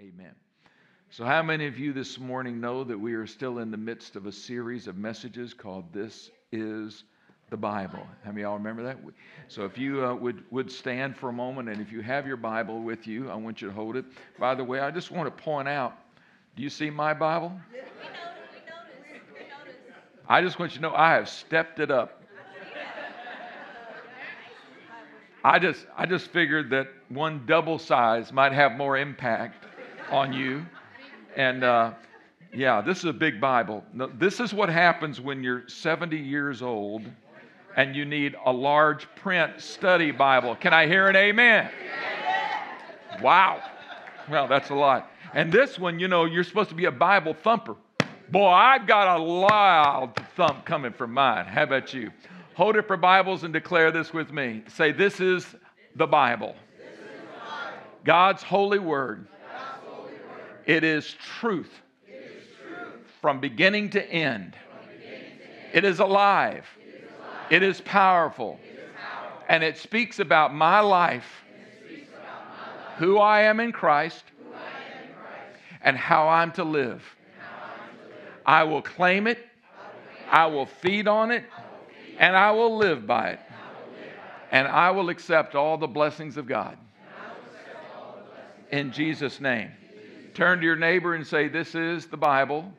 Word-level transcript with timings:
Amen. 0.00 0.32
So, 1.10 1.24
how 1.24 1.42
many 1.42 1.66
of 1.66 1.76
you 1.76 1.92
this 1.92 2.20
morning 2.20 2.60
know 2.60 2.84
that 2.84 2.96
we 2.96 3.14
are 3.14 3.26
still 3.26 3.58
in 3.58 3.72
the 3.72 3.76
midst 3.76 4.14
of 4.14 4.26
a 4.26 4.32
series 4.32 4.86
of 4.86 4.96
messages 4.96 5.52
called 5.52 5.92
This 5.92 6.30
is 6.52 7.02
the 7.50 7.56
Bible? 7.56 8.06
How 8.22 8.30
many 8.30 8.42
of 8.42 8.50
y'all 8.50 8.58
remember 8.58 8.84
that? 8.84 8.96
So, 9.48 9.64
if 9.64 9.76
you 9.76 10.04
uh, 10.04 10.14
would, 10.14 10.44
would 10.52 10.70
stand 10.70 11.16
for 11.16 11.30
a 11.30 11.32
moment, 11.32 11.68
and 11.68 11.80
if 11.80 11.90
you 11.90 12.00
have 12.00 12.28
your 12.28 12.36
Bible 12.36 12.80
with 12.80 13.08
you, 13.08 13.28
I 13.28 13.34
want 13.34 13.60
you 13.60 13.66
to 13.66 13.74
hold 13.74 13.96
it. 13.96 14.04
By 14.38 14.54
the 14.54 14.62
way, 14.62 14.78
I 14.78 14.92
just 14.92 15.10
want 15.10 15.36
to 15.36 15.42
point 15.42 15.66
out 15.66 15.98
do 16.54 16.62
you 16.62 16.70
see 16.70 16.90
my 16.90 17.12
Bible? 17.12 17.50
We 17.72 17.78
noticed, 17.78 17.92
we 18.54 18.60
noticed, 18.70 19.24
we 19.34 19.40
noticed. 19.40 19.80
I 20.28 20.42
just 20.42 20.60
want 20.60 20.70
you 20.72 20.76
to 20.76 20.82
know 20.82 20.94
I 20.94 21.14
have 21.14 21.28
stepped 21.28 21.80
it 21.80 21.90
up. 21.90 22.22
I 25.44 25.58
just, 25.58 25.84
I 25.96 26.06
just 26.06 26.30
figured 26.30 26.70
that 26.70 26.86
one 27.08 27.46
double 27.46 27.80
size 27.80 28.32
might 28.32 28.52
have 28.52 28.72
more 28.72 28.96
impact 28.96 29.64
on 30.10 30.32
you. 30.32 30.64
And 31.36 31.64
uh, 31.64 31.92
yeah, 32.52 32.80
this 32.80 32.98
is 32.98 33.04
a 33.04 33.12
big 33.12 33.40
Bible. 33.40 33.84
This 34.18 34.40
is 34.40 34.52
what 34.52 34.68
happens 34.68 35.20
when 35.20 35.42
you're 35.42 35.68
70 35.68 36.16
years 36.16 36.62
old 36.62 37.02
and 37.76 37.94
you 37.94 38.04
need 38.04 38.34
a 38.44 38.52
large 38.52 39.06
print 39.14 39.60
study 39.60 40.10
Bible. 40.10 40.56
Can 40.56 40.72
I 40.72 40.86
hear 40.86 41.08
an 41.08 41.16
amen? 41.16 41.70
Wow. 43.22 43.62
Well, 44.28 44.48
that's 44.48 44.70
a 44.70 44.74
lot. 44.74 45.10
And 45.34 45.52
this 45.52 45.78
one, 45.78 46.00
you 46.00 46.08
know, 46.08 46.24
you're 46.24 46.44
supposed 46.44 46.70
to 46.70 46.74
be 46.74 46.86
a 46.86 46.90
Bible 46.92 47.34
thumper. 47.34 47.76
Boy, 48.30 48.48
I've 48.48 48.86
got 48.86 49.18
a 49.18 49.22
loud 49.22 50.12
thump 50.36 50.64
coming 50.64 50.92
from 50.92 51.12
mine. 51.12 51.46
How 51.46 51.62
about 51.62 51.94
you? 51.94 52.10
Hold 52.54 52.76
up 52.76 52.88
your 52.88 52.98
Bibles 52.98 53.44
and 53.44 53.52
declare 53.52 53.90
this 53.90 54.12
with 54.12 54.32
me. 54.32 54.64
Say, 54.68 54.92
This 54.92 55.20
is 55.20 55.46
the 55.96 56.06
Bible. 56.06 56.54
God's 58.04 58.42
holy 58.42 58.78
word. 58.78 59.26
It 60.68 60.84
is 60.84 61.16
truth 61.40 61.70
from 63.22 63.40
beginning 63.40 63.88
to 63.90 64.06
end. 64.06 64.54
It 65.72 65.82
is 65.82 65.98
alive. 65.98 66.66
It 67.48 67.62
is 67.62 67.80
powerful. 67.80 68.60
And 69.48 69.64
it 69.64 69.78
speaks 69.78 70.18
about 70.18 70.54
my 70.54 70.80
life, 70.80 71.24
who 72.98 73.16
I 73.16 73.44
am 73.44 73.60
in 73.60 73.72
Christ, 73.72 74.24
and 75.80 75.96
how 75.96 76.28
I'm 76.28 76.52
to 76.52 76.64
live. 76.64 77.02
I 78.44 78.64
will 78.64 78.82
claim 78.82 79.26
it, 79.26 79.38
I 80.30 80.48
will 80.48 80.66
feed 80.66 81.08
on 81.08 81.30
it, 81.30 81.44
and 82.18 82.36
I 82.36 82.50
will 82.50 82.76
live 82.76 83.06
by 83.06 83.30
it. 83.30 83.40
And 84.52 84.68
I 84.68 84.90
will 84.90 85.08
accept 85.08 85.54
all 85.54 85.78
the 85.78 85.86
blessings 85.86 86.36
of 86.36 86.46
God. 86.46 86.76
In 88.70 88.92
Jesus' 88.92 89.40
name. 89.40 89.70
Turn 90.38 90.60
to 90.60 90.64
your 90.64 90.76
neighbor 90.76 91.16
and 91.16 91.26
say, 91.26 91.48
This 91.48 91.74
is 91.74 92.06
the 92.06 92.16
Bible. 92.16 92.72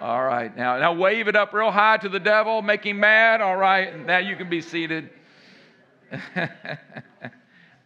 All 0.00 0.24
right, 0.24 0.56
now, 0.56 0.78
now 0.78 0.94
wave 0.94 1.28
it 1.28 1.36
up 1.36 1.52
real 1.52 1.70
high 1.70 1.98
to 1.98 2.08
the 2.08 2.18
devil, 2.18 2.62
make 2.62 2.86
him 2.86 2.98
mad. 2.98 3.42
All 3.42 3.58
right, 3.58 4.06
now 4.06 4.16
you 4.16 4.36
can 4.36 4.48
be 4.48 4.62
seated. 4.62 5.10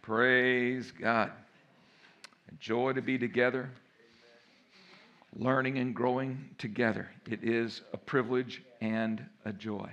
Praise 0.01 0.89
God. 0.91 1.33
Joy 2.61 2.93
to 2.93 3.01
be 3.01 3.17
together, 3.17 3.69
learning 5.35 5.77
and 5.77 5.93
growing 5.93 6.39
together. 6.57 7.09
It 7.29 7.43
is 7.43 7.81
a 7.91 7.97
privilege 7.97 8.63
and 8.79 9.21
a 9.43 9.51
joy. 9.51 9.89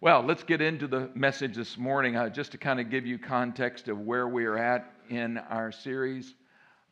Well, 0.00 0.24
let's 0.24 0.42
get 0.42 0.60
into 0.60 0.88
the 0.88 1.08
message 1.14 1.54
this 1.54 1.78
morning, 1.78 2.16
uh, 2.16 2.30
just 2.30 2.50
to 2.50 2.58
kind 2.58 2.80
of 2.80 2.90
give 2.90 3.06
you 3.06 3.16
context 3.16 3.86
of 3.86 4.00
where 4.00 4.26
we 4.26 4.44
are 4.44 4.58
at 4.58 4.92
in 5.08 5.38
our 5.38 5.70
series. 5.70 6.34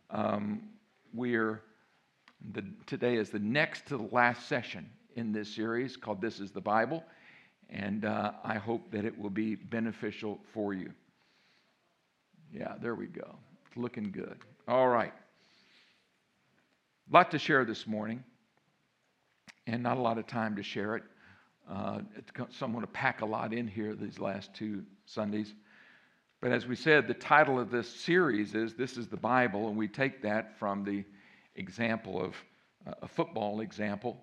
Um, 0.08 0.68
we're 1.14 1.62
the, 2.52 2.64
today 2.86 3.16
is 3.16 3.30
the 3.30 3.38
next 3.38 3.86
to 3.86 3.96
the 3.96 4.08
last 4.10 4.48
session 4.48 4.90
in 5.16 5.32
this 5.32 5.54
series 5.54 5.96
called 5.96 6.20
This 6.20 6.40
is 6.40 6.50
the 6.50 6.60
Bible, 6.60 7.04
and 7.70 8.04
uh, 8.04 8.32
I 8.42 8.56
hope 8.56 8.90
that 8.90 9.04
it 9.04 9.18
will 9.18 9.30
be 9.30 9.54
beneficial 9.54 10.40
for 10.52 10.74
you. 10.74 10.90
Yeah, 12.52 12.74
there 12.82 12.94
we 12.94 13.06
go. 13.06 13.36
It's 13.66 13.76
looking 13.76 14.10
good. 14.10 14.38
All 14.68 14.88
right. 14.88 15.12
A 17.10 17.14
lot 17.14 17.30
to 17.30 17.38
share 17.38 17.64
this 17.64 17.86
morning, 17.86 18.22
and 19.66 19.82
not 19.82 19.96
a 19.96 20.00
lot 20.00 20.18
of 20.18 20.26
time 20.26 20.56
to 20.56 20.62
share 20.62 20.96
it. 20.96 21.04
Uh, 21.70 22.00
someone 22.50 22.82
to 22.82 22.86
pack 22.88 23.22
a 23.22 23.26
lot 23.26 23.54
in 23.54 23.66
here 23.66 23.94
these 23.94 24.18
last 24.18 24.52
two 24.52 24.82
Sundays. 25.06 25.54
But 26.44 26.52
as 26.52 26.66
we 26.66 26.76
said, 26.76 27.08
the 27.08 27.14
title 27.14 27.58
of 27.58 27.70
this 27.70 27.88
series 27.88 28.54
is 28.54 28.74
This 28.74 28.98
is 28.98 29.08
the 29.08 29.16
Bible, 29.16 29.68
and 29.68 29.78
we 29.78 29.88
take 29.88 30.20
that 30.20 30.58
from 30.58 30.84
the 30.84 31.02
example 31.56 32.22
of 32.22 32.34
uh, 32.86 32.92
a 33.00 33.08
football 33.08 33.60
example. 33.60 34.22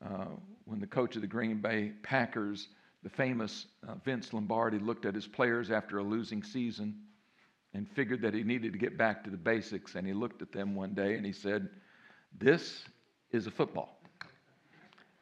Uh, 0.00 0.26
when 0.66 0.78
the 0.78 0.86
coach 0.86 1.16
of 1.16 1.22
the 1.22 1.26
Green 1.26 1.60
Bay 1.60 1.94
Packers, 2.04 2.68
the 3.02 3.08
famous 3.08 3.66
uh, 3.88 3.96
Vince 4.04 4.32
Lombardi, 4.32 4.78
looked 4.78 5.04
at 5.04 5.16
his 5.16 5.26
players 5.26 5.72
after 5.72 5.98
a 5.98 6.02
losing 6.04 6.44
season 6.44 6.94
and 7.74 7.90
figured 7.90 8.22
that 8.22 8.34
he 8.34 8.44
needed 8.44 8.72
to 8.72 8.78
get 8.78 8.96
back 8.96 9.24
to 9.24 9.30
the 9.30 9.36
basics, 9.36 9.96
and 9.96 10.06
he 10.06 10.12
looked 10.12 10.42
at 10.42 10.52
them 10.52 10.76
one 10.76 10.94
day 10.94 11.16
and 11.16 11.26
he 11.26 11.32
said, 11.32 11.68
This 12.38 12.84
is 13.32 13.48
a 13.48 13.50
football. 13.50 13.98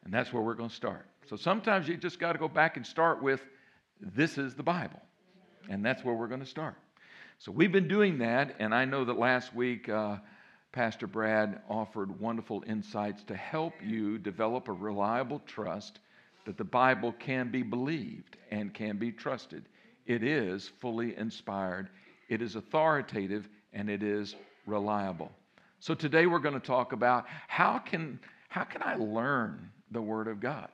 And 0.05 0.13
that's 0.13 0.31
where 0.31 0.43
we're 0.43 0.53
going 0.53 0.69
to 0.69 0.75
start. 0.75 1.07
So 1.27 1.35
sometimes 1.35 1.87
you 1.87 1.97
just 1.97 2.19
got 2.19 2.33
to 2.33 2.37
go 2.37 2.47
back 2.47 2.77
and 2.77 2.85
start 2.85 3.23
with, 3.23 3.41
This 3.99 4.37
is 4.37 4.53
the 4.53 4.61
Bible. 4.61 5.01
And 5.69 5.85
that's 5.85 6.03
where 6.03 6.15
we're 6.15 6.27
going 6.27 6.41
to 6.41 6.45
start. 6.45 6.75
So 7.39 7.51
we've 7.51 7.71
been 7.71 7.87
doing 7.87 8.17
that, 8.19 8.55
and 8.59 8.73
I 8.73 8.85
know 8.85 9.05
that 9.05 9.19
last 9.19 9.53
week 9.53 9.89
uh, 9.89 10.17
Pastor 10.71 11.05
Brad 11.07 11.61
offered 11.69 12.19
wonderful 12.19 12.63
insights 12.67 13.23
to 13.25 13.35
help 13.35 13.73
you 13.83 14.17
develop 14.17 14.67
a 14.67 14.73
reliable 14.73 15.39
trust 15.45 15.99
that 16.45 16.57
the 16.57 16.63
Bible 16.63 17.11
can 17.13 17.51
be 17.51 17.61
believed 17.61 18.37
and 18.49 18.73
can 18.73 18.97
be 18.97 19.11
trusted. 19.11 19.65
It 20.05 20.23
is 20.23 20.71
fully 20.79 21.15
inspired, 21.15 21.89
it 22.29 22.41
is 22.41 22.55
authoritative, 22.55 23.47
and 23.73 23.89
it 23.89 24.01
is 24.01 24.35
reliable. 24.65 25.31
So 25.79 25.93
today 25.93 26.25
we're 26.25 26.39
going 26.39 26.59
to 26.59 26.65
talk 26.65 26.91
about 26.91 27.25
how 27.47 27.77
can, 27.77 28.19
how 28.49 28.63
can 28.63 28.81
I 28.81 28.95
learn 28.95 29.69
the 29.91 30.01
Word 30.01 30.27
of 30.27 30.39
God? 30.39 30.69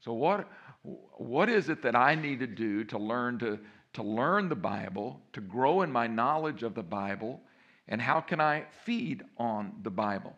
So 0.00 0.12
what, 0.12 0.48
what 0.82 1.48
is 1.48 1.68
it 1.68 1.82
that 1.82 1.94
I 1.94 2.16
need 2.16 2.40
to 2.40 2.46
do 2.46 2.82
to 2.84 2.98
learn 2.98 3.38
to 3.38 3.60
to 3.94 4.02
learn 4.02 4.48
the 4.48 4.56
Bible, 4.56 5.20
to 5.32 5.40
grow 5.40 5.82
in 5.82 5.92
my 5.92 6.06
knowledge 6.06 6.62
of 6.62 6.74
the 6.74 6.82
Bible, 6.82 7.40
and 7.88 8.00
how 8.00 8.20
can 8.20 8.40
I 8.40 8.64
feed 8.84 9.22
on 9.36 9.72
the 9.82 9.90
Bible? 9.90 10.34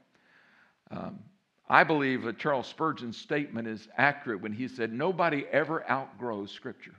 Um, 0.90 1.20
I 1.68 1.84
believe 1.84 2.22
that 2.24 2.38
Charles 2.38 2.66
Spurgeon's 2.66 3.16
statement 3.16 3.68
is 3.68 3.88
accurate 3.96 4.40
when 4.40 4.52
he 4.52 4.68
said, 4.68 4.92
Nobody 4.92 5.46
ever 5.50 5.88
outgrows 5.90 6.50
Scripture. 6.50 6.94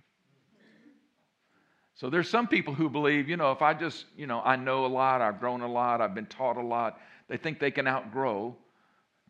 So 1.93 2.09
there's 2.09 2.29
some 2.29 2.47
people 2.47 2.73
who 2.73 2.89
believe, 2.89 3.29
you 3.29 3.37
know, 3.37 3.51
if 3.51 3.61
I 3.61 3.73
just, 3.73 4.05
you 4.17 4.27
know, 4.27 4.41
I 4.43 4.57
know 4.57 4.85
a 4.85 4.87
lot, 4.87 5.21
I've 5.21 5.39
grown 5.39 5.61
a 5.61 5.67
lot, 5.67 6.01
I've 6.01 6.15
been 6.15 6.25
taught 6.25 6.57
a 6.57 6.61
lot, 6.61 6.99
they 7.29 7.37
think 7.37 7.59
they 7.59 7.71
can 7.71 7.87
outgrow 7.87 8.55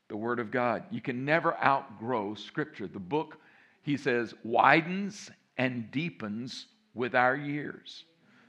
the 0.08 0.18
Word 0.18 0.40
of 0.40 0.52
God. 0.52 0.84
You 0.90 1.02
can 1.02 1.26
never 1.26 1.56
outgrow 1.64 2.34
Scripture. 2.34 2.88
The 2.88 3.00
book, 3.00 3.38
he 3.82 3.98
says, 3.98 4.34
widens 4.44 5.30
and 5.58 5.92
deepens 5.92 6.68
with 6.96 7.14
our 7.14 7.36
years. 7.36 8.06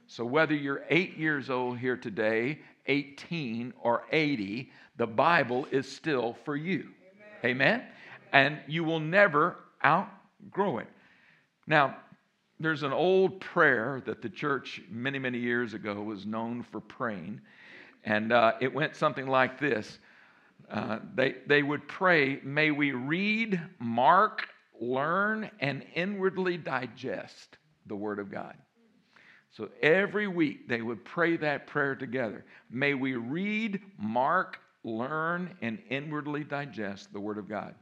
So, 0.07 0.25
whether 0.25 0.55
you're 0.55 0.84
eight 0.89 1.19
years 1.19 1.51
old 1.51 1.79
here 1.79 1.97
today, 1.97 2.61
18, 2.87 3.75
or 3.81 4.05
80, 4.12 4.71
the 4.97 5.07
Bible 5.07 5.67
is 5.73 5.91
still 5.91 6.37
for 6.45 6.56
you. 6.56 6.89
Amen? 7.45 7.81
Amen? 7.81 7.83
And 8.33 8.59
you 8.69 8.85
will 8.85 9.01
never 9.01 9.56
outgrow 9.85 10.79
it. 10.79 10.87
Now, 11.67 11.97
there's 12.61 12.85
an 12.85 12.93
old 12.93 13.41
prayer 13.41 14.01
that 14.06 14.23
the 14.23 14.29
church 14.29 14.81
many, 14.89 15.19
many 15.19 15.39
years 15.39 15.75
ago 15.75 16.01
was 16.01 16.25
known 16.25 16.62
for 16.62 16.81
praying, 16.81 17.41
and 18.05 18.33
uh, 18.33 18.53
it 18.61 18.73
went 18.73 18.95
something 18.95 19.27
like 19.27 19.59
this. 19.59 19.99
Uh, 20.70 21.00
they, 21.15 21.35
they 21.47 21.62
would 21.62 21.87
pray, 21.88 22.41
May 22.44 22.70
we 22.70 22.93
read, 22.93 23.61
mark, 23.81 24.47
learn, 24.81 25.50
and 25.61 25.85
inwardly 25.94 26.56
digest 26.56 27.59
the 27.87 27.97
Word 27.97 28.19
of 28.19 28.31
God. 28.31 28.55
So 29.50 29.71
every 29.83 30.29
week 30.29 30.69
they 30.69 30.83
would 30.83 31.05
pray 31.05 31.37
that 31.38 31.67
prayer 31.67 31.94
together. 31.94 32.44
May 32.71 32.94
we 32.94 33.15
read, 33.15 33.81
mark, 33.99 34.59
learn, 34.85 35.56
and 35.62 35.79
inwardly 35.88 36.44
digest 36.44 37.12
the 37.12 37.21
Word 37.21 37.38
of 37.38 37.49
God. 37.49 37.75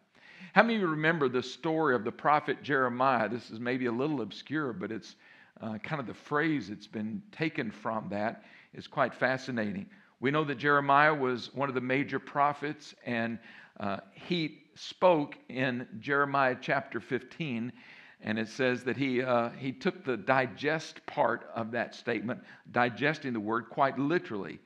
How 0.53 0.62
many 0.62 0.77
of 0.77 0.83
you 0.83 0.87
remember 0.89 1.29
the 1.29 1.43
story 1.43 1.97
of 1.97 2.05
the 2.05 2.12
prophet 2.12 2.62
Jeremiah? 2.62 3.29
This 3.29 3.51
is 3.51 3.59
maybe 3.59 3.87
a 3.87 3.93
little 3.93 4.21
obscure, 4.21 4.73
but 4.73 4.93
it's 4.93 5.17
uh, 5.61 5.79
kind 5.79 6.01
of 6.01 6.07
the 6.07 6.15
phrase 6.15 6.69
that's 6.69 6.87
been 6.87 7.23
taken 7.33 7.71
from 7.71 8.09
that 8.11 8.45
is 8.73 8.87
quite 8.87 9.15
fascinating. 9.15 9.87
We 10.21 10.31
know 10.31 10.45
that 10.45 10.59
Jeremiah 10.59 11.15
was 11.15 11.53
one 11.55 11.69
of 11.69 11.75
the 11.75 11.81
major 11.81 12.19
prophets, 12.19 12.95
and 13.05 13.39
uh, 13.81 13.99
he 14.12 14.62
spoke 14.75 15.37
in 15.49 15.87
Jeremiah 15.99 16.57
chapter 16.61 17.00
15 17.00 17.73
and 18.22 18.38
it 18.38 18.49
says 18.49 18.84
that 18.84 18.96
he, 18.96 19.22
uh, 19.22 19.50
he 19.50 19.72
took 19.72 20.05
the 20.05 20.16
digest 20.16 21.05
part 21.06 21.49
of 21.55 21.70
that 21.72 21.94
statement, 21.94 22.40
digesting 22.72 23.32
the 23.32 23.40
word 23.40 23.69
quite 23.69 23.99
literally. 23.99 24.58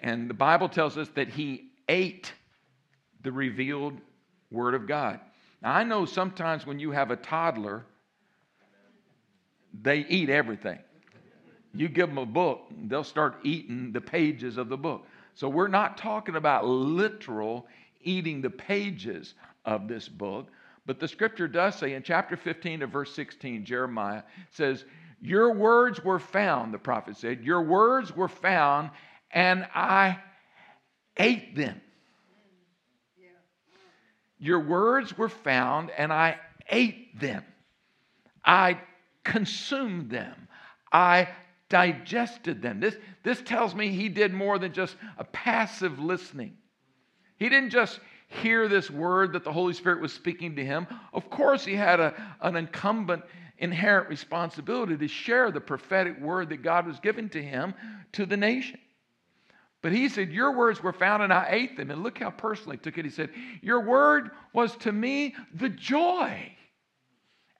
And 0.00 0.30
the 0.30 0.34
Bible 0.34 0.68
tells 0.68 0.96
us 0.96 1.08
that 1.14 1.28
he 1.28 1.70
ate 1.88 2.32
the 3.22 3.32
revealed 3.32 4.00
Word 4.50 4.74
of 4.74 4.86
God. 4.86 5.20
Now, 5.62 5.74
I 5.74 5.84
know 5.84 6.04
sometimes 6.04 6.66
when 6.66 6.78
you 6.78 6.90
have 6.92 7.10
a 7.10 7.16
toddler, 7.16 7.84
they 9.82 10.06
eat 10.08 10.30
everything. 10.30 10.78
You 11.74 11.88
give 11.88 12.08
them 12.08 12.18
a 12.18 12.26
book, 12.26 12.62
they'll 12.86 13.04
start 13.04 13.36
eating 13.42 13.92
the 13.92 14.00
pages 14.00 14.56
of 14.56 14.68
the 14.68 14.76
book. 14.76 15.06
So 15.34 15.48
we're 15.48 15.68
not 15.68 15.98
talking 15.98 16.36
about 16.36 16.64
literal 16.64 17.66
eating 18.02 18.40
the 18.40 18.48
pages 18.48 19.34
of 19.66 19.88
this 19.88 20.08
book, 20.08 20.46
but 20.86 21.00
the 21.00 21.08
scripture 21.08 21.48
does 21.48 21.74
say 21.74 21.94
in 21.94 22.02
chapter 22.02 22.36
15 22.36 22.82
of 22.82 22.90
verse 22.90 23.12
16, 23.14 23.64
Jeremiah 23.64 24.22
says, 24.52 24.84
Your 25.20 25.52
words 25.52 26.02
were 26.04 26.20
found, 26.20 26.72
the 26.72 26.78
prophet 26.78 27.16
said, 27.16 27.42
Your 27.42 27.62
words 27.62 28.14
were 28.14 28.28
found, 28.28 28.90
and 29.32 29.66
I 29.74 30.20
ate 31.16 31.56
them. 31.56 31.80
Your 34.38 34.60
words 34.60 35.16
were 35.16 35.30
found, 35.30 35.90
and 35.90 36.12
I 36.12 36.38
ate 36.68 37.18
them. 37.18 37.42
I 38.44 38.78
consumed 39.24 40.10
them. 40.10 40.48
I 40.92 41.28
digested 41.68 42.62
them. 42.62 42.80
This, 42.80 42.96
this 43.24 43.42
tells 43.42 43.74
me 43.74 43.88
he 43.88 44.08
did 44.08 44.32
more 44.32 44.58
than 44.58 44.72
just 44.72 44.94
a 45.18 45.24
passive 45.24 45.98
listening. 45.98 46.56
He 47.38 47.48
didn't 47.48 47.70
just 47.70 47.98
hear 48.26 48.68
this 48.68 48.90
word 48.90 49.32
that 49.32 49.44
the 49.44 49.52
Holy 49.52 49.72
Spirit 49.72 50.00
was 50.00 50.12
speaking 50.12 50.56
to 50.56 50.64
him. 50.64 50.86
Of 51.12 51.30
course, 51.30 51.64
he 51.64 51.74
had 51.74 52.00
a, 52.00 52.14
an 52.40 52.56
incumbent, 52.56 53.22
inherent 53.58 54.08
responsibility 54.08 54.96
to 54.96 55.08
share 55.08 55.50
the 55.50 55.60
prophetic 55.60 56.20
word 56.20 56.48
that 56.50 56.62
God 56.62 56.86
was 56.86 56.98
giving 57.00 57.28
to 57.30 57.42
him 57.42 57.74
to 58.12 58.26
the 58.26 58.36
nation. 58.36 58.80
But 59.82 59.92
he 59.92 60.08
said, 60.08 60.32
Your 60.32 60.52
words 60.52 60.82
were 60.82 60.92
found 60.92 61.22
and 61.22 61.32
I 61.32 61.48
ate 61.50 61.76
them. 61.76 61.90
And 61.90 62.02
look 62.02 62.18
how 62.18 62.30
personally 62.30 62.76
he 62.76 62.82
took 62.82 62.98
it. 62.98 63.04
He 63.04 63.10
said, 63.10 63.30
Your 63.62 63.80
word 63.80 64.32
was 64.52 64.74
to 64.78 64.90
me 64.90 65.34
the 65.54 65.68
joy 65.68 66.52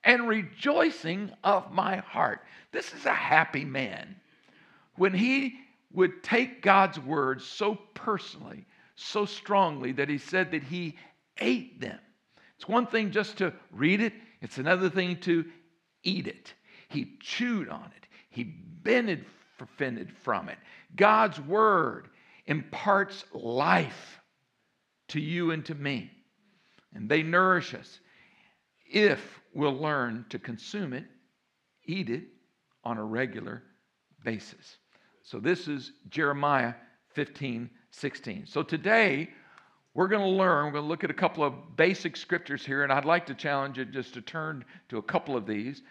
and 0.03 0.27
rejoicing 0.27 1.31
of 1.43 1.71
my 1.71 1.97
heart. 1.97 2.41
This 2.71 2.93
is 2.93 3.05
a 3.05 3.13
happy 3.13 3.63
man. 3.63 4.15
When 4.95 5.13
he 5.13 5.55
would 5.93 6.23
take 6.23 6.61
God's 6.61 6.99
words 6.99 7.45
so 7.45 7.75
personally, 7.93 8.65
so 8.97 9.25
strongly, 9.25 9.93
that 9.93 10.09
he 10.09 10.17
said 10.17 10.51
that 10.51 10.63
he 10.63 10.95
ate 11.37 11.79
them. 11.79 11.99
It's 12.57 12.67
one 12.67 12.87
thing 12.87 13.11
just 13.11 13.37
to 13.37 13.53
read 13.71 14.01
it, 14.01 14.13
it's 14.41 14.57
another 14.57 14.89
thing 14.89 15.17
to 15.21 15.45
eat 16.03 16.27
it. 16.27 16.53
He 16.89 17.17
chewed 17.21 17.69
on 17.69 17.91
it, 17.95 18.07
he 18.29 18.43
benefited 18.43 20.11
from 20.11 20.49
it. 20.49 20.57
God's 20.95 21.39
word 21.39 22.09
imparts 22.45 23.23
life 23.33 24.19
to 25.09 25.19
you 25.19 25.51
and 25.51 25.63
to 25.65 25.75
me, 25.75 26.11
and 26.93 27.07
they 27.07 27.23
nourish 27.23 27.73
us 27.73 27.99
if 28.89 29.39
we'll 29.53 29.77
learn 29.77 30.25
to 30.29 30.39
consume 30.39 30.93
it, 30.93 31.05
eat 31.85 32.09
it 32.09 32.23
on 32.83 32.97
a 32.97 33.03
regular 33.03 33.63
basis. 34.23 34.77
So 35.23 35.39
this 35.39 35.67
is 35.67 35.91
Jeremiah 36.09 36.73
15, 37.13 37.69
16. 37.97 38.45
So 38.45 38.63
today, 38.63 39.29
we're 39.93 40.07
going 40.07 40.21
to 40.21 40.27
learn, 40.27 40.65
we're 40.65 40.71
going 40.71 40.83
to 40.83 40.87
look 40.87 41.03
at 41.03 41.09
a 41.09 41.15
couple 41.15 41.43
of 41.43 41.53
basic 41.75 42.15
scriptures 42.15 42.65
here, 42.65 42.83
and 42.83 42.93
I'd 42.93 43.05
like 43.05 43.25
to 43.27 43.33
challenge 43.33 43.77
you 43.77 43.85
just 43.85 44.13
to 44.13 44.21
turn 44.21 44.63
to 44.89 44.97
a 44.97 45.01
couple 45.01 45.35
of 45.35 45.47
these. 45.47 45.81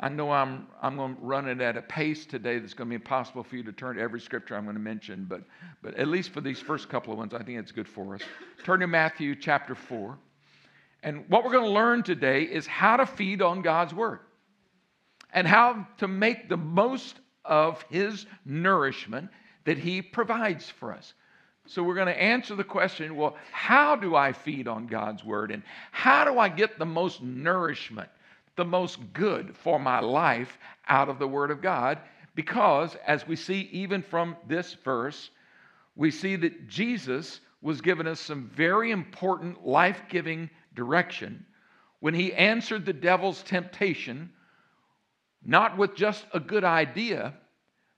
I 0.00 0.08
know 0.08 0.32
I'm, 0.32 0.66
I'm 0.80 0.96
going 0.96 1.14
to 1.14 1.20
run 1.20 1.48
it 1.48 1.60
at 1.60 1.76
a 1.76 1.82
pace 1.82 2.24
today 2.24 2.58
that's 2.58 2.72
going 2.72 2.88
to 2.88 2.98
be 2.98 3.02
impossible 3.02 3.44
for 3.44 3.56
you 3.56 3.62
to 3.64 3.72
turn 3.72 3.96
to 3.96 4.02
every 4.02 4.20
scripture 4.20 4.56
I'm 4.56 4.64
going 4.64 4.74
to 4.74 4.80
mention, 4.80 5.26
but, 5.28 5.42
but 5.82 5.94
at 5.94 6.08
least 6.08 6.30
for 6.30 6.40
these 6.40 6.58
first 6.58 6.88
couple 6.88 7.12
of 7.12 7.18
ones, 7.18 7.34
I 7.34 7.42
think 7.42 7.58
it's 7.58 7.72
good 7.72 7.88
for 7.88 8.14
us. 8.14 8.22
Turn 8.64 8.80
to 8.80 8.86
Matthew 8.86 9.36
chapter 9.36 9.74
4. 9.74 10.18
And 11.02 11.24
what 11.28 11.44
we're 11.44 11.52
going 11.52 11.66
to 11.66 11.70
learn 11.70 12.02
today 12.02 12.42
is 12.42 12.66
how 12.66 12.96
to 12.96 13.06
feed 13.06 13.42
on 13.42 13.60
God's 13.60 13.92
word 13.92 14.20
and 15.32 15.46
how 15.46 15.86
to 15.98 16.08
make 16.08 16.48
the 16.48 16.56
most 16.56 17.20
of 17.44 17.84
his 17.90 18.26
nourishment 18.46 19.28
that 19.66 19.76
he 19.76 20.00
provides 20.00 20.70
for 20.70 20.92
us. 20.92 21.12
So 21.66 21.82
we're 21.82 21.94
going 21.94 22.06
to 22.06 22.22
answer 22.22 22.54
the 22.54 22.64
question 22.64 23.16
well, 23.16 23.36
how 23.52 23.96
do 23.96 24.14
I 24.14 24.32
feed 24.32 24.68
on 24.68 24.86
God's 24.86 25.24
word? 25.24 25.50
And 25.50 25.62
how 25.92 26.24
do 26.24 26.38
I 26.38 26.48
get 26.48 26.78
the 26.78 26.86
most 26.86 27.22
nourishment 27.22 28.08
the 28.56 28.64
most 28.64 28.98
good 29.12 29.54
for 29.56 29.78
my 29.78 30.00
life 30.00 30.58
out 30.88 31.08
of 31.08 31.18
the 31.18 31.28
Word 31.28 31.50
of 31.50 31.62
God 31.62 31.98
because, 32.34 32.96
as 33.06 33.26
we 33.26 33.36
see 33.36 33.68
even 33.72 34.02
from 34.02 34.36
this 34.48 34.74
verse, 34.84 35.30
we 35.94 36.10
see 36.10 36.36
that 36.36 36.68
Jesus 36.68 37.40
was 37.62 37.80
giving 37.80 38.06
us 38.06 38.20
some 38.20 38.50
very 38.54 38.90
important 38.90 39.66
life 39.66 40.02
giving 40.08 40.50
direction 40.74 41.44
when 42.00 42.14
he 42.14 42.32
answered 42.34 42.84
the 42.84 42.92
devil's 42.92 43.42
temptation, 43.42 44.30
not 45.44 45.78
with 45.78 45.94
just 45.94 46.26
a 46.34 46.40
good 46.40 46.64
idea, 46.64 47.34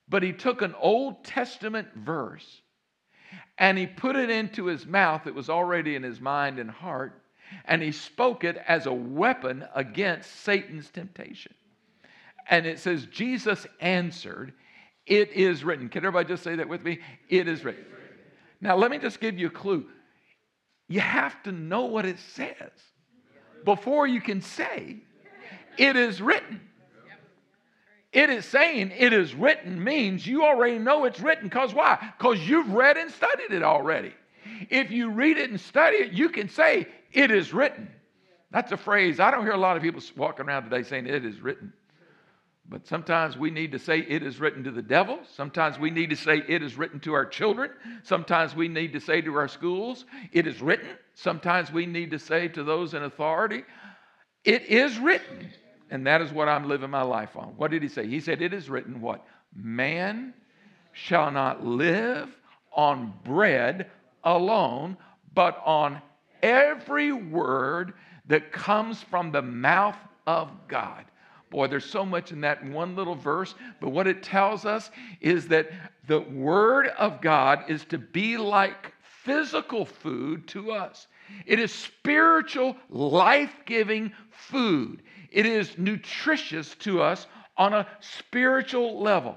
but 0.09 0.23
he 0.23 0.33
took 0.33 0.63
an 0.63 0.75
Old 0.81 1.25
Testament 1.25 1.89
verse 1.97 2.63
and 3.59 3.77
he 3.77 3.87
put 3.87 4.17
it 4.17 4.31
into 4.31 4.67
his 4.67 4.87
mouth 4.87 5.27
It 5.27 5.35
was 5.35 5.51
already 5.51 5.95
in 5.95 6.03
his 6.03 6.21
mind 6.21 6.59
and 6.59 6.71
heart 6.71 7.23
and 7.65 7.83
he 7.83 7.93
spoke 7.93 8.45
it 8.45 8.57
as 8.67 8.87
a 8.87 8.93
weapon 8.93 9.65
against 9.75 10.43
Satan's 10.43 10.91
temptation. 10.91 11.55
And 12.49 12.67
it 12.67 12.79
says, 12.79 13.07
Jesus 13.07 13.67
answered, 13.81 14.53
It 15.07 15.33
is 15.33 15.65
written. 15.65 15.89
Can 15.89 16.05
everybody 16.05 16.29
just 16.29 16.43
say 16.43 16.57
that 16.57 16.69
with 16.69 16.83
me? 16.83 17.01
It 17.29 17.49
is 17.49 17.65
written. 17.65 17.85
Now, 18.61 18.77
let 18.77 18.91
me 18.91 18.99
just 18.99 19.21
give 19.21 19.39
you 19.39 19.49
a 19.49 19.51
clue. 19.51 19.87
You 20.89 21.01
have 21.01 21.43
to 21.45 21.53
know 21.53 21.85
what 21.85 22.07
it 22.07 22.19
says 22.19 22.73
before 23.65 24.07
you 24.07 24.21
can 24.21 24.41
say, 24.41 24.97
It 25.77 25.97
is 25.97 26.23
written. 26.23 26.61
It 28.13 28.31
is 28.31 28.47
saying 28.47 28.93
it 28.97 29.13
is 29.13 29.35
written 29.35 29.83
means 29.83 30.27
you 30.27 30.45
already 30.45 30.79
know 30.79 31.05
it's 31.05 31.21
written. 31.21 31.45
Because 31.49 31.75
why? 31.75 32.13
Because 32.17 32.49
you've 32.49 32.73
read 32.73 32.97
and 32.97 33.11
studied 33.11 33.53
it 33.53 33.63
already. 33.63 34.15
If 34.71 34.91
you 34.91 35.11
read 35.11 35.37
it 35.37 35.51
and 35.51 35.61
study 35.61 35.99
it, 35.99 36.13
you 36.13 36.31
can 36.31 36.49
say, 36.49 36.89
It 37.13 37.31
is 37.31 37.53
written. 37.53 37.89
That's 38.51 38.73
a 38.73 38.79
phrase. 38.79 39.21
I 39.21 39.31
don't 39.31 39.43
hear 39.43 39.53
a 39.53 39.59
lot 39.59 39.77
of 39.77 39.83
people 39.83 40.01
walking 40.17 40.47
around 40.47 40.65
today 40.65 40.83
saying, 40.83 41.07
It 41.07 41.25
is 41.25 41.41
written. 41.41 41.73
But 42.71 42.87
sometimes 42.87 43.39
we 43.39 43.51
need 43.51 43.73
to 43.73 43.79
say 43.79 44.01
it 44.01 44.23
is 44.23 44.39
written 44.41 44.63
to 44.65 44.71
the 44.71 44.83
devil. 44.83 45.21
Sometimes 45.35 45.79
we 45.79 45.91
need 45.91 46.11
to 46.11 46.17
say 46.17 46.43
it 46.47 46.63
is 46.63 46.77
written 46.77 47.01
to 47.01 47.15
our 47.15 47.25
children. 47.25 47.71
Sometimes 48.03 48.55
we 48.55 48.69
need 48.69 48.93
to 48.93 49.01
say 49.01 49.23
to 49.23 49.35
our 49.37 49.49
schools, 49.49 50.05
it 50.33 50.47
is 50.47 50.61
written. 50.61 50.89
Sometimes 51.15 51.73
we 51.73 51.87
need 51.87 52.11
to 52.11 52.19
say 52.19 52.47
to 52.49 52.63
those 52.63 52.93
in 52.93 53.05
authority, 53.05 53.65
it 54.45 54.65
is 54.65 54.99
written. 54.99 55.51
And 55.91 56.07
that 56.07 56.21
is 56.21 56.33
what 56.33 56.49
I'm 56.49 56.69
living 56.69 56.91
my 56.91 57.03
life 57.03 57.37
on. 57.37 57.55
What 57.57 57.71
did 57.71 57.83
he 57.83 57.89
say? 57.89 58.07
He 58.07 58.21
said, 58.21 58.43
It 58.43 58.53
is 58.53 58.69
written 58.69 59.01
what? 59.01 59.27
Man 59.55 60.35
shall 60.93 61.31
not 61.31 61.65
live 61.65 62.37
on 62.73 63.15
bread 63.25 63.91
alone, 64.25 64.97
but 65.35 65.61
on 65.65 66.01
every 66.43 67.13
word 67.13 67.95
that 68.27 68.53
comes 68.53 69.03
from 69.03 69.33
the 69.33 69.43
mouth 69.43 69.97
of 70.27 70.51
God. 70.69 71.05
Boy, 71.51 71.67
there's 71.67 71.85
so 71.85 72.05
much 72.05 72.31
in 72.31 72.43
that 72.43 72.63
one 72.65 72.95
little 72.95 73.15
verse, 73.15 73.55
but 73.81 73.89
what 73.91 74.07
it 74.07 74.23
tells 74.23 74.67
us 74.67 74.91
is 75.21 75.49
that 75.49 75.71
the 76.07 76.21
Word 76.21 76.89
of 76.99 77.23
God 77.23 77.65
is 77.69 77.85
to 77.87 77.97
be 77.97 78.37
like 78.37 78.93
physical 79.01 79.87
food 79.87 80.47
to 80.49 80.73
us. 80.73 81.07
It 81.47 81.59
is 81.59 81.73
spiritual, 81.73 82.77
life 82.91 83.55
giving 83.65 84.13
food. 84.31 85.03
It 85.31 85.47
is 85.47 85.77
nutritious 85.79 86.75
to 86.77 87.03
us 87.03 87.27
on 87.57 87.75
a 87.75 87.87
spiritual 88.01 89.01
level 89.01 89.37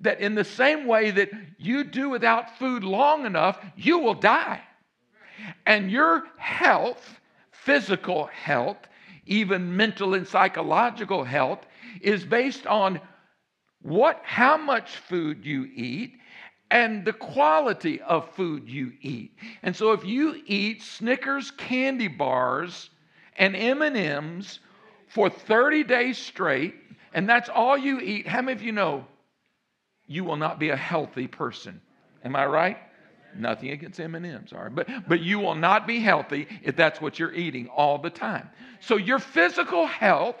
that 0.00 0.20
in 0.20 0.34
the 0.34 0.44
same 0.44 0.86
way 0.86 1.10
that 1.10 1.30
you 1.58 1.84
do 1.84 2.08
without 2.08 2.58
food 2.58 2.82
long 2.82 3.26
enough, 3.26 3.58
you 3.76 3.98
will 3.98 4.14
die. 4.14 4.60
And 5.66 5.90
your 5.90 6.24
health, 6.36 7.20
physical 7.52 8.26
health, 8.26 8.78
even 9.26 9.76
mental 9.76 10.14
and 10.14 10.26
psychological 10.26 11.22
health, 11.22 11.60
is 12.00 12.24
based 12.24 12.66
on 12.66 13.00
what 13.82 14.20
how 14.24 14.56
much 14.56 14.96
food 14.96 15.44
you 15.44 15.68
eat 15.74 16.14
and 16.70 17.04
the 17.04 17.12
quality 17.12 18.00
of 18.02 18.34
food 18.34 18.68
you 18.68 18.92
eat. 19.00 19.36
And 19.62 19.74
so 19.74 19.92
if 19.92 20.04
you 20.04 20.42
eat 20.46 20.82
Snickers 20.82 21.50
candy 21.52 22.08
bars 22.08 22.90
and 23.36 23.54
M&Ms 23.54 24.58
for 25.08 25.30
30 25.30 25.84
days 25.84 26.18
straight 26.18 26.74
and 27.12 27.28
that's 27.28 27.48
all 27.48 27.76
you 27.76 28.00
eat, 28.00 28.26
how 28.26 28.42
many 28.42 28.52
of 28.52 28.62
you 28.62 28.72
know 28.72 29.06
you 30.06 30.24
will 30.24 30.36
not 30.36 30.58
be 30.58 30.70
a 30.70 30.76
healthy 30.76 31.26
person. 31.26 31.80
Am 32.24 32.34
I 32.34 32.46
right? 32.46 32.78
Nothing 33.36 33.70
against 33.70 34.00
M&Ms, 34.00 34.52
all 34.52 34.64
right? 34.64 34.74
But, 34.74 34.88
but 35.06 35.20
you 35.20 35.38
will 35.38 35.54
not 35.54 35.86
be 35.86 36.00
healthy 36.00 36.48
if 36.62 36.76
that's 36.76 37.00
what 37.00 37.18
you're 37.18 37.34
eating 37.34 37.68
all 37.68 37.98
the 37.98 38.10
time. 38.10 38.48
So 38.80 38.96
your 38.96 39.18
physical 39.18 39.86
health 39.86 40.36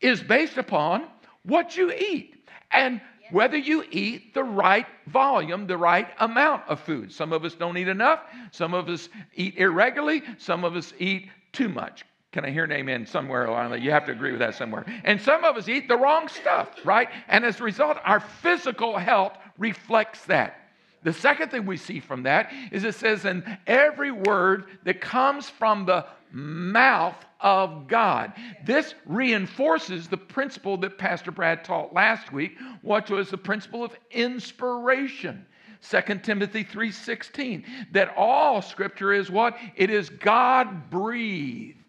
is 0.00 0.22
based 0.22 0.56
upon 0.56 1.06
what 1.44 1.76
you 1.76 1.92
eat. 1.92 2.34
And 2.72 3.00
whether 3.30 3.56
you 3.56 3.84
eat 3.90 4.34
the 4.34 4.44
right 4.44 4.86
volume, 5.06 5.66
the 5.66 5.78
right 5.78 6.08
amount 6.18 6.62
of 6.68 6.80
food. 6.80 7.12
Some 7.12 7.32
of 7.32 7.44
us 7.44 7.54
don't 7.54 7.76
eat 7.76 7.88
enough, 7.88 8.20
some 8.50 8.74
of 8.74 8.88
us 8.88 9.08
eat 9.34 9.56
irregularly, 9.56 10.22
some 10.38 10.64
of 10.64 10.76
us 10.76 10.92
eat 10.98 11.28
too 11.52 11.68
much. 11.68 12.04
Can 12.32 12.44
I 12.44 12.50
hear 12.50 12.64
an 12.64 12.72
amen 12.72 13.06
somewhere 13.06 13.46
along 13.46 13.70
that? 13.70 13.80
You 13.80 13.92
have 13.92 14.06
to 14.06 14.12
agree 14.12 14.30
with 14.30 14.40
that 14.40 14.54
somewhere. 14.54 14.84
And 15.04 15.20
some 15.20 15.44
of 15.44 15.56
us 15.56 15.68
eat 15.68 15.88
the 15.88 15.96
wrong 15.96 16.28
stuff, 16.28 16.68
right? 16.84 17.08
And 17.28 17.44
as 17.44 17.60
a 17.60 17.64
result, 17.64 17.96
our 18.04 18.20
physical 18.20 18.98
health 18.98 19.38
reflects 19.58 20.24
that. 20.26 20.60
The 21.02 21.12
second 21.12 21.50
thing 21.50 21.66
we 21.66 21.76
see 21.76 22.00
from 22.00 22.24
that 22.24 22.52
is 22.72 22.84
it 22.84 22.96
says, 22.96 23.24
in 23.24 23.44
every 23.66 24.10
word 24.10 24.66
that 24.84 25.00
comes 25.00 25.48
from 25.48 25.86
the 25.86 26.04
mouth 26.32 27.14
of 27.40 27.86
God. 27.86 28.32
This 28.64 28.94
reinforces 29.04 30.08
the 30.08 30.16
principle 30.16 30.76
that 30.78 30.98
Pastor 30.98 31.30
Brad 31.30 31.64
taught 31.64 31.94
last 31.94 32.32
week, 32.32 32.58
which 32.82 33.10
was 33.10 33.30
the 33.30 33.38
principle 33.38 33.84
of 33.84 33.96
inspiration. 34.10 35.46
2 35.82 36.24
Timothy 36.24 36.64
3:16 36.64 37.64
that 37.92 38.12
all 38.16 38.60
scripture 38.60 39.12
is 39.12 39.30
what? 39.30 39.56
It 39.76 39.90
is 39.90 40.10
God 40.10 40.90
breathed. 40.90 41.85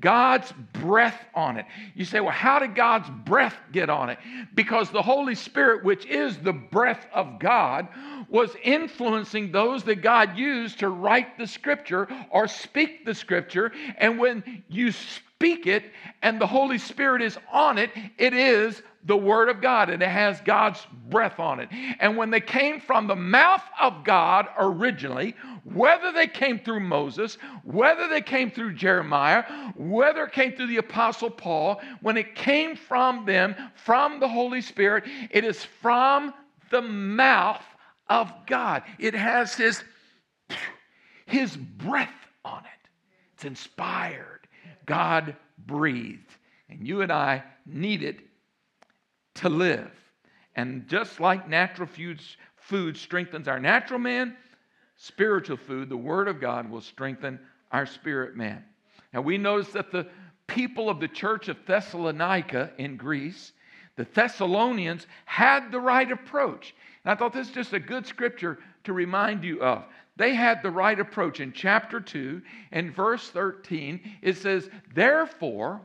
God's 0.00 0.52
breath 0.72 1.26
on 1.34 1.56
it. 1.56 1.66
You 1.94 2.04
say, 2.04 2.20
well, 2.20 2.32
how 2.32 2.58
did 2.58 2.74
God's 2.74 3.10
breath 3.24 3.56
get 3.72 3.90
on 3.90 4.10
it? 4.10 4.18
Because 4.54 4.90
the 4.90 5.02
Holy 5.02 5.34
Spirit, 5.34 5.84
which 5.84 6.06
is 6.06 6.38
the 6.38 6.52
breath 6.52 7.06
of 7.12 7.38
God, 7.38 7.88
was 8.28 8.50
influencing 8.62 9.52
those 9.52 9.84
that 9.84 10.02
God 10.02 10.36
used 10.36 10.78
to 10.80 10.88
write 10.88 11.38
the 11.38 11.46
scripture 11.46 12.08
or 12.30 12.48
speak 12.48 13.04
the 13.04 13.14
scripture. 13.14 13.72
And 13.98 14.18
when 14.18 14.64
you 14.68 14.92
speak 14.92 15.66
it 15.66 15.84
and 16.22 16.40
the 16.40 16.46
Holy 16.46 16.78
Spirit 16.78 17.22
is 17.22 17.38
on 17.52 17.78
it, 17.78 17.90
it 18.18 18.32
is 18.32 18.82
the 19.04 19.16
Word 19.16 19.48
of 19.48 19.60
God 19.60 19.88
and 19.88 20.02
it 20.02 20.08
has 20.08 20.40
God's 20.42 20.86
breath 21.08 21.38
on 21.40 21.60
it. 21.60 21.68
And 21.98 22.16
when 22.16 22.30
they 22.30 22.40
came 22.40 22.80
from 22.80 23.06
the 23.06 23.16
mouth 23.16 23.62
of 23.80 24.04
God 24.04 24.46
originally, 24.58 25.34
whether 25.64 26.12
they 26.12 26.26
came 26.26 26.58
through 26.58 26.80
Moses, 26.80 27.38
whether 27.64 28.08
they 28.08 28.20
came 28.20 28.50
through 28.50 28.74
Jeremiah, 28.74 29.44
whether 29.76 30.24
it 30.24 30.32
came 30.32 30.52
through 30.52 30.66
the 30.66 30.76
Apostle 30.78 31.30
Paul, 31.30 31.80
when 32.02 32.16
it 32.16 32.34
came 32.34 32.76
from 32.76 33.24
them, 33.24 33.54
from 33.74 34.20
the 34.20 34.28
Holy 34.28 34.60
Spirit, 34.60 35.04
it 35.30 35.44
is 35.44 35.64
from 35.64 36.34
the 36.70 36.82
mouth 36.82 37.62
of 38.08 38.32
God. 38.46 38.82
It 38.98 39.14
has 39.14 39.54
His, 39.54 39.82
his 41.26 41.56
breath 41.56 42.08
on 42.44 42.60
it, 42.60 42.88
it's 43.34 43.44
inspired. 43.44 44.40
God 44.86 45.36
breathed. 45.66 46.36
And 46.68 46.86
you 46.86 47.02
and 47.02 47.12
I 47.12 47.42
need 47.66 48.02
it 48.02 48.20
to 49.34 49.48
live. 49.48 49.90
And 50.56 50.88
just 50.88 51.20
like 51.20 51.48
natural 51.48 51.88
foods, 51.88 52.36
food 52.56 52.96
strengthens 52.96 53.48
our 53.48 53.58
natural 53.58 53.98
man, 53.98 54.36
spiritual 54.96 55.56
food, 55.56 55.88
the 55.88 55.96
Word 55.96 56.28
of 56.28 56.40
God, 56.40 56.70
will 56.70 56.80
strengthen 56.80 57.38
our 57.72 57.86
spirit 57.86 58.36
man. 58.36 58.64
Now 59.12 59.20
we 59.20 59.38
notice 59.38 59.72
that 59.72 59.92
the 59.92 60.06
people 60.46 60.90
of 60.90 61.00
the 61.00 61.08
church 61.08 61.48
of 61.48 61.56
Thessalonica 61.66 62.72
in 62.78 62.96
Greece, 62.96 63.52
the 63.96 64.06
Thessalonians, 64.12 65.06
had 65.24 65.70
the 65.70 65.80
right 65.80 66.10
approach. 66.10 66.74
And 67.04 67.12
I 67.12 67.14
thought 67.14 67.32
this 67.32 67.48
is 67.48 67.54
just 67.54 67.72
a 67.72 67.80
good 67.80 68.06
scripture 68.06 68.58
to 68.84 68.92
remind 68.92 69.44
you 69.44 69.62
of. 69.62 69.84
They 70.16 70.34
had 70.34 70.62
the 70.62 70.70
right 70.70 70.98
approach. 70.98 71.40
In 71.40 71.52
chapter 71.52 72.00
2 72.00 72.42
and 72.72 72.94
verse 72.94 73.30
13, 73.30 74.18
it 74.20 74.36
says, 74.36 74.68
Therefore, 74.94 75.80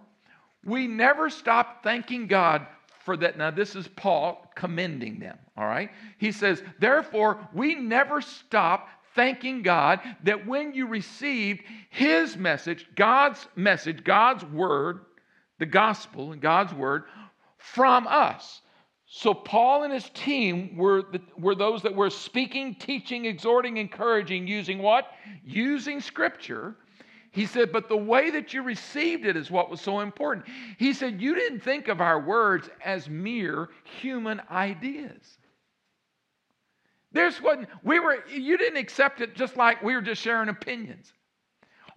we 0.66 0.88
never 0.88 1.30
stop 1.30 1.84
thanking 1.84 2.28
God 2.28 2.66
for 3.06 3.16
that. 3.18 3.38
Now, 3.38 3.52
this 3.52 3.76
is 3.76 3.88
Paul 3.88 4.52
commending 4.56 5.20
them, 5.20 5.38
all 5.56 5.68
right? 5.68 5.92
He 6.18 6.32
says, 6.32 6.62
Therefore, 6.80 7.48
we 7.54 7.76
never 7.76 8.20
stop 8.20 8.90
thanking 9.14 9.62
God 9.62 10.02
that 10.24 10.46
when 10.46 10.74
you 10.74 10.88
received 10.88 11.62
His 11.90 12.36
message, 12.36 12.88
God's 12.96 13.48
message, 13.56 14.04
God's 14.04 14.44
word, 14.44 15.06
the 15.60 15.66
gospel 15.66 16.34
and 16.34 16.42
God's 16.42 16.74
word 16.74 17.04
from 17.58 18.08
us. 18.08 18.62
So, 19.08 19.34
Paul 19.34 19.84
and 19.84 19.94
his 19.94 20.10
team 20.10 20.76
were, 20.76 21.04
the, 21.04 21.22
were 21.38 21.54
those 21.56 21.84
that 21.84 21.96
were 21.96 22.10
speaking, 22.10 22.76
teaching, 22.76 23.26
exhorting, 23.26 23.78
encouraging, 23.78 24.48
using 24.48 24.80
what? 24.80 25.06
Using 25.46 26.02
scripture. 26.02 26.76
He 27.36 27.46
said, 27.46 27.74
but 27.74 27.90
the 27.90 27.98
way 27.98 28.30
that 28.30 28.54
you 28.54 28.64
received 28.64 29.26
it 29.26 29.36
is 29.36 29.52
what 29.52 29.70
was 29.70 29.82
so 29.82 30.00
important. 30.00 30.46
He 30.78 30.94
said, 30.94 31.22
you 31.22 31.36
didn't 31.36 31.60
think 31.60 31.90
of 31.90 32.00
our 32.00 32.18
words 32.18 32.70
as 32.84 33.10
mere 33.10 33.68
human 33.84 34.42
ideas. 34.50 35.38
There's 37.12 37.40
what 37.40 37.68
we 37.84 38.00
were, 38.00 38.26
you 38.30 38.58
didn't 38.58 38.78
accept 38.78 39.20
it 39.20 39.36
just 39.36 39.58
like 39.58 39.84
we 39.84 39.96
were 39.96 40.02
just 40.02 40.22
sharing 40.22 40.48
opinions 40.48 41.12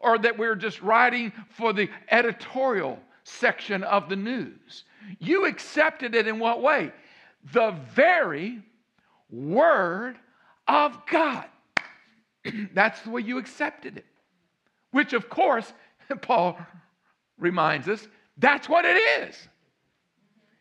or 0.00 0.18
that 0.18 0.36
we 0.36 0.48
were 0.48 0.56
just 0.56 0.82
writing 0.82 1.32
for 1.50 1.72
the 1.72 1.88
editorial 2.10 2.98
section 3.22 3.84
of 3.84 4.08
the 4.08 4.16
news. 4.16 4.82
You 5.20 5.46
accepted 5.46 6.16
it 6.16 6.26
in 6.26 6.40
what 6.40 6.62
way? 6.62 6.90
The 7.52 7.76
very 7.94 8.60
word 9.30 10.16
of 10.66 10.98
God. 11.06 11.44
That's 12.74 13.00
the 13.02 13.10
way 13.10 13.20
you 13.20 13.38
accepted 13.38 13.98
it. 13.98 14.06
Which, 14.90 15.12
of 15.12 15.28
course, 15.28 15.72
Paul 16.22 16.58
reminds 17.38 17.88
us, 17.88 18.06
that's 18.38 18.68
what 18.68 18.84
it 18.84 18.96
is. 18.96 19.36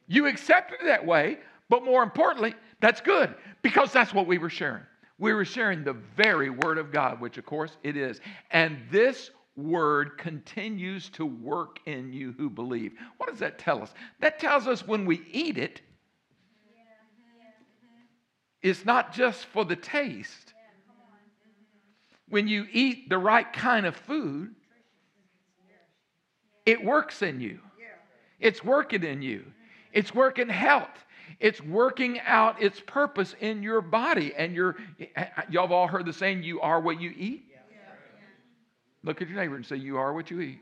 You 0.07 0.27
accept 0.27 0.71
it 0.71 0.79
that 0.85 1.05
way, 1.05 1.39
but 1.69 1.83
more 1.83 2.03
importantly, 2.03 2.55
that's 2.79 3.01
good 3.01 3.35
because 3.61 3.91
that's 3.91 4.13
what 4.13 4.27
we 4.27 4.37
were 4.37 4.49
sharing. 4.49 4.83
We 5.19 5.33
were 5.33 5.45
sharing 5.45 5.83
the 5.83 5.93
very 6.15 6.49
Word 6.49 6.77
of 6.77 6.91
God, 6.91 7.19
which 7.19 7.37
of 7.37 7.45
course 7.45 7.77
it 7.83 7.97
is. 7.97 8.21
And 8.51 8.77
this 8.91 9.31
Word 9.55 10.17
continues 10.17 11.09
to 11.09 11.25
work 11.25 11.79
in 11.87 12.13
you 12.13 12.33
who 12.37 12.49
believe. 12.49 12.93
What 13.17 13.29
does 13.29 13.39
that 13.39 13.57
tell 13.57 13.81
us? 13.81 13.93
That 14.19 14.39
tells 14.39 14.67
us 14.67 14.87
when 14.87 15.05
we 15.05 15.23
eat 15.31 15.57
it, 15.57 15.81
it's 18.61 18.85
not 18.85 19.13
just 19.13 19.45
for 19.45 19.65
the 19.65 19.75
taste. 19.75 20.53
When 22.29 22.47
you 22.47 22.67
eat 22.71 23.09
the 23.09 23.17
right 23.17 23.51
kind 23.51 23.85
of 23.85 23.95
food, 23.95 24.53
it 26.65 26.83
works 26.83 27.21
in 27.21 27.39
you. 27.39 27.59
It's 28.39 28.63
working 28.63 29.03
in 29.03 29.21
you. 29.21 29.45
It's 29.93 30.13
working 30.13 30.49
health. 30.49 31.05
It's 31.39 31.61
working 31.61 32.19
out 32.21 32.61
its 32.61 32.79
purpose 32.85 33.35
in 33.39 33.63
your 33.63 33.81
body. 33.81 34.33
And 34.35 34.53
you're, 34.53 34.75
y'all 35.49 35.63
have 35.63 35.71
all 35.71 35.87
heard 35.87 36.05
the 36.05 36.13
saying, 36.13 36.43
you 36.43 36.61
are 36.61 36.79
what 36.79 37.01
you 37.01 37.13
eat. 37.15 37.47
Look 39.07 39.21
at 39.21 39.29
your 39.29 39.37
neighbor 39.37 39.55
and 39.55 39.65
say, 39.65 39.77
You 39.77 39.97
are 39.97 40.13
what 40.13 40.29
you 40.29 40.41
eat. 40.41 40.59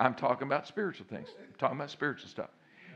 I'm 0.00 0.14
talking 0.14 0.46
about 0.46 0.66
spiritual 0.66 1.06
things. 1.08 1.28
I'm 1.38 1.54
talking 1.58 1.76
about 1.76 1.90
spiritual 1.90 2.28
stuff. 2.28 2.48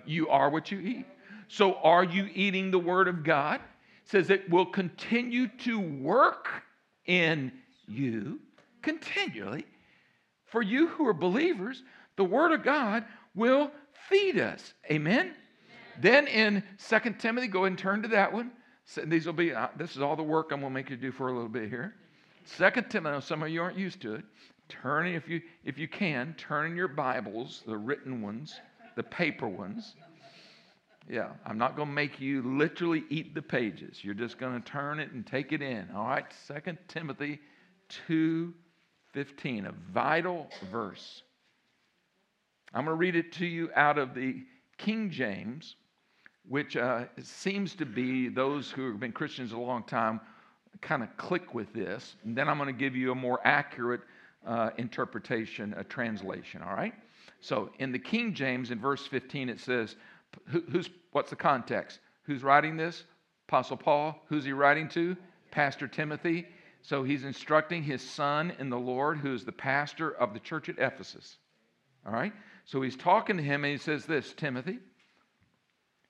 You 0.07 0.29
are 0.31 0.49
what 0.49 0.73
you 0.73 0.81
eat. 0.81 1.07
So, 1.49 1.75
are 1.75 2.03
you 2.03 2.29
eating 2.35 2.71
the 2.71 2.79
Word 2.79 3.09
of 3.09 3.23
God? 3.23 3.61
Says 4.05 4.31
it 4.31 4.49
will 4.49 4.67
continue 4.67 5.49
to 5.59 5.79
work 5.79 6.49
in 7.07 7.53
you 7.87 8.41
continually. 8.83 9.67
For 10.45 10.63
you 10.63 10.89
who 10.89 11.07
are 11.07 11.13
believers, 11.13 11.83
the 12.17 12.25
Word 12.25 12.53
of 12.53 12.63
God 12.63 13.05
will 13.35 13.71
feed 14.09 14.39
us. 14.39 14.75
Amen? 14.91 15.35
Then 16.01 16.27
in 16.27 16.63
Second 16.77 17.19
Timothy, 17.19 17.49
go 17.49 17.65
and 17.65 17.77
turn 17.77 18.03
to 18.03 18.09
that 18.09 18.33
one. 18.33 18.53
These 19.05 19.27
will 19.27 19.33
be, 19.33 19.53
uh, 19.53 19.69
this 19.77 19.97
is 19.97 20.03
all 20.03 20.15
the 20.15 20.23
work 20.23 20.53
I'm 20.53 20.61
going 20.61 20.73
to 20.73 20.75
make 20.75 20.91
you 20.91 20.97
do 20.97 21.11
for 21.11 21.29
a 21.29 21.33
little 21.33 21.49
bit 21.49 21.69
here. 21.69 21.95
Second 22.45 22.89
Timothy, 22.89 23.27
some 23.27 23.43
of 23.43 23.49
you 23.49 23.61
aren't 23.61 23.77
used 23.77 24.01
to 24.03 24.15
it. 24.15 24.25
Turn, 24.69 25.07
if 25.07 25.29
you, 25.29 25.43
if 25.65 25.79
you 25.79 25.89
can, 25.89 26.35
turn 26.39 26.71
in 26.71 26.77
your 26.77 26.89
Bibles, 26.89 27.63
the 27.67 27.77
written 27.77 28.23
ones, 28.23 28.61
the 28.95 29.03
paper 29.03 29.49
ones. 29.49 29.95
Yeah, 31.09 31.29
I'm 31.45 31.59
not 31.59 31.77
going 31.77 31.89
to 31.89 31.95
make 31.95 32.21
you 32.21 32.43
literally 32.43 33.05
eat 33.11 33.35
the 33.35 33.43
pages. 33.43 34.03
You're 34.03 34.15
just 34.15 34.39
going 34.39 34.61
to 34.61 34.69
turn 34.69 34.99
it 34.99 35.13
and 35.13 35.27
take 35.27 35.53
it 35.53 35.63
in. 35.63 35.89
All 35.95 36.07
right, 36.07 36.27
Second 36.47 36.79
Timothy 36.89 37.41
2:15, 38.09 39.69
a 39.69 39.75
vital 39.93 40.49
verse. 40.71 41.23
I'm 42.75 42.85
going 42.85 42.97
to 42.97 42.99
read 42.99 43.15
it 43.17 43.33
to 43.35 43.47
you 43.47 43.71
out 43.75 43.99
of 43.99 44.15
the 44.15 44.45
King 44.79 45.11
James 45.11 45.77
which 46.49 46.77
uh, 46.77 47.05
seems 47.23 47.75
to 47.75 47.85
be 47.85 48.29
those 48.29 48.71
who 48.71 48.89
have 48.91 49.01
been 49.01 49.13
Christians 49.13 49.53
a 49.53 49.59
long 49.59 49.83
time 49.85 50.21
kind 50.81 51.03
of 51.03 51.15
click 51.17 51.55
with 51.55 51.73
this. 51.73 52.17
And 52.25 52.37
then 52.37 52.49
I'm 52.49 52.59
going 52.59 52.73
to 52.73 52.79
give 52.79 52.95
you 52.95 53.13
a 53.13 53.15
more 53.15 53.41
accurate 53.45 54.03
uh, 54.47 54.71
interpretation, 54.79 55.75
a 55.77 55.83
translation, 55.83 56.63
all 56.63 56.75
right? 56.75 56.95
So 57.41 57.71
in 57.79 57.93
the 57.93 57.99
King 57.99 58.35
James, 58.35 58.71
in 58.71 58.79
verse 58.79 59.07
15, 59.07 59.49
it 59.49 59.61
says, 59.61 59.97
Who's, 60.47 60.91
what's 61.13 61.31
the 61.31 61.37
context? 61.37 62.01
Who's 62.25 62.43
writing 62.43 62.77
this? 62.77 63.05
Apostle 63.49 63.77
Paul. 63.77 64.21
Who's 64.29 64.45
he 64.45 64.53
writing 64.53 64.89
to? 64.91 65.17
Pastor 65.51 65.89
Timothy. 65.89 66.47
So 66.83 67.03
he's 67.03 67.25
instructing 67.25 67.83
his 67.83 68.03
son 68.03 68.53
in 68.59 68.71
the 68.71 68.79
Lord, 68.79 69.19
who 69.19 69.35
is 69.35 69.45
the 69.45 69.53
pastor 69.53 70.11
of 70.11 70.33
the 70.33 70.41
church 70.41 70.69
at 70.69 70.79
Ephesus. 70.79 71.37
All 72.07 72.13
right? 72.13 72.33
So 72.65 72.83
he's 72.83 72.97
talking 72.97 73.37
to 73.37 73.43
him 73.43 73.65
and 73.65 73.73
he 73.73 73.79
says 73.79 74.07
this 74.07 74.33
Timothy, 74.35 74.79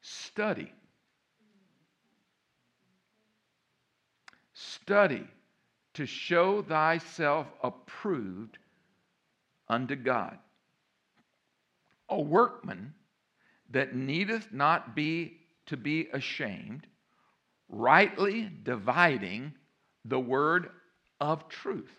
study. 0.03 0.73
Study 4.53 5.27
to 5.95 6.07
show 6.07 6.63
thyself 6.63 7.47
approved 7.63 8.59
unto 9.69 9.97
God. 9.97 10.39
A 12.09 12.21
workman 12.21 12.95
that 13.77 13.95
needeth 13.95 14.55
not 14.55 14.97
be 14.97 15.37
to 15.67 15.77
be 15.77 16.09
ashamed, 16.15 16.87
rightly 17.69 18.51
dividing 18.63 19.53
the 20.07 20.19
word 20.19 20.71
of 21.21 21.47
truth. 21.51 21.93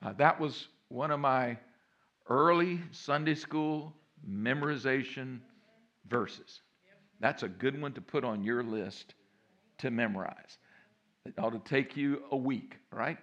Uh, 0.00 0.12
that 0.12 0.38
was 0.38 0.68
one 0.90 1.10
of 1.10 1.18
my 1.18 1.58
early 2.28 2.80
Sunday 2.92 3.34
school 3.34 3.92
memorization 4.30 5.40
verses. 6.08 6.60
That's 7.18 7.42
a 7.42 7.48
good 7.48 7.80
one 7.82 7.92
to 7.94 8.00
put 8.00 8.22
on 8.22 8.44
your 8.44 8.62
list 8.62 9.14
to 9.78 9.90
memorize. 9.90 10.58
It 11.26 11.34
ought 11.38 11.50
to 11.50 11.68
take 11.68 11.96
you 11.96 12.22
a 12.30 12.36
week, 12.36 12.76
right? 12.92 13.18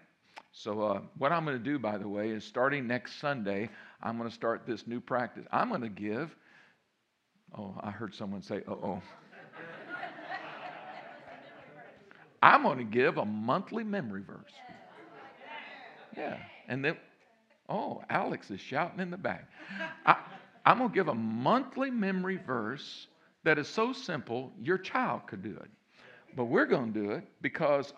So, 0.51 0.81
uh, 0.81 1.01
what 1.17 1.31
I'm 1.31 1.45
going 1.45 1.57
to 1.57 1.63
do, 1.63 1.79
by 1.79 1.98
the 1.98 2.10
way, 2.10 2.31
is 2.31 2.43
starting 2.43 2.88
next 2.88 3.22
Sunday, 3.22 3.69
I'm 4.03 4.17
going 4.17 4.29
to 4.29 4.36
start 4.36 4.63
this 4.67 4.86
new 4.86 5.00
practice. 5.00 5.45
I'm 5.53 5.69
going 5.69 5.79
to 5.79 5.88
give, 5.88 6.36
oh, 7.57 7.75
I 7.81 7.91
heard 7.91 8.13
someone 8.13 8.41
say, 8.41 8.62
uh 8.67 8.71
oh. 8.71 9.01
I'm 12.43 12.63
going 12.63 12.77
to 12.77 12.83
give 12.83 13.17
a 13.17 13.25
monthly 13.25 13.83
memory 13.83 14.21
verse. 14.25 14.51
Yeah. 16.15 16.38
And 16.67 16.83
then, 16.83 16.97
oh, 17.69 18.03
Alex 18.09 18.51
is 18.51 18.59
shouting 18.59 19.00
in 19.00 19.09
the 19.09 19.17
back. 19.17 19.50
I, 20.05 20.17
I'm 20.65 20.77
going 20.77 20.89
to 20.89 20.95
give 20.95 21.07
a 21.07 21.15
monthly 21.15 21.91
memory 21.91 22.39
verse 22.45 23.07
that 23.43 23.57
is 23.57 23.67
so 23.67 23.93
simple 23.93 24.51
your 24.62 24.77
child 24.77 25.21
could 25.27 25.43
do 25.43 25.51
it. 25.51 25.69
But 26.35 26.45
we're 26.45 26.65
going 26.65 26.93
to 26.93 27.00
do 27.00 27.12
it 27.12 27.24
because 27.41 27.93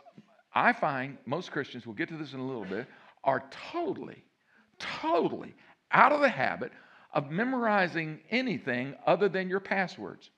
I 0.54 0.74
find 0.74 1.18
most 1.26 1.52
Christians, 1.52 1.86
we'll 1.86 1.96
get 1.96 2.10
to 2.10 2.18
this 2.18 2.34
in 2.34 2.40
a 2.40 2.46
little 2.46 2.66
bit, 2.66 2.88
are 3.24 3.44
totally, 3.72 4.24
totally 4.80 5.56
out 5.92 6.12
of 6.12 6.22
the 6.22 6.30
habit 6.30 6.72
of 7.14 7.32
memorizing 7.32 8.20
anything 8.30 8.96
other 9.06 9.30
than 9.30 9.50
your 9.50 9.60
passwords. 9.60 10.30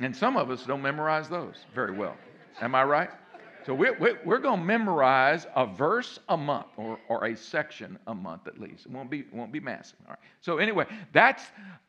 And 0.00 0.16
some 0.16 0.36
of 0.36 0.50
us 0.50 0.64
don't 0.64 0.82
memorize 0.82 1.28
those 1.28 1.64
very 1.74 1.96
well. 1.96 2.16
Am 2.60 2.74
I 2.74 2.84
right? 2.84 3.10
So 3.64 3.74
we're, 3.74 4.18
we're, 4.24 4.38
going 4.38 4.60
to 4.60 4.64
memorize 4.64 5.46
a 5.54 5.66
verse 5.66 6.18
a 6.28 6.36
month 6.36 6.66
or, 6.76 6.98
or 7.08 7.26
a 7.26 7.36
section 7.36 7.98
a 8.06 8.14
month 8.14 8.46
at 8.46 8.58
least. 8.58 8.86
It 8.86 8.92
won't 8.92 9.10
be, 9.10 9.24
won't 9.32 9.52
be 9.52 9.60
massive. 9.60 9.98
All 10.06 10.10
right. 10.10 10.18
So 10.40 10.58
anyway, 10.58 10.86
that's, 11.12 11.44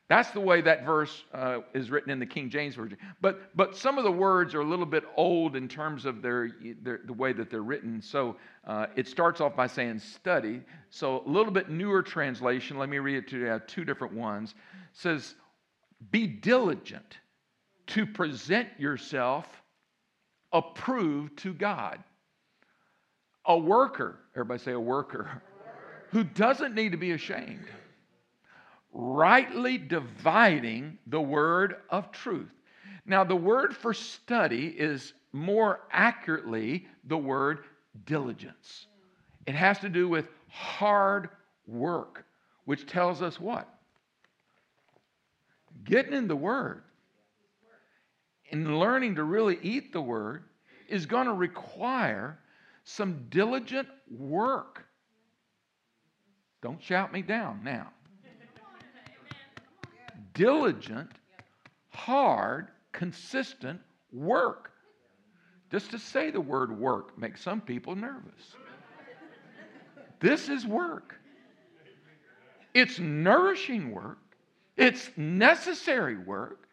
that's 0.08 0.30
the 0.30 0.40
way 0.40 0.60
that 0.60 0.84
verse 0.84 1.24
uh, 1.32 1.60
is 1.72 1.90
written 1.90 2.10
in 2.10 2.18
the 2.18 2.26
King 2.26 2.50
James 2.50 2.74
Version. 2.74 2.98
But, 3.20 3.56
but 3.56 3.76
some 3.76 3.98
of 3.98 4.04
the 4.04 4.12
words 4.12 4.54
are 4.54 4.60
a 4.60 4.64
little 4.64 4.86
bit 4.86 5.04
old 5.16 5.56
in 5.56 5.66
terms 5.66 6.04
of 6.04 6.22
their, 6.22 6.50
their 6.82 7.00
the 7.04 7.12
way 7.12 7.32
that 7.32 7.50
they're 7.50 7.62
written. 7.62 8.00
So 8.00 8.36
uh, 8.66 8.86
it 8.96 9.08
starts 9.08 9.40
off 9.40 9.56
by 9.56 9.66
saying 9.66 9.98
study. 9.98 10.60
So 10.90 11.22
a 11.26 11.28
little 11.28 11.52
bit 11.52 11.70
newer 11.70 12.02
translation, 12.02 12.78
let 12.78 12.88
me 12.88 12.98
read 12.98 13.16
it 13.16 13.28
to 13.28 13.38
you. 13.38 13.60
Two 13.66 13.84
different 13.84 14.14
ones. 14.14 14.50
It 14.50 14.56
says, 14.92 15.34
be 16.10 16.26
diligent 16.26 17.18
to 17.88 18.06
present 18.06 18.68
yourself 18.78 19.63
approved 20.54 21.36
to 21.40 21.52
God. 21.52 22.02
A 23.44 23.58
worker, 23.58 24.20
everybody 24.34 24.60
say 24.60 24.72
a 24.72 24.80
worker, 24.80 25.42
who 26.10 26.24
doesn't 26.24 26.74
need 26.74 26.92
to 26.92 26.98
be 26.98 27.12
ashamed, 27.12 27.66
rightly 28.92 29.76
dividing 29.76 30.96
the 31.08 31.20
word 31.20 31.76
of 31.90 32.10
truth. 32.12 32.52
Now, 33.04 33.24
the 33.24 33.36
word 33.36 33.76
for 33.76 33.92
study 33.92 34.68
is 34.68 35.12
more 35.32 35.80
accurately 35.90 36.86
the 37.04 37.18
word 37.18 37.64
diligence. 38.06 38.86
It 39.46 39.54
has 39.54 39.78
to 39.80 39.88
do 39.88 40.08
with 40.08 40.28
hard 40.48 41.28
work, 41.66 42.24
which 42.64 42.86
tells 42.86 43.20
us 43.20 43.38
what? 43.38 43.68
Getting 45.84 46.14
in 46.14 46.28
the 46.28 46.36
Word 46.36 46.82
and 48.54 48.78
learning 48.78 49.16
to 49.16 49.24
really 49.24 49.58
eat 49.62 49.92
the 49.92 50.00
word 50.00 50.44
is 50.88 51.06
going 51.06 51.26
to 51.26 51.32
require 51.32 52.38
some 52.84 53.26
diligent 53.28 53.88
work. 54.08 54.84
Don't 56.62 56.80
shout 56.80 57.12
me 57.12 57.20
down 57.20 57.62
now. 57.64 57.88
Diligent, 60.34 61.10
hard, 61.88 62.68
consistent 62.92 63.80
work. 64.12 64.70
Just 65.72 65.90
to 65.90 65.98
say 65.98 66.30
the 66.30 66.40
word 66.40 66.78
work 66.78 67.18
makes 67.18 67.42
some 67.42 67.60
people 67.60 67.96
nervous. 67.96 68.54
This 70.20 70.48
is 70.48 70.64
work. 70.64 71.16
It's 72.72 73.00
nourishing 73.00 73.90
work. 73.90 74.18
It's 74.76 75.10
necessary 75.16 76.18
work. 76.18 76.68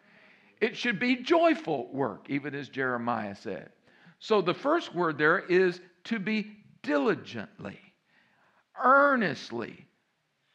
It 0.62 0.78
should 0.78 1.00
be 1.00 1.18
joyful 1.18 1.92
work, 1.92 2.30
even 2.30 2.54
as 2.56 2.70
Jeremiah 2.70 3.36
said. 3.36 3.72
So 4.20 4.42
the 4.42 4.54
first 4.54 4.94
word 4.94 5.18
there 5.18 5.40
is 5.40 5.82
to 6.06 6.20
be 6.20 6.56
diligently, 6.84 7.80
earnestly. 8.82 9.88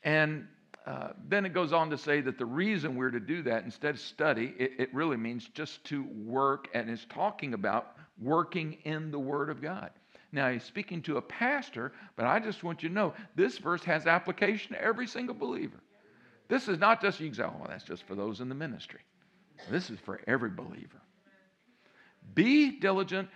And 0.04 0.46
uh, 0.86 1.08
then 1.28 1.44
it 1.44 1.52
goes 1.52 1.72
on 1.72 1.90
to 1.90 1.98
say 1.98 2.20
that 2.20 2.38
the 2.38 2.46
reason 2.46 2.94
we're 2.94 3.10
to 3.10 3.18
do 3.18 3.42
that 3.42 3.64
instead 3.64 3.96
of 3.96 4.00
study, 4.00 4.54
it, 4.56 4.72
it 4.78 4.94
really 4.94 5.16
means 5.16 5.48
just 5.52 5.82
to 5.86 6.04
work, 6.24 6.68
and 6.72 6.88
is 6.88 7.04
talking 7.10 7.54
about 7.54 7.96
working 8.22 8.78
in 8.84 9.10
the 9.10 9.18
Word 9.18 9.50
of 9.50 9.60
God. 9.60 9.90
Now, 10.30 10.50
he's 10.50 10.62
speaking 10.62 11.02
to 11.02 11.16
a 11.16 11.22
pastor, 11.22 11.92
but 12.14 12.26
I 12.26 12.38
just 12.38 12.62
want 12.62 12.84
you 12.84 12.88
to 12.88 12.94
know 12.94 13.14
this 13.34 13.58
verse 13.58 13.82
has 13.82 14.06
application 14.06 14.74
to 14.74 14.82
every 14.82 15.08
single 15.08 15.34
believer. 15.34 15.80
This 16.48 16.68
is 16.68 16.78
not 16.78 17.02
just, 17.02 17.18
you 17.18 17.26
can 17.26 17.34
say, 17.34 17.42
oh, 17.42 17.66
that's 17.68 17.82
just 17.82 18.04
for 18.06 18.14
those 18.14 18.40
in 18.40 18.48
the 18.48 18.54
ministry. 18.54 19.00
This 19.70 19.90
is 19.90 19.98
for 20.00 20.20
every 20.26 20.50
believer. 20.50 21.00
Be 22.34 22.78
diligent 22.78 23.28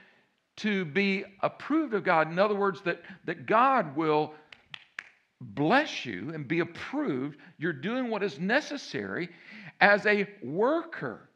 to 0.58 0.84
be 0.84 1.24
approved 1.40 1.94
of 1.94 2.04
God. 2.04 2.30
In 2.30 2.38
other 2.38 2.54
words, 2.54 2.82
that, 2.82 3.02
that 3.24 3.46
God 3.46 3.96
will 3.96 4.34
bless 5.40 6.04
you 6.04 6.32
and 6.34 6.46
be 6.46 6.60
approved. 6.60 7.38
You're 7.58 7.72
doing 7.72 8.10
what 8.10 8.22
is 8.22 8.38
necessary 8.38 9.30
as 9.80 10.04
a 10.06 10.28
worker 10.42 11.29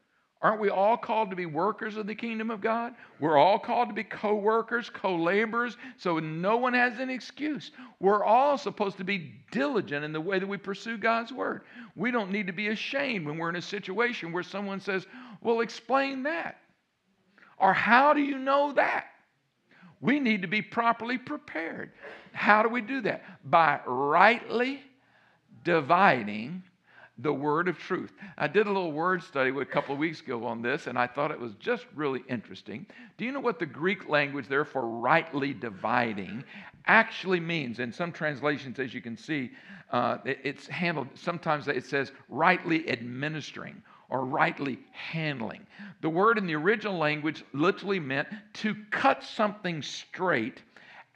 Aren't 0.45 0.61
we 0.61 0.69
all 0.69 0.95
called 0.95 1.31
to 1.31 1.35
be 1.35 1.47
workers 1.47 1.97
of 1.97 2.05
the 2.05 2.13
kingdom 2.13 2.51
of 2.51 2.61
God? 2.61 2.93
We're 3.19 3.35
all 3.35 3.57
called 3.57 3.87
to 3.87 3.95
be 3.95 4.03
co 4.03 4.35
workers, 4.35 4.91
co 4.91 5.15
laborers, 5.15 5.75
so 5.97 6.19
no 6.19 6.57
one 6.57 6.75
has 6.75 6.99
an 6.99 7.09
excuse. 7.09 7.71
We're 7.99 8.23
all 8.23 8.55
supposed 8.55 8.99
to 8.99 9.03
be 9.03 9.33
diligent 9.49 10.05
in 10.05 10.13
the 10.13 10.21
way 10.21 10.37
that 10.37 10.45
we 10.45 10.57
pursue 10.57 10.99
God's 10.99 11.31
word. 11.31 11.63
We 11.95 12.11
don't 12.11 12.29
need 12.29 12.45
to 12.45 12.53
be 12.53 12.67
ashamed 12.67 13.25
when 13.25 13.39
we're 13.39 13.49
in 13.49 13.55
a 13.55 13.61
situation 13.61 14.31
where 14.31 14.43
someone 14.43 14.79
says, 14.79 15.07
Well, 15.41 15.61
explain 15.61 16.21
that. 16.23 16.57
Or 17.57 17.73
how 17.73 18.13
do 18.13 18.21
you 18.21 18.37
know 18.37 18.71
that? 18.73 19.07
We 19.99 20.19
need 20.19 20.43
to 20.43 20.47
be 20.47 20.61
properly 20.61 21.17
prepared. 21.17 21.91
How 22.33 22.61
do 22.61 22.69
we 22.69 22.81
do 22.81 23.01
that? 23.01 23.23
By 23.49 23.79
rightly 23.87 24.83
dividing 25.63 26.61
the 27.19 27.33
word 27.33 27.67
of 27.67 27.77
truth. 27.77 28.11
I 28.37 28.47
did 28.47 28.67
a 28.67 28.71
little 28.71 28.91
word 28.91 29.23
study 29.23 29.49
a 29.49 29.65
couple 29.65 29.93
of 29.93 29.99
weeks 29.99 30.19
ago 30.19 30.45
on 30.45 30.61
this, 30.61 30.87
and 30.87 30.99
I 30.99 31.07
thought 31.07 31.31
it 31.31 31.39
was 31.39 31.53
just 31.59 31.85
really 31.95 32.23
interesting. 32.27 32.85
Do 33.17 33.25
you 33.25 33.31
know 33.31 33.39
what 33.39 33.57
the 33.57 33.65
Greek 33.65 34.09
language 34.09 34.47
there 34.47 34.65
for 34.65 34.87
rightly 34.87 35.53
dividing 35.53 36.43
actually 36.87 37.39
means? 37.39 37.79
In 37.79 37.93
some 37.93 38.11
translations, 38.11 38.79
as 38.79 38.93
you 38.93 39.01
can 39.01 39.15
see, 39.15 39.51
uh, 39.91 40.17
it, 40.25 40.39
it's 40.43 40.67
handled, 40.67 41.07
sometimes 41.15 41.67
it 41.67 41.85
says 41.85 42.11
rightly 42.27 42.89
administering 42.89 43.81
or 44.09 44.25
rightly 44.25 44.79
handling. 44.91 45.65
The 46.01 46.09
word 46.09 46.37
in 46.37 46.45
the 46.45 46.55
original 46.55 46.97
language 46.97 47.43
literally 47.53 47.99
meant 47.99 48.27
to 48.55 48.75
cut 48.91 49.23
something 49.23 49.81
straight 49.81 50.61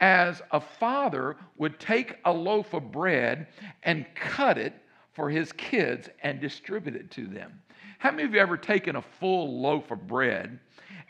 as 0.00 0.40
a 0.52 0.60
father 0.60 1.36
would 1.58 1.78
take 1.78 2.16
a 2.24 2.32
loaf 2.32 2.72
of 2.72 2.90
bread 2.90 3.46
and 3.82 4.06
cut 4.14 4.56
it 4.56 4.74
for 5.20 5.28
his 5.28 5.52
kids 5.52 6.08
and 6.22 6.40
distribute 6.40 6.96
it 6.96 7.10
to 7.10 7.26
them. 7.26 7.60
How 7.98 8.10
many 8.10 8.22
of 8.22 8.32
you 8.32 8.40
ever 8.40 8.56
taken 8.56 8.96
a 8.96 9.02
full 9.02 9.60
loaf 9.60 9.90
of 9.90 10.06
bread 10.06 10.58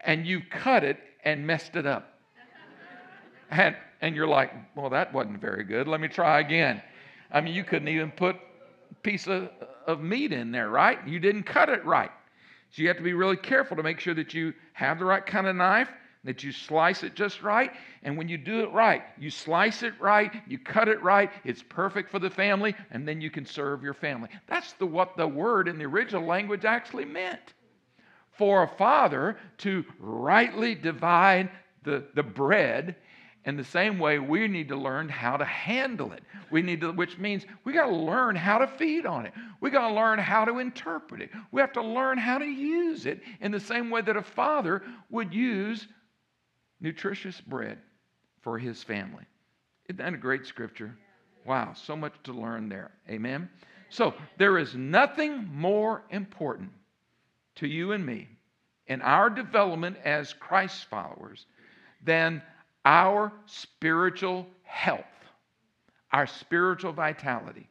and 0.00 0.26
you've 0.26 0.50
cut 0.50 0.82
it 0.82 0.98
and 1.22 1.46
messed 1.46 1.76
it 1.76 1.86
up? 1.86 2.18
And, 3.52 3.76
and 4.00 4.16
you're 4.16 4.26
like, 4.26 4.52
well, 4.74 4.90
that 4.90 5.14
wasn't 5.14 5.40
very 5.40 5.62
good. 5.62 5.86
Let 5.86 6.00
me 6.00 6.08
try 6.08 6.40
again. 6.40 6.82
I 7.30 7.40
mean, 7.40 7.54
you 7.54 7.62
couldn't 7.62 7.86
even 7.86 8.10
put 8.10 8.34
a 8.34 8.94
piece 9.04 9.28
of, 9.28 9.48
of 9.86 10.00
meat 10.00 10.32
in 10.32 10.50
there, 10.50 10.70
right? 10.70 10.98
You 11.06 11.20
didn't 11.20 11.44
cut 11.44 11.68
it 11.68 11.84
right. 11.84 12.10
So 12.72 12.82
you 12.82 12.88
have 12.88 12.96
to 12.96 13.04
be 13.04 13.12
really 13.12 13.36
careful 13.36 13.76
to 13.76 13.84
make 13.84 14.00
sure 14.00 14.14
that 14.14 14.34
you 14.34 14.54
have 14.72 14.98
the 14.98 15.04
right 15.04 15.24
kind 15.24 15.46
of 15.46 15.54
knife 15.54 15.88
that 16.24 16.42
you 16.42 16.52
slice 16.52 17.02
it 17.02 17.14
just 17.14 17.42
right. 17.42 17.72
And 18.02 18.16
when 18.18 18.28
you 18.28 18.36
do 18.38 18.60
it 18.60 18.70
right, 18.72 19.02
you 19.18 19.30
slice 19.30 19.82
it 19.82 19.94
right, 20.00 20.30
you 20.46 20.58
cut 20.58 20.88
it 20.88 21.02
right, 21.02 21.30
it's 21.44 21.62
perfect 21.62 22.10
for 22.10 22.18
the 22.18 22.30
family, 22.30 22.74
and 22.90 23.08
then 23.08 23.20
you 23.20 23.30
can 23.30 23.46
serve 23.46 23.82
your 23.82 23.94
family. 23.94 24.28
That's 24.46 24.72
the, 24.74 24.86
what 24.86 25.16
the 25.16 25.26
word 25.26 25.68
in 25.68 25.78
the 25.78 25.86
original 25.86 26.26
language 26.26 26.64
actually 26.64 27.06
meant. 27.06 27.54
for 28.32 28.62
a 28.62 28.68
father 28.68 29.36
to 29.58 29.84
rightly 29.98 30.74
divide 30.74 31.50
the, 31.84 32.04
the 32.14 32.22
bread. 32.22 32.96
In 33.46 33.56
the 33.56 33.64
same 33.64 33.98
way, 33.98 34.18
we 34.18 34.48
need 34.48 34.68
to 34.68 34.76
learn 34.76 35.08
how 35.08 35.36
to 35.36 35.44
handle 35.44 36.12
it. 36.12 36.22
We 36.50 36.62
need 36.62 36.80
to, 36.82 36.92
which 36.92 37.18
means 37.18 37.46
we 37.64 37.72
got 37.72 37.86
to 37.86 37.96
learn 37.96 38.36
how 38.36 38.58
to 38.58 38.66
feed 38.66 39.06
on 39.06 39.26
it. 39.26 39.32
We 39.60 39.70
got 39.70 39.88
to 39.88 39.94
learn 39.94 40.18
how 40.18 40.44
to 40.44 40.58
interpret 40.58 41.22
it. 41.22 41.30
We 41.50 41.60
have 41.60 41.72
to 41.72 41.82
learn 41.82 42.18
how 42.18 42.38
to 42.38 42.44
use 42.46 43.06
it 43.06 43.20
in 43.40 43.50
the 43.50 43.60
same 43.60 43.90
way 43.90 44.02
that 44.02 44.16
a 44.16 44.22
father 44.22 44.82
would 45.10 45.32
use 45.34 45.88
nutritious 46.80 47.40
bread 47.40 47.78
for 48.42 48.58
his 48.58 48.82
family. 48.82 49.24
Isn't 49.88 49.98
that 49.98 50.14
a 50.14 50.18
great 50.18 50.46
scripture? 50.46 50.94
Wow, 51.46 51.74
so 51.74 51.96
much 51.96 52.14
to 52.24 52.32
learn 52.32 52.68
there. 52.68 52.90
Amen. 53.08 53.48
So, 53.88 54.14
there 54.38 54.58
is 54.58 54.74
nothing 54.74 55.48
more 55.52 56.02
important 56.10 56.70
to 57.56 57.66
you 57.66 57.92
and 57.92 58.04
me 58.04 58.28
in 58.86 59.00
our 59.02 59.30
development 59.30 59.96
as 60.04 60.32
Christ 60.32 60.86
followers 60.86 61.46
than 62.04 62.42
our 62.84 63.32
spiritual 63.46 64.46
health, 64.64 65.04
our 66.12 66.26
spiritual 66.26 66.92
vitality. 66.92 67.69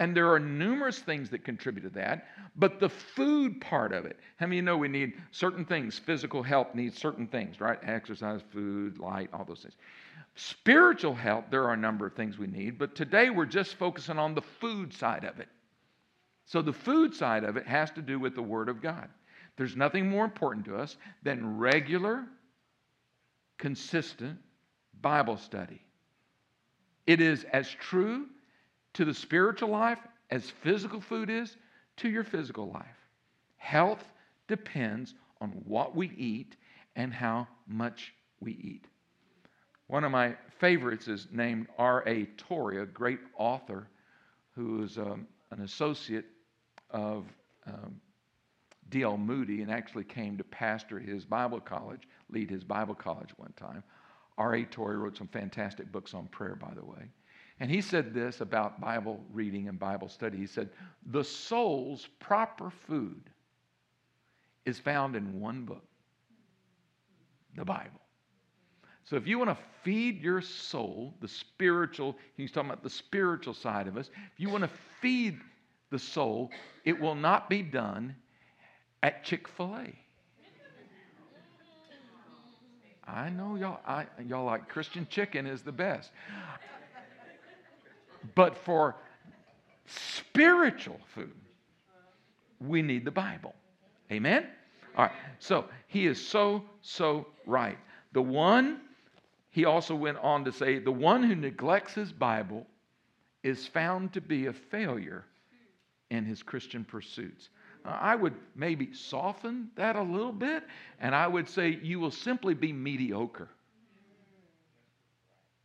And 0.00 0.16
there 0.16 0.32
are 0.32 0.40
numerous 0.40 0.98
things 0.98 1.28
that 1.28 1.44
contribute 1.44 1.82
to 1.82 1.90
that, 1.90 2.28
but 2.56 2.80
the 2.80 2.88
food 2.88 3.60
part 3.60 3.92
of 3.92 4.06
it, 4.06 4.16
how 4.38 4.46
many 4.46 4.56
you 4.56 4.62
know 4.62 4.78
we 4.78 4.88
need 4.88 5.12
certain 5.30 5.62
things? 5.62 5.98
Physical 5.98 6.42
health 6.42 6.74
needs 6.74 6.96
certain 6.98 7.26
things, 7.26 7.60
right? 7.60 7.78
Exercise, 7.82 8.40
food, 8.50 8.98
light, 8.98 9.28
all 9.34 9.44
those 9.44 9.60
things. 9.60 9.74
Spiritual 10.36 11.14
health, 11.14 11.44
there 11.50 11.64
are 11.64 11.74
a 11.74 11.76
number 11.76 12.06
of 12.06 12.14
things 12.14 12.38
we 12.38 12.46
need, 12.46 12.78
but 12.78 12.94
today 12.94 13.28
we're 13.28 13.44
just 13.44 13.74
focusing 13.74 14.18
on 14.18 14.34
the 14.34 14.40
food 14.40 14.94
side 14.94 15.24
of 15.24 15.38
it. 15.38 15.48
So 16.46 16.62
the 16.62 16.72
food 16.72 17.14
side 17.14 17.44
of 17.44 17.58
it 17.58 17.66
has 17.66 17.90
to 17.90 18.00
do 18.00 18.18
with 18.18 18.34
the 18.34 18.42
Word 18.42 18.70
of 18.70 18.80
God. 18.80 19.08
There's 19.58 19.76
nothing 19.76 20.08
more 20.08 20.24
important 20.24 20.64
to 20.64 20.76
us 20.76 20.96
than 21.22 21.58
regular, 21.58 22.24
consistent 23.58 24.38
Bible 25.02 25.36
study. 25.36 25.82
It 27.06 27.20
is 27.20 27.44
as 27.52 27.68
true 27.68 28.28
to 28.94 29.04
the 29.04 29.14
spiritual 29.14 29.68
life 29.68 29.98
as 30.30 30.50
physical 30.62 31.00
food 31.00 31.30
is 31.30 31.56
to 31.98 32.08
your 32.08 32.24
physical 32.24 32.70
life. 32.70 32.86
Health 33.56 34.04
depends 34.48 35.14
on 35.40 35.50
what 35.66 35.94
we 35.94 36.10
eat 36.16 36.56
and 36.96 37.12
how 37.12 37.46
much 37.66 38.12
we 38.40 38.52
eat. 38.52 38.86
One 39.86 40.04
of 40.04 40.12
my 40.12 40.36
favorites 40.58 41.08
is 41.08 41.28
named 41.32 41.66
R.A. 41.78 42.26
Torrey, 42.36 42.80
a 42.80 42.86
great 42.86 43.20
author 43.36 43.88
who 44.54 44.82
is 44.82 44.98
um, 44.98 45.26
an 45.50 45.62
associate 45.62 46.26
of 46.90 47.26
um, 47.66 48.00
D.L. 48.88 49.16
Moody 49.16 49.62
and 49.62 49.70
actually 49.70 50.04
came 50.04 50.36
to 50.36 50.44
pastor 50.44 50.98
his 50.98 51.24
Bible 51.24 51.60
college, 51.60 52.02
lead 52.28 52.50
his 52.50 52.64
Bible 52.64 52.94
college 52.94 53.30
one 53.36 53.52
time. 53.56 53.82
R.A. 54.38 54.64
Torrey 54.64 54.96
wrote 54.96 55.16
some 55.16 55.28
fantastic 55.28 55.90
books 55.90 56.14
on 56.14 56.26
prayer, 56.26 56.56
by 56.56 56.72
the 56.74 56.84
way. 56.84 57.10
And 57.60 57.70
he 57.70 57.82
said 57.82 58.14
this 58.14 58.40
about 58.40 58.80
Bible 58.80 59.20
reading 59.32 59.68
and 59.68 59.78
Bible 59.78 60.08
study. 60.08 60.38
He 60.38 60.46
said, 60.46 60.70
The 61.06 61.22
soul's 61.22 62.08
proper 62.18 62.70
food 62.70 63.22
is 64.64 64.78
found 64.78 65.14
in 65.14 65.38
one 65.38 65.66
book, 65.66 65.84
the 67.56 67.64
Bible. 67.64 68.00
So 69.04 69.16
if 69.16 69.26
you 69.26 69.38
want 69.38 69.50
to 69.50 69.58
feed 69.82 70.22
your 70.22 70.40
soul, 70.40 71.14
the 71.20 71.28
spiritual, 71.28 72.16
he's 72.36 72.50
talking 72.50 72.70
about 72.70 72.82
the 72.82 72.90
spiritual 72.90 73.54
side 73.54 73.88
of 73.88 73.96
us, 73.96 74.08
if 74.32 74.38
you 74.40 74.48
want 74.48 74.64
to 74.64 74.70
feed 75.00 75.38
the 75.90 75.98
soul, 75.98 76.50
it 76.84 76.98
will 76.98 77.14
not 77.14 77.50
be 77.50 77.60
done 77.60 78.14
at 79.02 79.22
Chick 79.24 79.48
fil 79.48 79.76
A. 79.76 79.94
I 83.06 83.28
know 83.28 83.56
y'all, 83.56 83.80
I, 83.84 84.06
y'all 84.24 84.44
like 84.44 84.68
Christian 84.68 85.06
chicken 85.10 85.44
is 85.44 85.62
the 85.62 85.72
best. 85.72 86.10
But 88.34 88.56
for 88.56 88.96
spiritual 89.86 91.00
food, 91.14 91.34
we 92.60 92.82
need 92.82 93.04
the 93.04 93.10
Bible. 93.10 93.54
Amen? 94.12 94.46
All 94.96 95.04
right. 95.04 95.14
So 95.38 95.66
he 95.86 96.06
is 96.06 96.24
so, 96.24 96.64
so 96.82 97.26
right. 97.46 97.78
The 98.12 98.22
one, 98.22 98.80
he 99.50 99.64
also 99.64 99.94
went 99.94 100.18
on 100.18 100.44
to 100.44 100.52
say, 100.52 100.78
the 100.78 100.90
one 100.90 101.22
who 101.22 101.34
neglects 101.34 101.94
his 101.94 102.12
Bible 102.12 102.66
is 103.42 103.66
found 103.66 104.12
to 104.12 104.20
be 104.20 104.46
a 104.46 104.52
failure 104.52 105.24
in 106.10 106.24
his 106.24 106.42
Christian 106.42 106.84
pursuits. 106.84 107.48
I 107.84 108.14
would 108.14 108.34
maybe 108.54 108.92
soften 108.92 109.70
that 109.76 109.96
a 109.96 110.02
little 110.02 110.32
bit, 110.32 110.64
and 110.98 111.14
I 111.14 111.26
would 111.26 111.48
say 111.48 111.78
you 111.82 111.98
will 111.98 112.10
simply 112.10 112.52
be 112.52 112.72
mediocre. 112.72 113.48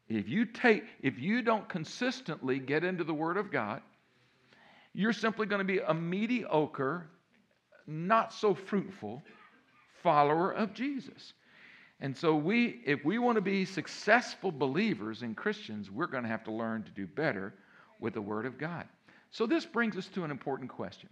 If 0.08 0.30
you 0.30 0.46
take, 0.46 0.84
if 1.02 1.18
you 1.20 1.42
don't 1.42 1.68
consistently 1.68 2.60
get 2.60 2.84
into 2.84 3.04
the 3.04 3.14
Word 3.14 3.38
of 3.38 3.52
God, 3.52 3.82
you're 4.94 5.14
simply 5.14 5.46
going 5.46 5.60
to 5.60 5.66
be 5.66 5.80
a 5.80 5.94
mediocre, 5.94 7.08
not 7.88 8.34
so 8.34 8.54
fruitful 8.54 9.24
follower 10.04 10.52
of 10.52 10.74
Jesus. 10.74 11.34
And 12.00 12.16
so 12.16 12.36
we, 12.36 12.82
if 12.86 13.04
we 13.04 13.18
want 13.18 13.36
to 13.36 13.42
be 13.42 13.66
successful 13.66 14.52
believers 14.52 15.22
and 15.22 15.36
Christians, 15.36 15.90
we're 15.90 16.08
going 16.08 16.24
to 16.24 16.30
have 16.30 16.44
to 16.44 16.52
learn 16.52 16.84
to 16.84 16.92
do 16.92 17.08
better 17.08 17.54
with 18.00 18.14
the 18.14 18.22
Word 18.22 18.46
of 18.46 18.58
God. 18.58 18.86
So 19.32 19.46
this 19.46 19.66
brings 19.66 19.98
us 19.98 20.08
to 20.10 20.24
an 20.24 20.32
important 20.32 20.70
question. 20.70 21.10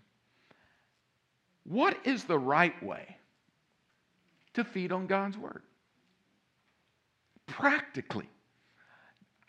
What 1.63 1.97
is 2.06 2.25
the 2.25 2.38
right 2.38 2.82
way 2.84 3.17
to 4.53 4.63
feed 4.63 4.91
on 4.91 5.08
God's 5.08 5.38
Word? 5.38 5.63
Practically. 7.47 8.29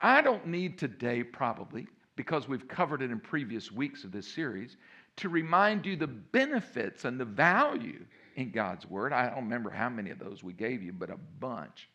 I 0.04 0.20
don't 0.20 0.46
need 0.46 0.76
today, 0.76 1.22
probably, 1.22 1.86
because 2.14 2.46
we've 2.46 2.68
covered 2.68 3.00
it 3.00 3.10
in 3.10 3.18
previous 3.18 3.72
weeks 3.72 4.04
of 4.04 4.12
this 4.12 4.28
series, 4.28 4.76
to 5.16 5.30
remind 5.30 5.86
you 5.86 5.96
the 5.96 6.06
benefits 6.06 7.06
and 7.06 7.18
the 7.18 7.24
value 7.24 8.04
in 8.36 8.50
God's 8.50 8.84
Word. 8.84 9.14
I 9.14 9.30
don't 9.30 9.44
remember 9.44 9.70
how 9.70 9.88
many 9.88 10.10
of 10.10 10.18
those 10.18 10.44
we 10.44 10.52
gave 10.52 10.82
you, 10.82 10.92
but 10.92 11.08
a 11.08 11.16
bunch. 11.40 11.88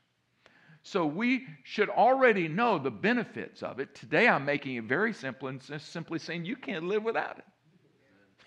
So 0.82 1.06
we 1.06 1.46
should 1.64 1.88
already 1.90 2.48
know 2.48 2.80
the 2.80 2.90
benefits 2.90 3.62
of 3.62 3.80
it. 3.80 3.94
Today 3.94 4.28
I'm 4.28 4.44
making 4.44 4.78
it 4.78 4.86
very 4.86 5.14
simple 5.14 5.50
and 5.50 5.62
simply 5.78 6.18
saying 6.18 6.46
you 6.46 6.56
can't 6.56 6.86
live 6.86 7.04
without 7.04 7.38
it. 7.38 7.46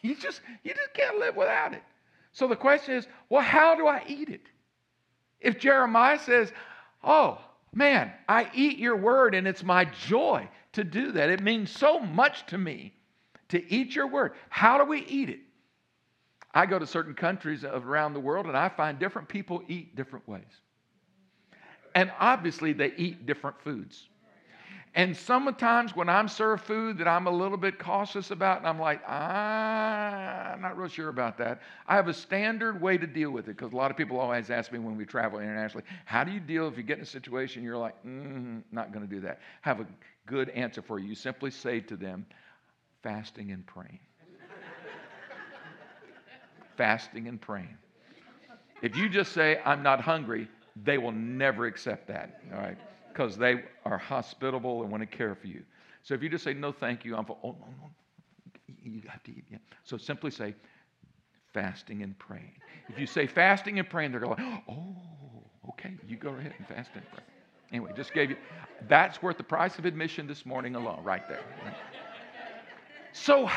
You 0.02 0.16
just, 0.16 0.40
you 0.64 0.74
just 0.74 0.92
can't 0.92 1.20
live 1.20 1.36
without 1.36 1.72
it. 1.72 1.84
So 2.32 2.48
the 2.48 2.56
question 2.56 2.96
is, 2.96 3.06
well, 3.28 3.42
how 3.42 3.76
do 3.76 3.86
I 3.86 4.02
eat 4.08 4.28
it? 4.28 4.42
If 5.40 5.60
Jeremiah 5.60 6.18
says, 6.18 6.50
oh, 7.04 7.38
man, 7.74 8.12
I 8.28 8.50
eat 8.54 8.78
your 8.78 8.96
word 8.96 9.34
and 9.34 9.46
it's 9.46 9.62
my 9.62 9.84
joy 9.84 10.48
to 10.72 10.84
do 10.84 11.12
that. 11.12 11.30
It 11.30 11.42
means 11.42 11.70
so 11.70 12.00
much 12.00 12.46
to 12.46 12.58
me 12.58 12.94
to 13.48 13.72
eat 13.72 13.94
your 13.94 14.06
word. 14.06 14.32
How 14.48 14.78
do 14.78 14.84
we 14.84 15.00
eat 15.06 15.28
it? 15.28 15.40
I 16.54 16.66
go 16.66 16.78
to 16.78 16.86
certain 16.86 17.14
countries 17.14 17.64
around 17.64 18.12
the 18.12 18.20
world 18.20 18.46
and 18.46 18.56
I 18.56 18.68
find 18.68 18.98
different 18.98 19.28
people 19.28 19.62
eat 19.68 19.96
different 19.96 20.26
ways. 20.28 20.42
And 21.94 22.10
obviously, 22.18 22.72
they 22.72 22.92
eat 22.96 23.26
different 23.26 23.60
foods. 23.60 24.08
And 24.94 25.16
sometimes 25.16 25.96
when 25.96 26.10
I'm 26.10 26.28
served 26.28 26.64
food 26.64 26.98
that 26.98 27.08
I'm 27.08 27.26
a 27.26 27.30
little 27.30 27.56
bit 27.56 27.78
cautious 27.78 28.30
about, 28.30 28.58
and 28.58 28.66
I'm 28.66 28.78
like, 28.78 29.00
ah, 29.06 30.52
I'm 30.52 30.60
not 30.60 30.76
real 30.76 30.88
sure 30.88 31.08
about 31.08 31.38
that. 31.38 31.62
I 31.88 31.96
have 31.96 32.08
a 32.08 32.14
standard 32.14 32.78
way 32.78 32.98
to 32.98 33.06
deal 33.06 33.30
with 33.30 33.48
it 33.48 33.56
because 33.56 33.72
a 33.72 33.76
lot 33.76 33.90
of 33.90 33.96
people 33.96 34.20
always 34.20 34.50
ask 34.50 34.70
me 34.70 34.78
when 34.78 34.98
we 34.98 35.06
travel 35.06 35.40
internationally, 35.40 35.86
how 36.04 36.24
do 36.24 36.30
you 36.30 36.40
deal 36.40 36.68
if 36.68 36.76
you 36.76 36.82
get 36.82 36.98
in 36.98 37.04
a 37.04 37.06
situation 37.06 37.62
you're 37.62 37.78
like, 37.78 37.94
mm, 38.04 38.62
not 38.70 38.92
going 38.92 39.06
to 39.06 39.12
do 39.12 39.20
that? 39.22 39.40
Have 39.62 39.80
a 39.80 39.86
good 40.26 40.50
answer 40.50 40.82
for 40.82 40.98
you. 40.98 41.08
You 41.08 41.14
simply 41.14 41.50
say 41.50 41.80
to 41.80 41.96
them, 41.96 42.26
fasting 43.02 43.50
and 43.50 43.66
praying. 43.66 43.98
fasting 46.76 47.28
and 47.28 47.40
praying. 47.40 47.78
If 48.82 48.94
you 48.94 49.08
just 49.08 49.32
say, 49.32 49.58
I'm 49.64 49.82
not 49.82 50.02
hungry, 50.02 50.48
they 50.84 50.98
will 50.98 51.12
never 51.12 51.64
accept 51.64 52.08
that. 52.08 52.42
All 52.52 52.60
right 52.60 52.76
because 53.12 53.36
they 53.36 53.62
are 53.84 53.98
hospitable 53.98 54.82
and 54.82 54.90
want 54.90 55.02
to 55.02 55.16
care 55.16 55.34
for 55.34 55.46
you. 55.46 55.62
So 56.02 56.14
if 56.14 56.22
you 56.22 56.28
just 56.28 56.44
say, 56.44 56.54
no, 56.54 56.72
thank 56.72 57.04
you, 57.04 57.16
I'm 57.16 57.24
for, 57.24 57.36
oh, 57.44 57.56
no, 57.60 57.66
no, 57.80 57.90
you 58.82 59.02
have 59.08 59.22
to 59.24 59.30
eat. 59.30 59.44
Yeah. 59.50 59.58
So 59.84 59.96
simply 59.96 60.30
say, 60.30 60.54
fasting 61.52 62.02
and 62.02 62.18
praying. 62.18 62.52
If 62.88 62.98
you 62.98 63.06
say 63.06 63.26
fasting 63.26 63.78
and 63.78 63.88
praying, 63.88 64.12
they're 64.12 64.20
going, 64.20 64.62
oh, 64.68 64.96
okay, 65.70 65.94
you 66.08 66.16
go 66.16 66.30
ahead 66.30 66.54
and 66.58 66.66
fast 66.66 66.90
and 66.94 67.04
pray. 67.12 67.22
Anyway, 67.70 67.92
just 67.96 68.12
gave 68.12 68.30
you, 68.30 68.36
that's 68.88 69.22
worth 69.22 69.36
the 69.36 69.44
price 69.44 69.78
of 69.78 69.84
admission 69.84 70.26
this 70.26 70.44
morning 70.44 70.74
alone, 70.74 71.02
right 71.04 71.28
there. 71.28 71.44
So, 73.12 73.48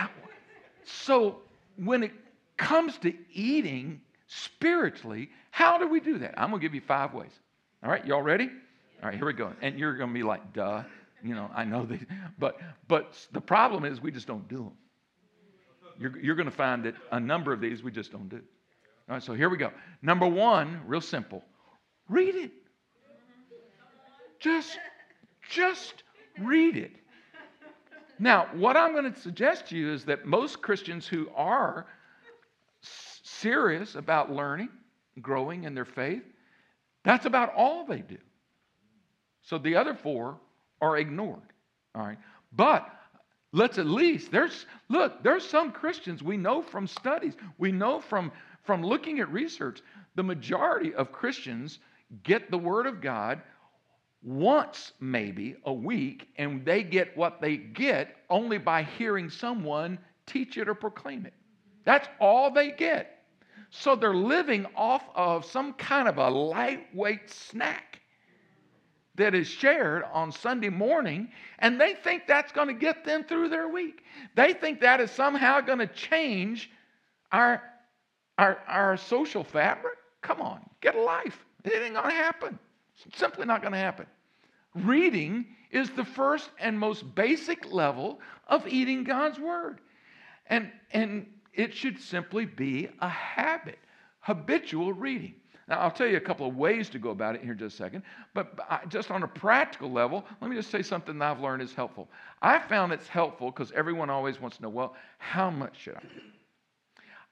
so 0.84 1.40
when 1.78 2.04
it 2.04 2.12
comes 2.58 2.98
to 3.00 3.14
eating 3.34 4.02
spiritually, 4.28 5.30
how 5.52 5.78
do 5.78 5.88
we 5.88 6.00
do 6.00 6.20
that? 6.20 6.34
I'm 6.38 6.50
going 6.50 6.62
to 6.62 6.66
give 6.66 6.76
you 6.76 6.82
five 6.82 7.14
ways. 7.14 7.32
All 7.84 7.90
right, 7.90 8.06
y'all 8.06 8.22
ready? 8.22 8.50
All 9.02 9.10
right, 9.10 9.18
here 9.18 9.26
we 9.26 9.34
go. 9.34 9.54
And 9.62 9.78
you're 9.80 9.96
going 9.96 10.10
to 10.10 10.14
be 10.14 10.24
like, 10.24 10.54
duh. 10.54 10.84
You 11.24 11.34
know, 11.34 11.50
I 11.56 11.64
know 11.64 11.86
that. 11.86 12.00
But, 12.38 12.60
but 12.88 13.28
the 13.32 13.42
problem 13.42 13.84
is 13.86 14.02
we 14.02 14.12
just 14.12 14.28
don't 14.28 14.48
do 14.48 14.58
them. 14.58 14.74
You're, 16.00 16.20
you're 16.20 16.36
going 16.36 16.50
to 16.50 16.56
find 16.56 16.84
that 16.84 16.96
a 17.12 17.20
number 17.20 17.54
of 17.54 17.62
these 17.62 17.82
we 17.82 17.92
just 17.92 18.12
don't 18.12 18.30
do. 18.30 18.42
All 19.08 19.16
right, 19.16 19.24
so 19.24 19.34
here 19.34 19.50
we 19.50 19.58
go. 19.58 19.72
Number 20.02 20.28
one, 20.28 20.82
real 20.86 21.02
simple 21.02 21.44
read 22.08 22.36
it. 22.36 22.52
Just, 24.40 24.78
just 25.50 26.04
read 26.40 26.78
it. 26.78 26.92
Now, 28.20 28.48
what 28.54 28.78
I'm 28.78 28.94
going 28.94 29.12
to 29.12 29.20
suggest 29.20 29.70
to 29.70 29.78
you 29.78 29.92
is 29.92 30.06
that 30.06 30.26
most 30.26 30.62
Christians 30.62 31.08
who 31.08 31.30
are 31.36 31.88
serious 33.24 33.96
about 33.96 34.32
learning, 34.32 34.70
growing 35.22 35.64
in 35.64 35.74
their 35.74 35.86
faith, 35.86 36.24
that's 37.04 37.26
about 37.26 37.54
all 37.56 37.86
they 37.86 38.00
do. 38.00 38.18
So 39.46 39.58
the 39.58 39.76
other 39.76 39.94
four 39.94 40.38
are 40.82 40.98
ignored. 40.98 41.54
All 41.94 42.06
right. 42.06 42.18
But 42.52 42.90
let's 43.52 43.78
at 43.78 43.86
least 43.86 44.32
there's 44.32 44.66
look, 44.90 45.24
there's 45.24 45.48
some 45.48 45.72
Christians 45.72 46.22
we 46.22 46.36
know 46.36 46.62
from 46.62 46.88
studies, 46.88 47.34
we 47.58 47.72
know 47.72 48.02
from 48.02 48.32
from 48.64 48.84
looking 48.84 49.20
at 49.20 49.32
research, 49.32 49.82
the 50.16 50.24
majority 50.24 50.94
of 50.96 51.12
Christians 51.12 51.80
get 52.24 52.50
the 52.50 52.58
word 52.58 52.88
of 52.88 53.02
God 53.02 53.42
once 54.24 54.94
maybe 55.00 55.56
a 55.66 55.74
week 55.74 56.28
and 56.38 56.66
they 56.66 56.82
get 56.82 57.16
what 57.16 57.40
they 57.40 57.58
get 57.58 58.16
only 58.30 58.58
by 58.58 58.82
hearing 58.82 59.30
someone 59.30 60.00
teach 60.26 60.58
it 60.58 60.68
or 60.68 60.74
proclaim 60.74 61.28
it. 61.28 61.34
That's 61.84 62.08
all 62.20 62.50
they 62.50 62.72
get. 62.72 63.24
So 63.70 63.96
they're 63.96 64.16
living 64.16 64.66
off 64.76 65.04
of 65.14 65.46
some 65.46 65.74
kind 65.74 66.08
of 66.08 66.18
a 66.18 66.30
lightweight 66.30 67.30
snack 67.30 68.02
that 69.18 69.34
is 69.34 69.48
shared 69.48 70.04
on 70.12 70.32
Sunday 70.32 70.70
morning, 70.70 71.30
and 71.60 71.80
they 71.80 71.94
think 71.94 72.28
that's 72.28 72.52
going 72.52 72.68
to 72.68 72.74
get 72.74 73.06
them 73.06 73.24
through 73.24 73.50
their 73.50 73.68
week. 73.68 74.04
They 74.36 74.54
think 74.54 74.82
that 74.82 75.00
is 75.00 75.12
somehow 75.12 75.62
going 75.62 75.80
to 75.80 75.88
change 75.88 76.70
our, 77.32 77.62
our, 78.38 78.60
our 78.68 78.98
social 78.98 79.44
fabric. 79.44 79.98
Come 80.22 80.42
on, 80.42 80.62
get 80.82 80.96
a 80.96 81.02
life. 81.02 81.46
It 81.64 81.74
ain't 81.74 81.96
going 81.96 82.10
to 82.10 82.16
happen. 82.16 82.60
It's 83.06 83.18
simply 83.18 83.46
not 83.46 83.62
going 83.62 83.74
to 83.74 83.80
happen. 83.80 84.06
Reading 84.74 85.46
is 85.72 85.90
the 85.92 86.06
first 86.06 86.50
and 86.60 86.80
most 86.80 87.16
basic 87.16 87.72
level 87.72 88.20
of 88.48 88.68
eating 88.68 89.04
God's 89.04 89.40
Word. 89.40 89.80
And, 90.48 90.72
and 90.92 91.28
it 91.54 91.74
should 91.74 92.00
simply 92.00 92.46
be 92.46 92.90
a 93.00 93.10
habit, 93.10 93.80
habitual 94.20 94.94
reading. 94.94 95.36
Now, 95.68 95.80
I'll 95.80 95.92
tell 95.92 96.08
you 96.08 96.18
a 96.18 96.22
couple 96.22 96.48
of 96.48 96.56
ways 96.56 96.90
to 96.90 97.00
go 97.00 97.10
about 97.10 97.36
it 97.36 97.42
here 97.42 97.54
in 97.54 97.58
just 97.58 97.74
a 97.76 97.78
second, 97.78 98.04
but 98.36 98.56
just 98.88 99.10
on 99.10 99.24
a 99.24 99.28
practical 99.28 99.92
level, 99.92 100.24
let 100.40 100.50
me 100.50 100.56
just 100.56 100.70
say 100.70 100.84
something 100.84 101.18
that 101.18 101.32
I've 101.32 101.40
learned 101.40 101.64
is 101.64 101.74
helpful. 101.74 102.08
I 102.42 102.60
found 102.60 102.94
it's 102.94 103.08
helpful 103.08 103.50
because 103.50 103.72
everyone 103.72 104.12
always 104.12 104.40
wants 104.40 104.58
to 104.58 104.64
know, 104.64 104.70
well, 104.70 104.96
how 105.18 105.50
much 105.50 105.80
should 105.80 105.96
I 105.96 106.02
do? 106.02 106.22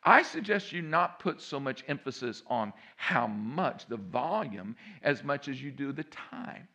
I 0.04 0.24
suggest 0.24 0.72
you 0.72 0.82
not 0.82 1.20
put 1.20 1.42
so 1.42 1.60
much 1.60 1.84
emphasis 1.88 2.42
on 2.48 2.74
how 2.98 3.28
much, 3.28 3.86
the 3.86 3.98
volume, 3.98 4.76
as 5.04 5.24
much 5.24 5.48
as 5.48 5.62
you 5.62 5.72
do 5.72 5.92
the 5.94 6.04
time. 6.06 6.68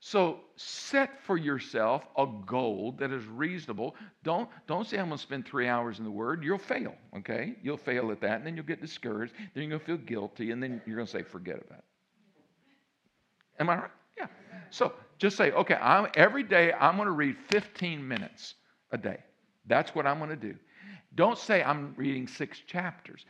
So 0.00 0.40
set 0.56 1.22
for 1.24 1.36
yourself 1.36 2.06
a 2.16 2.26
goal 2.46 2.94
that 2.98 3.10
is 3.10 3.24
reasonable. 3.26 3.96
Don't, 4.22 4.48
don't 4.66 4.86
say, 4.86 4.98
I'm 4.98 5.06
going 5.06 5.18
to 5.18 5.22
spend 5.22 5.46
three 5.46 5.68
hours 5.68 5.98
in 5.98 6.04
the 6.04 6.10
Word. 6.10 6.44
You'll 6.44 6.58
fail, 6.58 6.94
okay? 7.16 7.56
You'll 7.62 7.78
fail 7.78 8.10
at 8.10 8.20
that, 8.20 8.36
and 8.36 8.46
then 8.46 8.56
you'll 8.56 8.66
get 8.66 8.80
discouraged. 8.80 9.32
Then 9.54 9.64
you're 9.64 9.70
going 9.70 9.80
to 9.80 9.86
feel 9.86 9.96
guilty, 9.96 10.50
and 10.50 10.62
then 10.62 10.82
you're 10.86 10.96
going 10.96 11.06
to 11.06 11.12
say, 11.12 11.22
forget 11.22 11.56
about 11.56 11.78
it. 11.78 11.84
Am 13.58 13.70
I 13.70 13.76
right? 13.76 13.90
Yeah. 14.18 14.26
So 14.70 14.92
just 15.18 15.36
say, 15.36 15.50
okay, 15.52 15.74
I'm, 15.74 16.08
every 16.14 16.42
day 16.42 16.72
I'm 16.72 16.96
going 16.96 17.06
to 17.06 17.12
read 17.12 17.36
15 17.48 18.06
minutes 18.06 18.54
a 18.92 18.98
day. 18.98 19.18
That's 19.66 19.94
what 19.94 20.06
I'm 20.06 20.18
going 20.18 20.30
to 20.30 20.36
do. 20.36 20.54
Don't 21.14 21.38
say 21.38 21.62
I'm 21.62 21.94
reading 21.96 22.28
six 22.28 22.60
chapters. 22.66 23.24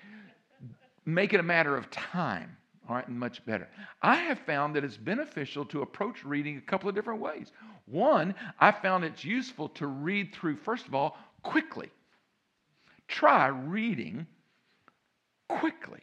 Make 1.04 1.32
it 1.32 1.40
a 1.40 1.44
matter 1.44 1.76
of 1.76 1.88
time 1.90 2.56
all 2.88 2.94
right, 2.94 3.08
much 3.08 3.44
better. 3.44 3.68
I 4.02 4.16
have 4.16 4.38
found 4.40 4.76
that 4.76 4.84
it's 4.84 4.96
beneficial 4.96 5.64
to 5.66 5.82
approach 5.82 6.24
reading 6.24 6.56
a 6.56 6.60
couple 6.60 6.88
of 6.88 6.94
different 6.94 7.20
ways. 7.20 7.50
One, 7.86 8.34
I 8.60 8.70
found 8.70 9.04
it's 9.04 9.24
useful 9.24 9.68
to 9.70 9.86
read 9.86 10.34
through, 10.34 10.56
first 10.56 10.86
of 10.86 10.94
all, 10.94 11.16
quickly. 11.42 11.90
Try 13.08 13.48
reading 13.48 14.26
quickly. 15.48 16.00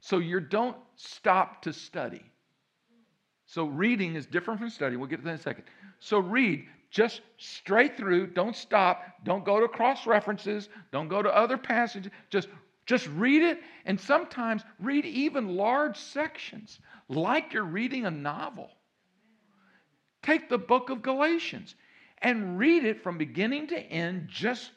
So 0.00 0.18
you 0.18 0.40
don't 0.40 0.76
stop 0.96 1.62
to 1.62 1.72
study. 1.72 2.24
So 3.46 3.66
reading 3.66 4.16
is 4.16 4.26
different 4.26 4.60
from 4.60 4.70
study. 4.70 4.96
We'll 4.96 5.08
get 5.08 5.18
to 5.18 5.24
that 5.24 5.30
in 5.30 5.36
a 5.36 5.42
second. 5.42 5.64
So 6.00 6.18
read 6.18 6.66
just 6.90 7.20
straight 7.38 7.96
through. 7.96 8.28
Don't 8.28 8.56
stop. 8.56 9.02
Don't 9.24 9.44
go 9.44 9.60
to 9.60 9.68
cross 9.68 10.06
references. 10.06 10.68
Don't 10.92 11.08
go 11.08 11.22
to 11.22 11.34
other 11.34 11.56
passages. 11.56 12.10
Just 12.30 12.48
just 12.86 13.08
read 13.08 13.42
it 13.42 13.60
and 13.84 14.00
sometimes 14.00 14.62
read 14.78 15.04
even 15.04 15.56
large 15.56 15.96
sections, 15.98 16.78
like 17.08 17.52
you're 17.52 17.64
reading 17.64 18.06
a 18.06 18.10
novel. 18.10 18.70
Take 20.22 20.48
the 20.48 20.58
book 20.58 20.90
of 20.90 21.02
Galatians 21.02 21.74
and 22.22 22.58
read 22.58 22.84
it 22.84 23.02
from 23.02 23.18
beginning 23.18 23.66
to 23.68 23.78
end, 23.78 24.28
just 24.28 24.70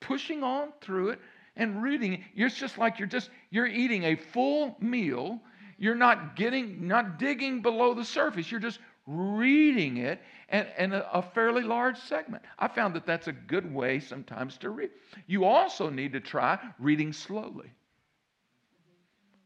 pushing 0.00 0.42
on 0.42 0.72
through 0.80 1.10
it 1.10 1.20
and 1.56 1.82
reading 1.82 2.14
it. 2.14 2.20
It's 2.34 2.56
just 2.56 2.76
like 2.76 2.98
you're 2.98 3.08
just 3.08 3.30
you're 3.50 3.66
eating 3.66 4.04
a 4.04 4.16
full 4.16 4.76
meal. 4.80 5.40
You're 5.80 5.94
not 5.94 6.34
getting, 6.34 6.88
not 6.88 7.20
digging 7.20 7.62
below 7.62 7.94
the 7.94 8.04
surface. 8.04 8.50
You're 8.50 8.60
just 8.60 8.80
reading 9.08 9.96
it 9.96 10.20
and, 10.50 10.68
and 10.76 10.92
a, 10.92 11.10
a, 11.16 11.22
fairly 11.22 11.62
large 11.62 11.98
segment. 11.98 12.42
I 12.58 12.68
found 12.68 12.94
that 12.94 13.06
that's 13.06 13.26
a 13.26 13.32
good 13.32 13.72
way 13.72 14.00
sometimes 14.00 14.58
to 14.58 14.70
read. 14.70 14.90
You 15.26 15.46
also 15.46 15.88
need 15.88 16.12
to 16.12 16.20
try 16.20 16.58
reading 16.78 17.14
slowly. 17.14 17.72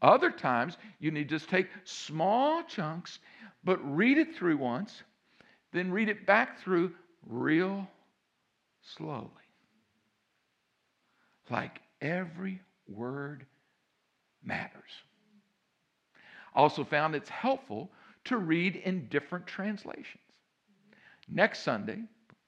Other 0.01 0.31
times, 0.31 0.77
you 0.99 1.11
need 1.11 1.29
to 1.29 1.35
just 1.35 1.49
take 1.49 1.69
small 1.85 2.61
chunks, 2.63 3.19
but 3.63 3.79
read 3.95 4.17
it 4.17 4.35
through 4.35 4.57
once, 4.57 5.01
then 5.71 5.91
read 5.91 6.09
it 6.09 6.25
back 6.25 6.59
through 6.59 6.91
real 7.25 7.87
slowly. 8.81 9.29
Like 11.49 11.79
every 12.01 12.59
word 12.89 13.45
matters. 14.43 14.91
Also, 16.53 16.83
found 16.83 17.15
it's 17.15 17.29
helpful 17.29 17.89
to 18.25 18.37
read 18.37 18.75
in 18.77 19.07
different 19.07 19.47
translations. 19.47 20.23
Next 21.29 21.63
Sunday, 21.63 22.03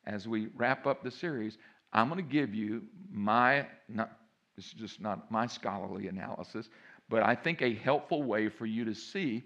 as 0.05 0.27
we 0.27 0.47
wrap 0.55 0.85
up 0.85 1.03
the 1.03 1.11
series, 1.11 1.57
I'm 1.93 2.09
going 2.09 2.23
to 2.23 2.31
give 2.31 2.53
you 2.53 2.83
my, 3.11 3.67
not, 3.87 4.17
this 4.55 4.65
is 4.65 4.73
just 4.73 5.01
not 5.01 5.31
my 5.31 5.47
scholarly 5.47 6.07
analysis, 6.07 6.69
but 7.09 7.23
I 7.23 7.35
think 7.35 7.61
a 7.61 7.73
helpful 7.73 8.23
way 8.23 8.49
for 8.49 8.65
you 8.65 8.85
to 8.85 8.93
see 8.93 9.43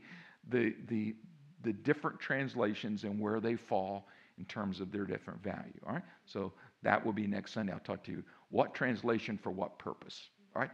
the, 0.50 0.74
the, 0.88 1.15
the 1.63 1.74
different 1.74 2.20
translations 2.20 3.04
and 3.04 3.20
where 3.20 3.39
they 3.39 3.56
fall 3.56 4.08
in 4.38 4.46
terms 4.46 4.80
of 4.80 4.92
their 4.92 5.06
different 5.06 5.44
value. 5.44 5.80
All 5.86 5.94
right? 5.94 6.04
So 6.26 6.54
that 6.82 7.06
will 7.06 7.13
be 7.13 7.28
next 7.28 7.54
Sunday. 7.54 7.74
I'll 7.74 7.80
talk 7.80 8.04
to 8.06 8.12
you 8.12 8.24
what 8.50 8.74
translation 8.74 9.38
for 9.38 9.52
what 9.52 9.78
purpose. 9.78 10.30
Right? 10.56 10.70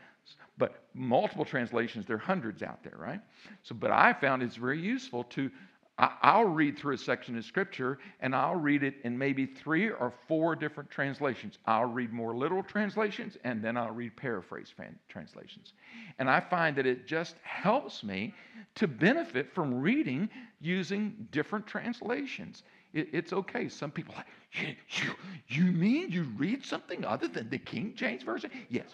But 0.57 0.83
multiple 0.93 1.45
translations, 1.45 2.05
there 2.05 2.15
are 2.15 2.19
hundreds 2.19 2.63
out 2.63 2.83
there, 2.83 2.97
right? 2.97 3.19
So, 3.63 3.75
but 3.75 3.91
I 3.91 4.13
found 4.13 4.41
it's 4.41 4.55
very 4.55 4.79
useful 4.79 5.23
to, 5.25 5.51
I'll 5.97 6.45
read 6.45 6.77
through 6.77 6.95
a 6.95 6.97
section 6.97 7.37
of 7.37 7.45
scripture 7.45 7.99
and 8.19 8.35
I'll 8.35 8.55
read 8.55 8.83
it 8.83 8.95
in 9.03 9.17
maybe 9.17 9.45
three 9.45 9.89
or 9.89 10.13
four 10.27 10.55
different 10.55 10.89
translations. 10.89 11.57
I'll 11.65 11.85
read 11.85 12.11
more 12.11 12.35
literal 12.35 12.63
translations 12.63 13.37
and 13.43 13.61
then 13.61 13.77
I'll 13.77 13.91
read 13.91 14.15
paraphrase 14.15 14.73
translations. 15.09 15.73
And 16.19 16.29
I 16.29 16.39
find 16.39 16.75
that 16.77 16.85
it 16.85 17.05
just 17.05 17.35
helps 17.43 18.03
me 18.03 18.33
to 18.75 18.87
benefit 18.87 19.53
from 19.53 19.81
reading 19.81 20.29
using 20.59 21.27
different 21.31 21.67
translations. 21.67 22.63
It, 22.93 23.09
it's 23.11 23.33
okay. 23.33 23.69
Some 23.69 23.91
people 23.91 24.15
like, 24.15 24.25
you, 24.53 24.75
you, 24.89 25.15
you 25.47 25.71
mean 25.71 26.11
you 26.11 26.23
read 26.37 26.65
something 26.65 27.05
other 27.05 27.27
than 27.27 27.49
the 27.49 27.57
King 27.59 27.93
James 27.95 28.23
Version? 28.23 28.51
Yes. 28.69 28.87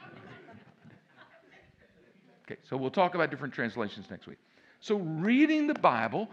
Okay, 2.51 2.59
so 2.67 2.75
we'll 2.75 2.91
talk 2.91 3.15
about 3.15 3.31
different 3.31 3.53
translations 3.53 4.09
next 4.09 4.27
week. 4.27 4.37
So, 4.81 4.97
reading 4.97 5.67
the 5.67 5.75
Bible, 5.75 6.29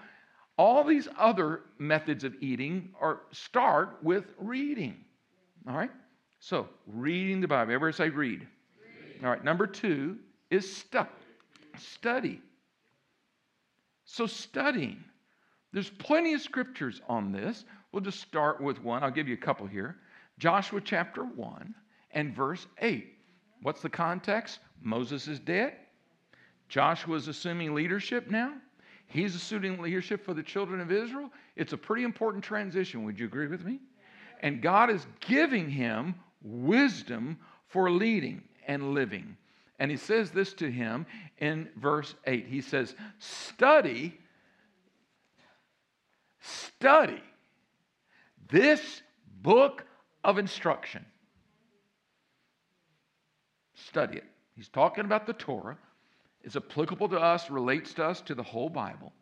all 0.57 0.83
these 0.83 1.07
other 1.17 1.61
methods 1.79 2.25
of 2.25 2.35
eating 2.41 2.91
are 3.01 3.21
start 3.31 3.99
with 4.03 4.25
reading. 4.39 4.97
All 5.69 5.77
right? 5.77 5.91
So, 6.41 6.69
reading 6.87 7.41
the 7.41 7.47
Bible. 7.47 7.73
Everybody 7.73 7.97
say 7.97 8.09
read. 8.09 8.41
read. 8.41 9.25
All 9.25 9.31
right, 9.31 9.45
number 9.45 9.67
two 9.67 10.17
is 10.51 10.77
stu- 10.77 11.07
study. 11.77 12.41
So, 14.05 14.27
studying. 14.27 15.05
There's 15.73 15.91
plenty 15.91 16.33
of 16.33 16.41
scriptures 16.41 17.01
on 17.09 17.31
this. 17.31 17.65
We'll 17.93 18.03
just 18.03 18.21
start 18.21 18.61
with 18.61 18.83
one. 18.83 19.05
I'll 19.05 19.11
give 19.11 19.29
you 19.29 19.35
a 19.35 19.39
couple 19.39 19.67
here. 19.67 19.99
Joshua 20.39 20.81
chapter 20.81 21.23
1 21.23 21.75
and 22.13 22.35
verse 22.35 22.67
8. 22.81 23.07
What's 23.63 23.83
the 23.83 23.91
context? 23.91 24.61
Moses 24.83 25.29
is 25.29 25.39
dead. 25.39 25.75
Joshua 26.69 27.17
is 27.17 27.29
assuming 27.29 27.75
leadership 27.75 28.31
now. 28.31 28.55
He's 29.07 29.35
assuming 29.35 29.81
leadership 29.81 30.25
for 30.25 30.35
the 30.35 30.43
children 30.43 30.81
of 30.81 30.93
Israel. 30.93 31.31
It's 31.57 31.73
a 31.73 31.79
pretty 31.79 32.05
important 32.05 32.45
transition. 32.45 33.05
Would 33.05 33.19
you 33.19 33.27
agree 33.27 33.47
with 33.47 33.65
me? 33.65 33.81
And 34.41 34.61
God 34.61 34.91
is 34.91 35.07
giving 35.21 35.71
him 35.71 36.15
wisdom 36.43 37.39
for 37.69 37.91
leading 37.91 38.43
and 38.67 38.93
living. 38.95 39.37
And 39.79 39.91
he 39.91 39.97
says 39.97 40.31
this 40.31 40.53
to 40.55 40.71
him 40.71 41.07
in 41.39 41.69
verse 41.77 42.15
8. 42.27 42.47
He 42.47 42.61
says, 42.61 42.95
Study, 43.19 44.19
study 46.41 47.23
this 48.51 49.03
book 49.41 49.85
of 50.25 50.39
instruction. 50.39 51.05
Study 53.75 54.19
it. 54.19 54.25
He's 54.57 54.69
talking 54.69 55.05
about 55.05 55.27
the 55.27 55.33
Torah. 55.33 55.79
It's 56.43 56.57
applicable 56.57 57.09
to 57.11 57.19
us, 57.19 57.51
relates 57.51 57.93
to 57.95 58.05
us, 58.05 58.21
to 58.23 58.35
the 58.35 58.43
whole 58.43 58.69
Bible. 58.69 59.13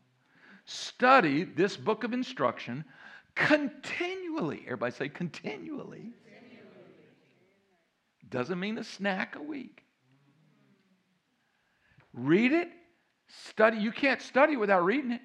Study 0.65 1.45
this 1.45 1.77
book 1.77 2.05
of 2.05 2.13
instruction 2.13 2.85
continually. 3.35 4.63
Everybody 4.65 4.93
say 4.93 5.09
continually. 5.09 6.13
continually. 6.25 6.73
Doesn't 8.31 8.59
mean 8.59 8.79
a 8.79 8.85
snack 8.85 9.37
a 9.37 9.43
week. 9.43 9.83
Read 12.13 12.53
it, 12.53 12.71
study. 13.29 13.77
You 13.79 13.93
can't 13.93 14.23
study 14.23 14.57
without 14.57 14.85
reading 14.85 15.13
it. 15.13 15.21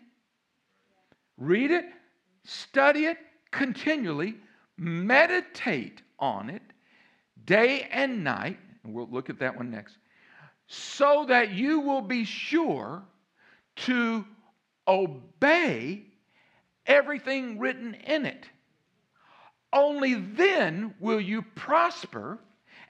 Read 1.38 1.72
it, 1.72 1.86
study 2.44 3.06
it 3.06 3.18
continually, 3.52 4.36
meditate 4.78 6.02
on 6.20 6.50
it 6.50 6.62
day 7.46 7.88
and 7.92 8.24
night. 8.24 8.58
And 8.84 8.94
we'll 8.94 9.10
look 9.10 9.30
at 9.30 9.40
that 9.40 9.56
one 9.56 9.70
next. 9.72 9.98
So 10.74 11.26
that 11.28 11.52
you 11.52 11.82
will 11.82 12.02
be 12.02 12.24
sure 12.24 13.04
to 13.76 14.26
obey 14.88 16.06
everything 16.86 17.60
written 17.60 17.94
in 17.94 18.26
it. 18.26 18.46
Only 19.74 20.14
then 20.14 20.96
will 21.02 21.20
you 21.20 21.42
prosper 21.56 22.40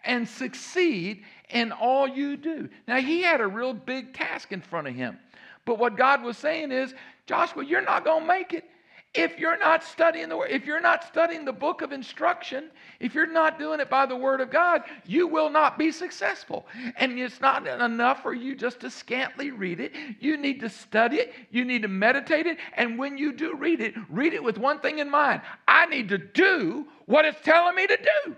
and 0.06 0.30
succeed 0.30 1.24
in 1.50 1.72
all 1.72 2.08
you 2.08 2.38
do. 2.38 2.70
Now, 2.88 3.02
he 3.02 3.24
had 3.24 3.42
a 3.42 3.48
real 3.48 3.74
big 3.74 4.14
task 4.14 4.52
in 4.52 4.62
front 4.62 4.88
of 4.88 4.94
him. 4.94 5.18
But 5.66 5.80
what 5.80 5.98
God 5.98 6.22
was 6.22 6.38
saying 6.38 6.72
is, 6.72 6.94
Joshua, 7.26 7.66
you're 7.66 7.82
not 7.82 8.06
going 8.06 8.22
to 8.22 8.28
make 8.28 8.54
it 8.54 8.66
if 9.14 9.38
you're 9.38 9.58
not 9.58 9.84
studying 9.84 10.30
the 10.30 10.38
word, 10.38 10.52
if 10.52 10.66
you're 10.66 10.80
not 10.80 11.04
studying 11.04 11.44
the 11.44 11.52
book 11.52 11.82
of 11.82 11.92
instruction, 11.92 12.72
if 13.02 13.14
you're 13.14 13.32
not 13.32 13.60
doing 13.60 13.82
it 13.82 13.90
by 13.90 14.06
the 14.06 14.16
word 14.16 14.40
of 14.40 14.50
God, 14.50 14.84
you 15.06 15.28
will 15.28 15.50
not 15.50 15.78
be 15.78 15.92
successful. 15.92 16.66
And 16.96 17.20
it's 17.20 17.42
not 17.42 17.68
enough 17.68 18.22
for 18.22 18.34
you 18.34 18.56
just 18.56 18.80
to 18.82 18.90
scantly 18.90 19.52
read 19.52 19.82
it. 19.82 19.92
You 20.22 20.38
need 20.38 20.62
to 20.62 20.70
study 20.70 21.18
it, 21.18 21.34
you 21.50 21.66
need 21.66 21.82
to 21.82 21.90
meditate 21.90 22.46
it, 22.46 22.58
and 22.76 22.98
when 22.98 23.18
you 23.18 23.34
do 23.34 23.56
read 23.56 23.82
it, 23.82 23.96
read 24.10 24.34
it 24.34 24.42
with 24.42 24.58
one 24.58 24.80
thing 24.80 25.00
in 25.00 25.10
mind. 25.10 25.42
I 25.68 25.88
need 25.88 26.08
to 26.10 26.18
do 26.18 26.88
what 27.06 27.26
it's 27.26 27.42
telling 27.42 27.76
me 27.76 27.88
to 27.88 27.98
do. 27.98 28.36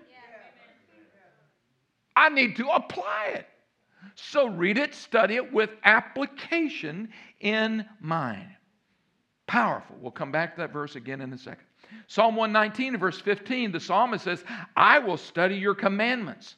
I 2.16 2.30
need 2.30 2.56
to 2.58 2.68
apply 2.70 3.34
it. 3.36 3.48
So 4.16 4.48
read 4.48 4.78
it, 4.78 4.94
study 4.96 5.36
it 5.36 5.54
with 5.54 5.70
application 5.84 7.10
in 7.40 7.86
mind. 8.00 8.50
Powerful. 9.54 9.96
We'll 10.02 10.10
come 10.10 10.32
back 10.32 10.56
to 10.56 10.62
that 10.62 10.74
verse 10.74 10.96
again 10.96 11.22
in 11.22 11.32
a 11.32 11.38
second. 11.38 11.66
Psalm 12.08 12.36
119, 12.36 12.98
verse 12.98 13.22
15, 13.22 13.72
the 13.72 13.80
psalmist 13.80 14.24
says, 14.24 14.44
I 14.76 14.98
will 14.98 15.16
study 15.16 15.54
your 15.58 15.76
commandments 15.76 16.56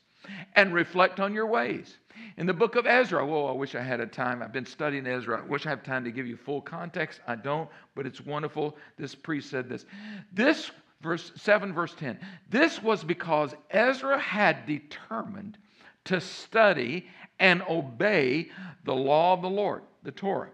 and 0.53 0.73
reflect 0.73 1.19
on 1.19 1.33
your 1.33 1.45
ways. 1.45 1.97
In 2.37 2.45
the 2.45 2.53
book 2.53 2.77
of 2.77 2.87
Ezra, 2.87 3.25
whoa, 3.25 3.47
I 3.47 3.51
wish 3.51 3.75
I 3.75 3.81
had 3.81 3.99
a 3.99 4.05
time. 4.05 4.41
I've 4.41 4.53
been 4.53 4.65
studying 4.65 5.05
Ezra. 5.07 5.41
I 5.41 5.45
wish 5.45 5.65
I 5.65 5.71
had 5.71 5.83
time 5.83 6.05
to 6.05 6.09
give 6.09 6.25
you 6.25 6.37
full 6.37 6.61
context. 6.61 7.19
I 7.27 7.35
don't, 7.35 7.69
but 7.95 8.05
it's 8.05 8.21
wonderful. 8.21 8.77
This 8.97 9.13
priest 9.13 9.49
said 9.49 9.67
this. 9.67 9.85
This, 10.31 10.71
verse 11.01 11.33
7, 11.35 11.73
verse 11.73 11.93
10, 11.95 12.17
this 12.49 12.81
was 12.81 13.03
because 13.03 13.55
Ezra 13.71 14.17
had 14.17 14.65
determined 14.65 15.57
to 16.05 16.21
study 16.21 17.09
and 17.41 17.61
obey 17.69 18.51
the 18.85 18.95
law 18.95 19.33
of 19.33 19.41
the 19.41 19.49
Lord, 19.49 19.81
the 20.03 20.11
Torah 20.11 20.51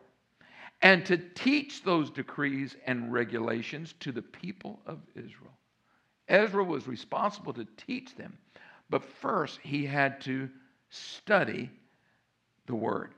and 0.81 1.05
to 1.05 1.17
teach 1.17 1.83
those 1.83 2.09
decrees 2.09 2.75
and 2.85 3.13
regulations 3.13 3.93
to 3.99 4.11
the 4.11 4.21
people 4.21 4.79
of 4.85 4.99
Israel. 5.15 5.57
Ezra 6.27 6.63
was 6.63 6.87
responsible 6.87 7.53
to 7.53 7.67
teach 7.77 8.15
them, 8.15 8.37
but 8.89 9.03
first 9.03 9.59
he 9.61 9.85
had 9.85 10.21
to 10.21 10.49
study 10.89 11.69
the 12.65 12.75
word. 12.75 13.13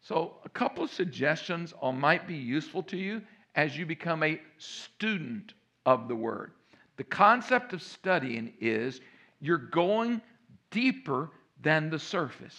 So, 0.00 0.36
a 0.44 0.48
couple 0.48 0.84
of 0.84 0.90
suggestions 0.90 1.74
might 1.82 2.26
be 2.26 2.36
useful 2.36 2.82
to 2.84 2.96
you 2.96 3.20
as 3.56 3.76
you 3.76 3.84
become 3.84 4.22
a 4.22 4.40
student 4.56 5.54
of 5.84 6.08
the 6.08 6.14
word. 6.14 6.52
The 6.96 7.04
concept 7.04 7.72
of 7.72 7.82
studying 7.82 8.52
is 8.60 9.00
you're 9.40 9.58
going 9.58 10.22
deeper 10.70 11.30
than 11.62 11.90
the 11.90 11.98
surface. 11.98 12.56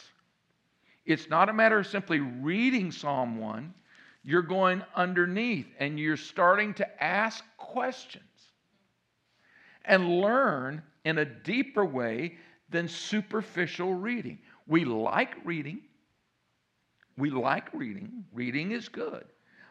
It's 1.10 1.28
not 1.28 1.50
a 1.50 1.54
matter 1.54 1.80
of 1.80 1.88
simply 1.88 2.20
reading 2.20 2.92
Psalm 2.92 3.40
1. 3.40 3.74
You're 4.24 4.44
going 4.44 4.84
underneath 4.96 5.66
and 5.80 6.00
you're 6.00 6.16
starting 6.16 6.72
to 6.76 7.04
ask 7.04 7.44
questions 7.58 8.24
and 9.86 10.22
learn 10.22 10.84
in 11.06 11.18
a 11.18 11.26
deeper 11.26 11.84
way 11.84 12.38
than 12.70 12.88
superficial 12.88 13.96
reading. 13.96 14.38
We 14.68 14.86
like 14.86 15.34
reading. 15.44 15.80
We 17.18 17.32
like 17.32 17.74
reading. 17.74 18.24
Reading 18.32 18.72
is 18.72 18.88
good, 18.88 19.26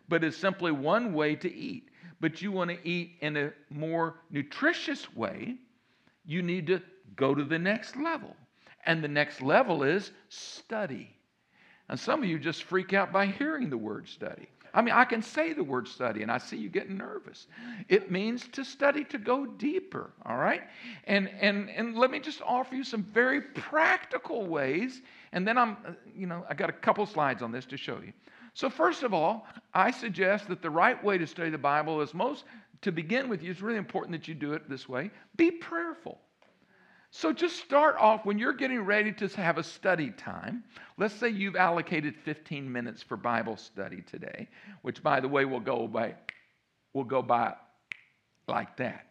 but 0.09 0.25
it's 0.25 0.37
simply 0.37 0.73
one 0.73 1.13
way 1.13 1.37
to 1.37 1.55
eat. 1.55 1.91
But 2.21 2.43
you 2.43 2.51
want 2.51 2.71
to 2.71 2.89
eat 2.89 3.13
in 3.21 3.37
a 3.37 3.53
more 3.71 4.17
nutritious 4.33 5.15
way, 5.15 5.55
you 6.27 6.43
need 6.43 6.67
to 6.67 6.83
go 7.15 7.33
to 7.33 7.45
the 7.45 7.61
next 7.61 7.95
level. 7.95 8.35
And 8.87 9.05
the 9.05 9.09
next 9.09 9.41
level 9.41 9.85
is 9.85 10.11
study. 10.31 11.15
And 11.89 11.99
some 11.99 12.23
of 12.23 12.29
you 12.29 12.39
just 12.39 12.65
freak 12.65 12.93
out 12.93 13.13
by 13.13 13.27
hearing 13.27 13.71
the 13.71 13.79
word 13.79 14.09
study. 14.09 14.49
I 14.75 14.83
mean, 14.83 14.95
I 14.95 15.05
can 15.05 15.23
say 15.23 15.55
the 15.55 15.65
word 15.65 15.89
study 15.89 16.23
and 16.23 16.31
I 16.31 16.39
see 16.39 16.57
you 16.57 16.69
getting 16.69 16.97
nervous. 16.97 17.47
It 17.89 18.11
means 18.11 18.47
to 18.49 18.65
study, 18.65 19.05
to 19.05 19.19
go 19.19 19.47
deeper, 19.47 20.11
all 20.27 20.37
right? 20.37 20.63
And, 21.05 21.31
and, 21.41 21.71
and 21.71 21.97
let 21.97 22.11
me 22.11 22.21
just 22.21 22.43
offer 22.43 22.75
you 22.75 22.85
some 22.85 23.03
very 23.03 23.41
practical 23.41 24.47
ways. 24.47 25.01
And 25.33 25.49
then 25.49 25.57
I'm, 25.57 25.79
uh, 25.87 25.93
you 26.15 26.27
know, 26.27 26.45
I 26.49 26.55
got 26.55 26.69
a 26.69 26.75
couple 26.75 27.07
slides 27.07 27.43
on 27.43 27.51
this 27.51 27.65
to 27.67 27.77
show 27.77 27.99
you. 28.05 28.13
So, 28.55 28.69
first 28.69 29.03
of 29.03 29.15
all, 29.15 29.47
I 29.73 29.91
suggest 29.91 30.49
that 30.49 30.63
the 30.63 30.71
right 30.71 31.03
way 31.03 31.17
to 31.17 31.27
study 31.27 31.51
the 31.51 31.59
Bible 31.59 32.01
is 32.01 32.13
most, 32.13 32.45
to 32.83 32.93
begin 32.93 33.29
with, 33.29 33.43
you, 33.43 33.51
it's 33.51 33.61
really 33.61 33.79
important 33.79 34.13
that 34.13 34.29
you 34.29 34.35
do 34.35 34.53
it 34.53 34.69
this 34.69 34.89
way 34.89 35.11
be 35.37 35.51
prayerful. 35.51 36.19
So 37.11 37.33
just 37.33 37.57
start 37.57 37.97
off 37.97 38.27
when 38.27 38.39
you're 38.39 38.53
getting 38.53 38.81
ready 38.81 39.13
to 39.13 39.29
have 39.29 39.57
a 39.57 39.63
study 39.63 40.11
time. 40.11 40.63
Let's 40.99 41.15
say 41.15 41.31
you've 41.31 41.57
allocated 41.57 42.15
15 42.25 42.71
minutes 42.71 43.03
for 43.03 43.17
Bible 43.17 43.57
study 43.57 44.03
today, 44.03 44.49
which 44.83 45.03
by 45.03 45.21
the 45.21 45.29
way 45.29 45.45
will 45.45 45.61
go 45.61 45.87
by 45.89 46.15
will 46.93 47.05
go 47.05 47.23
by 47.23 47.55
like 48.47 48.77
that. 48.77 49.07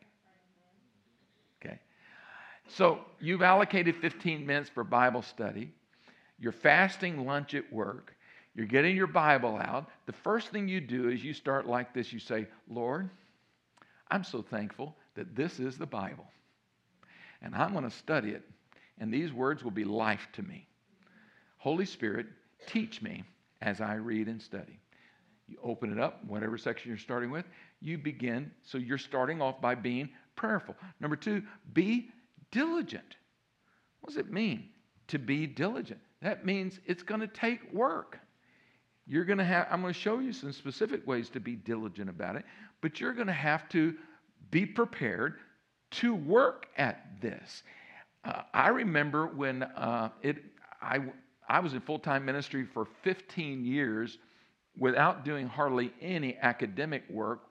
Okay. 1.60 1.80
So 2.68 3.00
you've 3.20 3.42
allocated 3.42 3.96
15 3.96 4.46
minutes 4.46 4.70
for 4.70 4.84
Bible 4.84 5.24
study. 5.24 5.74
You're 6.40 6.52
fasting 6.52 7.26
lunch 7.26 7.56
at 7.56 7.72
work. 7.74 8.16
You're 8.54 8.68
getting 8.68 8.96
your 8.96 9.08
Bible 9.08 9.58
out. 9.58 9.90
The 10.06 10.14
first 10.14 10.50
thing 10.50 10.68
you 10.68 10.82
do 10.82 11.10
is 11.10 11.24
you 11.24 11.34
start 11.34 11.68
like 11.68 11.94
this. 11.94 12.14
You 12.14 12.20
say, 12.20 12.48
Lord, 12.70 13.10
I'm 14.10 14.24
so 14.24 14.42
thankful 14.42 14.96
that 15.16 15.36
this 15.36 15.60
is 15.60 15.78
the 15.78 15.86
Bible 15.86 16.28
and 17.42 17.56
I'm 17.56 17.72
going 17.72 17.84
to 17.84 17.96
study 17.96 18.32
it, 18.32 18.44
and 19.00 19.14
these 19.14 19.32
words 19.32 19.64
will 19.64 19.72
be 19.72 19.84
life 19.84 20.28
to 20.34 20.44
me. 20.44 20.68
Holy 21.58 21.86
Spirit, 21.86 22.28
teach 22.68 23.02
me 23.02 23.24
as 23.62 23.82
I 23.82 23.96
read 23.96 24.28
and 24.28 24.42
study. 24.42 24.80
You 25.48 25.58
open 25.64 25.92
it 25.92 26.00
up, 26.00 26.24
whatever 26.26 26.58
section 26.58 26.90
you're 26.90 26.98
starting 26.98 27.32
with, 27.32 27.46
you 27.82 27.98
begin. 27.98 28.52
So 28.64 28.78
you're 28.78 28.98
starting 28.98 29.42
off 29.42 29.62
by 29.62 29.76
being 29.76 30.10
prayerful. 30.36 30.76
Number 31.00 31.16
two, 31.16 31.42
be 31.74 32.10
diligent. 32.52 33.16
What 34.02 34.14
does 34.14 34.18
it 34.18 34.32
mean 34.32 34.70
to 35.08 35.18
be 35.18 35.48
diligent? 35.48 36.00
That 36.22 36.46
means 36.46 36.80
it's 36.86 37.04
going 37.04 37.22
to 37.22 37.28
take 37.28 37.72
work. 37.74 38.20
You're 39.06 39.26
going 39.26 39.38
to 39.38 39.46
have, 39.46 39.68
I'm 39.72 39.82
going 39.82 39.94
to 39.94 40.00
show 40.00 40.20
you 40.20 40.34
some 40.34 40.52
specific 40.52 41.08
ways 41.08 41.30
to 41.30 41.40
be 41.40 41.56
diligent 41.56 42.10
about 42.10 42.36
it, 42.36 42.44
but 42.82 43.00
you're 43.00 43.14
going 43.14 43.28
to 43.28 43.34
have 43.34 43.70
to 43.70 43.96
be 44.52 44.66
prepared 44.66 45.36
to 45.92 46.16
work 46.16 46.68
at 46.78 47.22
this. 47.22 47.64
Uh, 48.24 48.42
I 48.54 48.70
remember 48.70 49.28
when 49.28 49.64
uh, 49.64 50.10
it, 50.22 50.38
I, 50.82 51.00
I 51.48 51.60
was 51.60 51.74
in 51.74 51.82
full 51.82 52.00
time 52.00 52.26
ministry 52.26 52.66
for 52.66 52.88
15 53.04 53.64
years 53.66 54.18
without 54.78 55.26
doing 55.26 55.48
hardly 55.48 55.92
any 56.02 56.38
academic 56.38 57.04
work. 57.10 57.44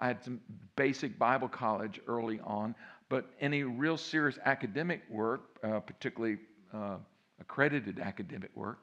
I 0.00 0.08
had 0.08 0.24
some 0.24 0.40
basic 0.76 1.18
Bible 1.18 1.48
college 1.48 2.00
early 2.08 2.40
on, 2.40 2.74
but 3.08 3.26
any 3.40 3.62
real 3.62 3.96
serious 3.96 4.38
academic 4.44 5.02
work, 5.08 5.58
uh, 5.62 5.80
particularly 5.80 6.38
uh, 6.72 6.96
accredited 7.40 8.00
academic 8.00 8.50
work. 8.56 8.78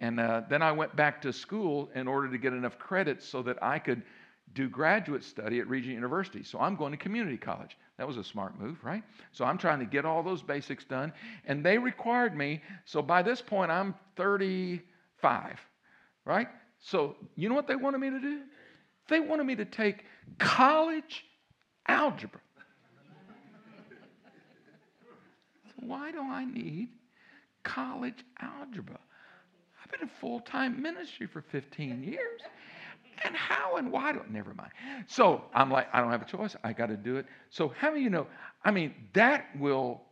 And 0.00 0.18
uh, 0.18 0.42
then 0.48 0.62
I 0.62 0.72
went 0.72 0.96
back 0.96 1.20
to 1.22 1.32
school 1.32 1.90
in 1.94 2.08
order 2.08 2.30
to 2.30 2.38
get 2.38 2.52
enough 2.52 2.78
credits 2.78 3.28
so 3.28 3.42
that 3.42 3.62
I 3.62 3.78
could 3.78 4.02
do 4.54 4.68
graduate 4.68 5.22
study 5.22 5.60
at 5.60 5.68
Regent 5.68 5.94
University. 5.94 6.42
So 6.42 6.58
I'm 6.58 6.74
going 6.74 6.90
to 6.92 6.96
community 6.96 7.36
college. 7.36 7.76
That 8.00 8.06
was 8.06 8.16
a 8.16 8.24
smart 8.24 8.58
move, 8.58 8.82
right? 8.82 9.02
So 9.30 9.44
I'm 9.44 9.58
trying 9.58 9.78
to 9.80 9.84
get 9.84 10.06
all 10.06 10.22
those 10.22 10.40
basics 10.40 10.86
done. 10.86 11.12
And 11.44 11.62
they 11.62 11.76
required 11.76 12.34
me, 12.34 12.62
so 12.86 13.02
by 13.02 13.20
this 13.20 13.42
point, 13.42 13.70
I'm 13.70 13.94
35, 14.16 15.60
right? 16.24 16.48
So 16.78 17.14
you 17.36 17.50
know 17.50 17.54
what 17.54 17.66
they 17.66 17.76
wanted 17.76 17.98
me 17.98 18.08
to 18.08 18.18
do? 18.18 18.40
They 19.10 19.20
wanted 19.20 19.44
me 19.44 19.54
to 19.56 19.66
take 19.66 20.06
college 20.38 21.26
algebra. 21.88 22.40
so 25.66 25.74
why 25.80 26.10
do 26.10 26.22
I 26.22 26.46
need 26.46 26.88
college 27.64 28.24
algebra? 28.40 28.98
I've 29.84 29.90
been 29.90 30.00
in 30.00 30.10
full 30.22 30.40
time 30.40 30.80
ministry 30.80 31.26
for 31.26 31.42
15 31.42 32.02
years. 32.02 32.40
And 33.24 33.36
how 33.36 33.76
and 33.76 33.92
why 33.92 34.12
don't, 34.12 34.30
never 34.30 34.54
mind. 34.54 34.70
So 35.06 35.44
I'm 35.54 35.70
like, 35.70 35.88
I 35.92 36.00
don't 36.00 36.10
have 36.10 36.22
a 36.22 36.26
choice. 36.26 36.56
I 36.64 36.72
got 36.72 36.86
to 36.86 36.96
do 36.96 37.16
it. 37.16 37.26
So, 37.50 37.68
how 37.68 37.90
many 37.90 38.02
you 38.02 38.10
know? 38.10 38.26
I 38.64 38.70
mean, 38.70 38.94
that 39.12 39.46
will, 39.58 40.02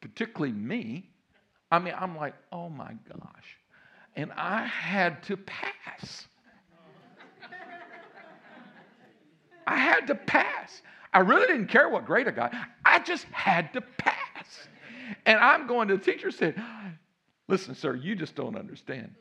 particularly 0.00 0.52
me, 0.52 1.10
I 1.70 1.78
mean, 1.78 1.94
I'm 1.98 2.16
like, 2.16 2.34
oh 2.52 2.68
my 2.68 2.94
gosh. 3.08 3.58
And 4.16 4.30
I 4.36 4.66
had 4.66 5.22
to 5.24 5.36
pass. 5.36 6.28
I 9.66 9.76
had 9.76 10.06
to 10.08 10.14
pass. 10.14 10.82
I 11.12 11.20
really 11.20 11.46
didn't 11.46 11.68
care 11.68 11.88
what 11.88 12.06
grade 12.06 12.28
I 12.28 12.32
got. 12.32 12.54
I 12.84 12.98
just 13.00 13.24
had 13.26 13.72
to 13.72 13.80
pass. 13.80 14.68
And 15.26 15.38
I'm 15.38 15.66
going 15.66 15.88
to 15.88 15.96
the 15.96 16.02
teacher 16.02 16.30
said, 16.30 16.62
Listen, 17.48 17.74
sir, 17.74 17.94
you 17.94 18.14
just 18.14 18.34
don't 18.34 18.56
understand. 18.56 19.14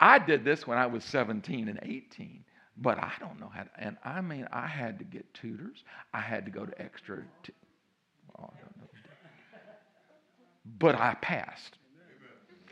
I 0.00 0.18
did 0.18 0.44
this 0.44 0.66
when 0.66 0.78
I 0.78 0.86
was 0.86 1.04
17 1.04 1.68
and 1.68 1.78
18, 1.82 2.44
but 2.76 2.98
I 2.98 3.12
don't 3.18 3.40
know 3.40 3.48
how 3.48 3.62
to. 3.62 3.70
And 3.78 3.96
I 4.04 4.20
mean, 4.20 4.46
I 4.52 4.66
had 4.66 4.98
to 4.98 5.04
get 5.04 5.32
tutors. 5.34 5.84
I 6.14 6.20
had 6.20 6.44
to 6.44 6.50
go 6.50 6.64
to 6.64 6.80
extra. 6.80 7.18
T- 7.42 7.52
well, 8.36 8.54
I. 8.54 8.68
But 10.78 10.96
I 10.96 11.14
passed 11.14 11.78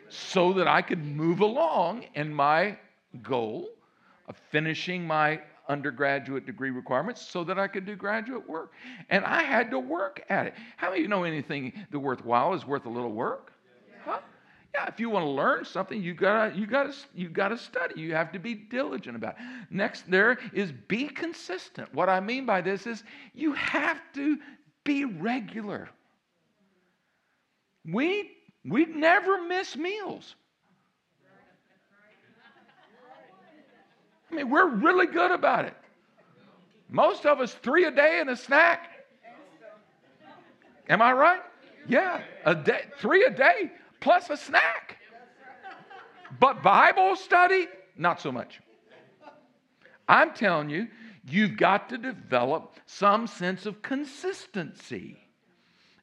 so 0.08 0.52
that 0.54 0.68
I 0.68 0.82
could 0.82 1.04
move 1.04 1.40
along 1.40 2.04
in 2.14 2.32
my 2.32 2.78
goal 3.22 3.68
of 4.28 4.36
finishing 4.50 5.06
my 5.06 5.40
undergraduate 5.68 6.46
degree 6.46 6.70
requirements 6.70 7.26
so 7.26 7.42
that 7.44 7.58
I 7.58 7.66
could 7.66 7.86
do 7.86 7.96
graduate 7.96 8.48
work. 8.48 8.72
And 9.10 9.24
I 9.24 9.42
had 9.42 9.70
to 9.72 9.78
work 9.78 10.22
at 10.28 10.46
it. 10.46 10.54
How 10.76 10.88
many 10.88 11.00
of 11.00 11.02
you 11.02 11.08
know 11.08 11.24
anything 11.24 11.72
that 11.90 11.98
worthwhile 11.98 12.54
is 12.54 12.64
worth 12.64 12.86
a 12.86 12.90
little 12.90 13.12
work? 13.12 13.52
Yeah, 14.74 14.86
if 14.88 15.00
you 15.00 15.08
want 15.08 15.24
to 15.24 15.30
learn 15.30 15.64
something, 15.64 16.02
you 16.02 16.12
gotta 16.12 16.54
you 16.54 16.66
gotta 16.66 16.94
you 17.14 17.28
gotta 17.28 17.56
study. 17.56 18.00
You 18.00 18.14
have 18.14 18.30
to 18.32 18.38
be 18.38 18.54
diligent 18.54 19.16
about 19.16 19.36
it. 19.38 19.44
Next, 19.70 20.10
there 20.10 20.38
is 20.52 20.72
be 20.72 21.08
consistent. 21.08 21.92
What 21.94 22.08
I 22.08 22.20
mean 22.20 22.44
by 22.44 22.60
this 22.60 22.86
is 22.86 23.02
you 23.34 23.52
have 23.54 24.00
to 24.14 24.38
be 24.84 25.04
regular. 25.04 25.88
We 27.90 28.32
we 28.64 28.84
never 28.84 29.42
miss 29.42 29.76
meals. 29.76 30.34
I 34.30 34.34
mean, 34.34 34.50
we're 34.50 34.68
really 34.68 35.06
good 35.06 35.30
about 35.30 35.64
it. 35.64 35.74
Most 36.88 37.26
of 37.26 37.40
us 37.40 37.54
three 37.54 37.84
a 37.84 37.90
day 37.90 38.18
and 38.20 38.30
a 38.30 38.36
snack. 38.36 38.90
Am 40.88 41.00
I 41.00 41.12
right? 41.12 41.40
Yeah, 41.88 42.20
a 42.44 42.54
day, 42.54 42.82
three 42.98 43.24
a 43.24 43.30
day 43.30 43.70
plus 44.06 44.30
a 44.30 44.36
snack. 44.36 44.98
But 46.38 46.62
Bible 46.62 47.16
study, 47.16 47.66
not 47.96 48.20
so 48.20 48.30
much. 48.30 48.60
I'm 50.08 50.32
telling 50.32 50.70
you, 50.70 50.86
you've 51.28 51.56
got 51.56 51.88
to 51.88 51.98
develop 51.98 52.76
some 52.86 53.26
sense 53.26 53.66
of 53.66 53.82
consistency. 53.82 55.16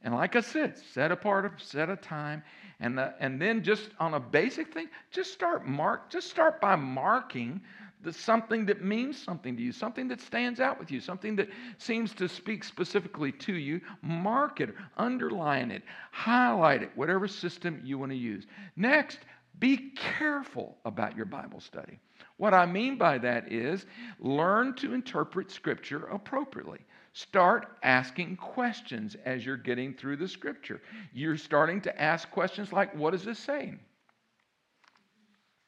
And 0.04 0.14
like 0.14 0.36
I 0.36 0.42
said, 0.42 0.78
set 0.94 1.14
apart, 1.14 1.62
set 1.62 1.90
a 1.90 1.96
time, 1.96 2.44
and, 2.82 3.00
uh, 3.00 3.12
and 3.22 3.42
then 3.42 3.64
just 3.64 3.90
on 4.02 4.16
a 4.16 4.20
basic 4.20 4.74
thing, 4.74 4.90
just 5.10 5.32
start 5.32 5.66
mark, 5.66 6.10
just 6.10 6.30
start 6.30 6.60
by 6.60 6.76
marking 6.76 7.62
the, 8.04 8.14
something 8.14 8.66
that 8.66 8.84
means 8.84 9.22
something 9.22 9.56
to 9.56 9.62
you, 9.64 9.72
something 9.72 10.08
that 10.10 10.22
stands 10.22 10.60
out 10.60 10.78
with 10.78 10.92
you, 10.92 11.00
something 11.00 11.36
that 11.38 11.50
seems 11.78 12.14
to 12.16 12.28
speak 12.28 12.64
specifically 12.64 13.32
to 13.32 13.54
you. 13.54 13.82
Mark 14.02 14.62
it, 14.62 14.76
underline 14.98 15.72
it, 15.72 15.84
highlight 16.12 16.84
it, 16.84 16.92
whatever 16.96 17.28
system 17.28 17.82
you 17.84 17.98
want 17.98 18.12
to 18.12 18.18
use. 18.18 18.46
Next, 18.76 19.20
be 19.60 19.92
careful 19.96 20.78
about 20.86 21.16
your 21.16 21.26
Bible 21.26 21.60
study. 21.60 22.00
What 22.38 22.54
I 22.54 22.66
mean 22.66 22.98
by 22.98 23.18
that 23.20 23.52
is 23.52 23.86
learn 24.20 24.74
to 24.76 24.94
interpret 24.94 25.50
Scripture 25.50 26.08
appropriately. 26.08 26.80
Start 27.14 27.78
asking 27.84 28.38
questions 28.38 29.16
as 29.24 29.46
you're 29.46 29.56
getting 29.56 29.94
through 29.94 30.18
the 30.18 30.28
Scripture. 30.28 30.82
You're 31.14 31.38
starting 31.38 31.80
to 31.82 32.02
ask 32.02 32.30
questions 32.32 32.74
like, 32.74 32.94
What 32.96 33.14
is 33.14 33.24
this 33.24 33.40
saying? 33.40 33.80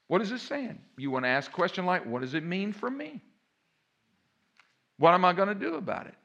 What 0.08 0.22
is 0.22 0.30
this 0.30 0.41
saying? 0.43 0.80
You 0.97 1.12
want 1.12 1.26
to 1.26 1.30
ask 1.30 1.49
a 1.49 1.53
question 1.53 1.86
like, 1.86 2.06
What 2.06 2.22
does 2.22 2.34
it 2.34 2.43
mean 2.43 2.74
for 2.74 2.89
me? 2.89 3.22
What 4.97 5.14
am 5.14 5.26
I 5.26 5.34
going 5.34 5.49
to 5.49 5.56
do 5.56 5.76
about 5.76 6.08
it? 6.08 6.16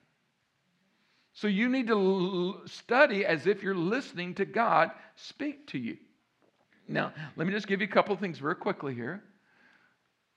So 1.33 1.49
you 1.49 1.69
need 1.69 1.87
to 1.87 1.95
l- 1.95 2.63
study 2.67 3.25
as 3.25 3.47
if 3.47 3.63
you're 3.63 3.75
listening 3.75 4.35
to 4.35 4.45
God 4.45 4.91
speak 5.17 5.67
to 5.69 5.79
you. 5.79 5.97
Now, 6.89 7.13
let 7.37 7.47
me 7.47 7.53
just 7.53 7.67
give 7.67 7.81
you 7.81 7.87
a 7.87 7.91
couple 7.91 8.13
of 8.13 8.21
things 8.21 8.39
very 8.39 8.57
quickly 8.57 8.95
here. 8.95 9.23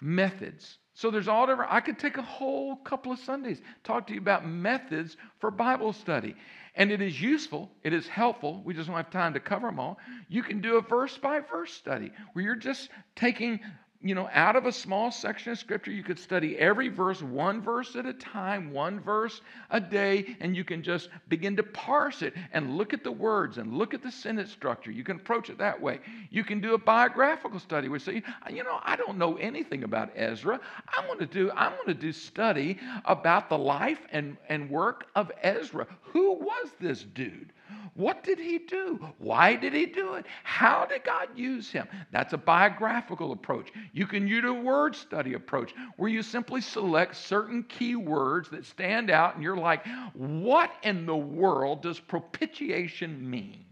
Methods. 0.04 0.78
So 0.96 1.10
there's 1.10 1.28
all 1.28 1.48
different. 1.48 1.72
I 1.72 1.80
could 1.80 1.98
take 1.98 2.18
a 2.18 2.22
whole 2.22 2.76
couple 2.76 3.12
of 3.12 3.20
Sundays 3.20 3.60
talk 3.84 4.08
to 4.08 4.14
you 4.14 4.20
about 4.20 4.46
methods 4.46 5.18
for 5.40 5.50
Bible 5.50 5.94
study. 5.94 6.36
And 6.76 6.92
it 6.92 7.02
is 7.02 7.20
useful, 7.20 7.72
it 7.84 7.94
is 7.94 8.08
helpful. 8.08 8.62
We 8.66 8.74
just 8.74 8.88
don't 8.88 8.98
have 8.98 9.12
time 9.12 9.34
to 9.34 9.40
cover 9.40 9.68
them 9.68 9.80
all. 9.80 9.98
You 10.28 10.44
can 10.44 10.60
do 10.60 10.78
a 10.78 10.82
verse 10.82 11.18
by 11.18 11.40
verse 11.40 11.72
study 11.72 12.12
where 12.34 12.44
you're 12.44 12.56
just 12.56 12.90
taking 13.16 13.60
you 14.04 14.14
know, 14.16 14.30
out 14.34 14.58
of 14.58 14.66
a 14.66 14.72
small 14.72 15.12
section 15.12 15.54
of 15.54 15.58
scripture, 15.58 15.92
you 15.92 16.04
could 16.04 16.20
study 16.20 16.58
every 16.58 16.90
verse, 16.90 17.22
one 17.22 17.62
verse 17.62 17.96
at 17.96 18.06
a 18.06 18.14
time, 18.14 18.72
one 18.74 19.00
verse 19.00 19.40
a 19.70 19.80
day, 19.80 20.36
and 20.42 20.56
you 20.56 20.66
can 20.66 20.84
just 20.84 21.08
begin 21.30 21.56
to 21.56 21.64
parse 21.64 22.22
it 22.22 22.34
and 22.52 22.76
look 22.76 22.94
at 22.94 23.04
the 23.04 23.12
words 23.12 23.58
and 23.58 23.74
look 23.74 23.94
at 23.94 24.04
the 24.04 24.12
sentence 24.12 24.52
structure. 24.52 24.92
You 24.92 25.06
can 25.06 25.16
approach 25.16 25.50
it 25.50 25.58
that 25.60 25.82
way. 25.82 26.02
You 26.30 26.44
can 26.44 26.60
do 26.60 26.74
a 26.74 26.78
biographical 26.78 27.60
study 27.60 27.88
where 27.88 27.96
you 27.96 28.06
say, 28.06 28.24
you 28.52 28.64
know, 28.64 28.80
I 28.84 28.98
don't 28.98 29.18
know 29.18 29.38
anything 29.38 29.84
about 29.86 30.12
Ezra. 30.16 30.60
I'm 30.98 31.08
going 31.08 31.20
to 31.20 31.26
do, 31.26 31.50
I'm 31.52 31.72
going 31.72 31.88
to 31.88 31.94
do 31.94 32.12
study 32.12 32.78
about 33.06 33.48
the 33.48 33.58
life 33.58 34.00
and, 34.12 34.36
and 34.50 34.70
work 34.70 35.06
of 35.16 35.32
Ezra. 35.42 35.88
Who 36.02 36.34
was 36.34 36.72
this 36.80 37.04
dude? 37.04 37.54
What 37.96 38.24
did 38.24 38.40
he 38.40 38.60
do? 38.60 39.00
Why 39.20 39.56
did 39.56 39.74
he 39.74 39.86
do 39.86 40.14
it? 40.16 40.26
How 40.44 40.86
did 40.86 41.04
God 41.04 41.28
use 41.36 41.72
him? 41.72 41.88
That's 42.12 42.34
a 42.34 42.38
biographical 42.38 43.32
approach. 43.32 43.72
You 43.92 44.08
can 44.08 44.28
use 44.28 44.46
a 44.46 44.54
word 44.54 44.96
study 44.96 45.34
approach 45.34 45.74
where 45.98 46.10
you 46.10 46.24
simply 46.24 46.62
select 46.62 47.16
certain 47.16 47.64
key 47.64 47.96
words 47.96 48.50
that 48.50 48.66
stand 48.66 49.12
out 49.12 49.36
and 49.36 49.44
you're 49.44 49.58
like, 49.58 49.86
what 50.14 50.72
in 50.84 51.06
the 51.06 51.16
world 51.16 51.82
does 51.84 52.00
propitiation 52.00 53.30
mean? 53.30 53.66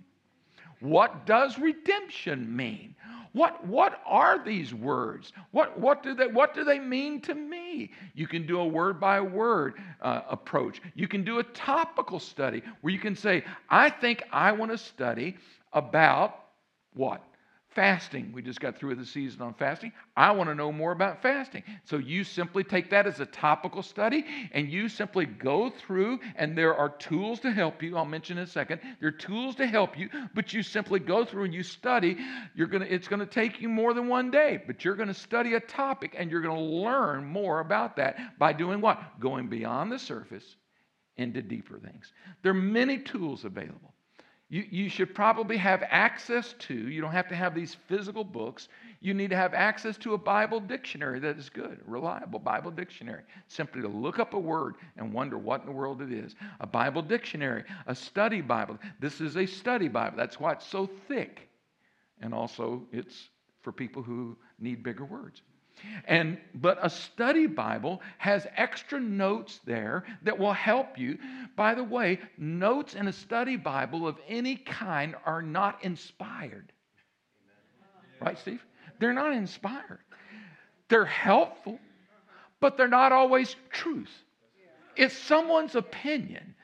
What 0.82 1.26
does 1.26 1.60
redemption 1.60 2.56
mean? 2.56 2.96
What, 3.34 3.66
what 3.66 4.02
are 4.06 4.44
these 4.44 4.74
words? 4.74 5.32
What, 5.52 5.80
what, 5.80 6.04
do 6.04 6.14
they, 6.14 6.28
what 6.28 6.54
do 6.54 6.64
they 6.64 6.80
mean 6.80 7.22
to 7.22 7.34
me? 7.34 7.92
You 8.14 8.28
can 8.28 8.46
do 8.46 8.60
a 8.60 8.68
word 8.68 9.00
by 9.00 9.22
word 9.22 9.76
uh, 10.02 10.22
approach. 10.30 10.82
You 10.96 11.08
can 11.08 11.24
do 11.24 11.40
a 11.40 11.44
topical 11.44 12.20
study 12.20 12.62
where 12.82 12.94
you 12.94 13.00
can 13.00 13.16
say, 13.16 13.44
I 13.70 13.90
think 13.90 14.24
I 14.34 14.52
want 14.52 14.72
to 14.72 14.78
study 14.78 15.38
about 15.72 16.40
what? 16.94 17.24
Fasting. 17.74 18.34
We 18.34 18.42
just 18.42 18.60
got 18.60 18.78
through 18.78 18.90
with 18.90 19.00
the 19.00 19.06
season 19.06 19.42
on 19.42 19.54
fasting. 19.54 19.94
I 20.18 20.32
want 20.32 20.50
to 20.50 20.56
know 20.56 20.74
more 20.74 20.92
about 20.92 21.22
fasting. 21.22 21.64
So 21.86 22.00
you 22.00 22.26
simply 22.26 22.66
take 22.66 22.90
that 22.90 23.08
as 23.08 23.22
a 23.22 23.26
topical 23.26 23.82
study 23.82 24.26
and 24.52 24.70
you 24.70 24.90
simply 24.90 25.26
go 25.26 25.70
through, 25.70 26.20
and 26.36 26.58
there 26.58 26.76
are 26.76 26.90
tools 26.90 27.40
to 27.42 27.52
help 27.52 27.82
you. 27.82 27.96
I'll 27.96 28.04
mention 28.04 28.38
in 28.38 28.44
a 28.44 28.48
second. 28.48 28.82
There 29.00 29.08
are 29.08 29.14
tools 29.14 29.56
to 29.56 29.66
help 29.66 29.98
you, 29.98 30.10
but 30.36 30.52
you 30.52 30.64
simply 30.64 31.00
go 31.00 31.24
through 31.24 31.46
and 31.46 31.54
you 31.54 31.64
study. 31.64 32.18
You're 32.56 32.68
gonna, 32.68 32.88
it's 32.90 33.08
going 33.08 33.22
to 33.22 33.26
take 33.26 33.62
you 33.62 33.70
more 33.70 33.94
than 33.94 34.10
one 34.10 34.32
day, 34.32 34.62
but 34.68 34.84
you're 34.84 34.96
going 34.96 35.08
to 35.08 35.14
study 35.14 35.54
a 35.54 35.62
topic 35.62 36.14
and 36.18 36.30
you're 36.30 36.42
going 36.42 36.58
to 36.58 36.62
learn 36.62 37.24
more 37.24 37.62
about 37.62 37.96
that 37.96 38.38
by 38.38 38.52
doing 38.52 38.82
what? 38.82 39.00
Going 39.22 39.48
beyond 39.48 39.94
the 39.94 40.00
surface 40.00 40.58
into 41.16 41.42
deeper 41.42 41.80
things. 41.80 42.12
There 42.44 42.52
are 42.52 42.54
many 42.54 42.98
tools 42.98 43.46
available. 43.46 43.91
You, 44.52 44.66
you 44.70 44.90
should 44.90 45.16
probably 45.16 45.56
have 45.56 45.82
access 45.90 46.56
to, 46.60 46.74
you 46.74 47.00
don't 47.00 47.14
have 47.14 47.30
to 47.30 47.36
have 47.36 47.56
these 47.56 47.78
physical 47.88 48.26
books. 48.26 48.68
You 49.00 49.14
need 49.14 49.30
to 49.30 49.36
have 49.38 49.54
access 49.54 49.98
to 50.00 50.14
a 50.14 50.18
Bible 50.18 50.60
dictionary 50.60 51.22
that 51.22 51.38
is 51.38 51.50
good, 51.50 51.80
reliable 51.86 52.38
Bible 52.38 52.70
dictionary. 52.70 53.22
Simply 53.48 53.82
to 53.82 53.88
look 53.88 54.20
up 54.20 54.34
a 54.34 54.40
word 54.40 54.76
and 54.98 55.14
wonder 55.14 55.38
what 55.38 55.62
in 55.62 55.68
the 55.68 55.72
world 55.72 56.02
it 56.02 56.12
is. 56.12 56.36
A 56.60 56.68
Bible 56.68 57.02
dictionary, 57.02 57.64
a 57.88 57.96
study 57.96 58.42
Bible. 58.42 58.78
This 59.00 59.22
is 59.22 59.38
a 59.38 59.46
study 59.46 59.88
Bible. 59.88 60.18
That's 60.18 60.38
why 60.38 60.52
it's 60.52 60.68
so 60.68 60.90
thick. 61.08 61.48
And 62.20 62.34
also, 62.34 62.84
it's 62.92 63.30
for 63.62 63.72
people 63.72 64.04
who 64.04 64.36
need 64.60 64.84
bigger 64.84 65.06
words. 65.06 65.44
And 66.06 66.38
but 66.56 66.78
a 66.82 66.90
study 66.90 67.48
Bible 67.48 68.02
has 68.18 68.48
extra 68.56 69.00
notes 69.00 69.60
there 69.66 70.04
that 70.24 70.38
will 70.38 70.54
help 70.54 70.98
you. 70.98 71.18
By 71.56 71.76
the 71.76 71.84
way, 71.84 72.20
notes 72.38 72.96
in 72.96 73.08
a 73.08 73.14
study 73.14 73.56
Bible 73.56 74.08
of 74.08 74.18
any 74.28 74.56
kind 74.56 75.16
are 75.26 75.42
not 75.42 75.84
inspired. 75.84 76.72
Right, 78.20 78.38
Steve? 78.38 78.64
They're 79.00 79.14
not 79.14 79.34
inspired. 79.34 80.00
They're 80.90 81.06
helpful, 81.06 81.80
but 82.60 82.78
they're 82.78 82.88
not 82.88 83.12
always 83.12 83.56
truth. 83.72 84.12
It's 84.96 85.18
someone's 85.18 85.76
opinion. 85.76 86.56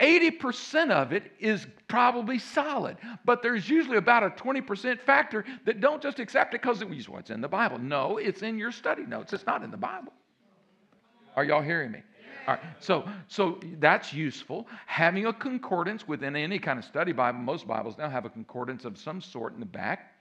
80% 0.00 0.90
of 0.90 1.12
it 1.12 1.32
is 1.38 1.66
probably 1.88 2.38
solid, 2.38 2.96
but 3.24 3.42
there's 3.42 3.68
usually 3.68 3.96
about 3.96 4.22
a 4.22 4.30
20% 4.30 5.00
factor 5.00 5.44
that 5.64 5.80
don't 5.80 6.02
just 6.02 6.18
accept 6.18 6.54
it 6.54 6.62
because 6.62 6.82
it's 6.82 7.08
what's 7.08 7.30
in 7.30 7.40
the 7.40 7.48
Bible. 7.48 7.78
No, 7.78 8.18
it's 8.18 8.42
in 8.42 8.58
your 8.58 8.72
study 8.72 9.04
notes. 9.04 9.32
It's 9.32 9.46
not 9.46 9.62
in 9.62 9.70
the 9.70 9.76
Bible. 9.76 10.12
Are 11.36 11.44
y'all 11.44 11.62
hearing 11.62 11.92
me? 11.92 12.02
All 12.46 12.54
right, 12.54 12.64
so 12.80 13.08
so 13.28 13.60
that's 13.78 14.12
useful. 14.12 14.66
Having 14.86 15.26
a 15.26 15.32
concordance 15.32 16.08
within 16.08 16.34
any 16.34 16.58
kind 16.58 16.78
of 16.78 16.84
study 16.84 17.12
Bible, 17.12 17.38
most 17.40 17.66
Bibles 17.68 17.98
now 17.98 18.08
have 18.08 18.24
a 18.24 18.30
concordance 18.30 18.84
of 18.84 18.98
some 18.98 19.20
sort 19.20 19.54
in 19.54 19.60
the 19.60 19.66
back. 19.66 20.14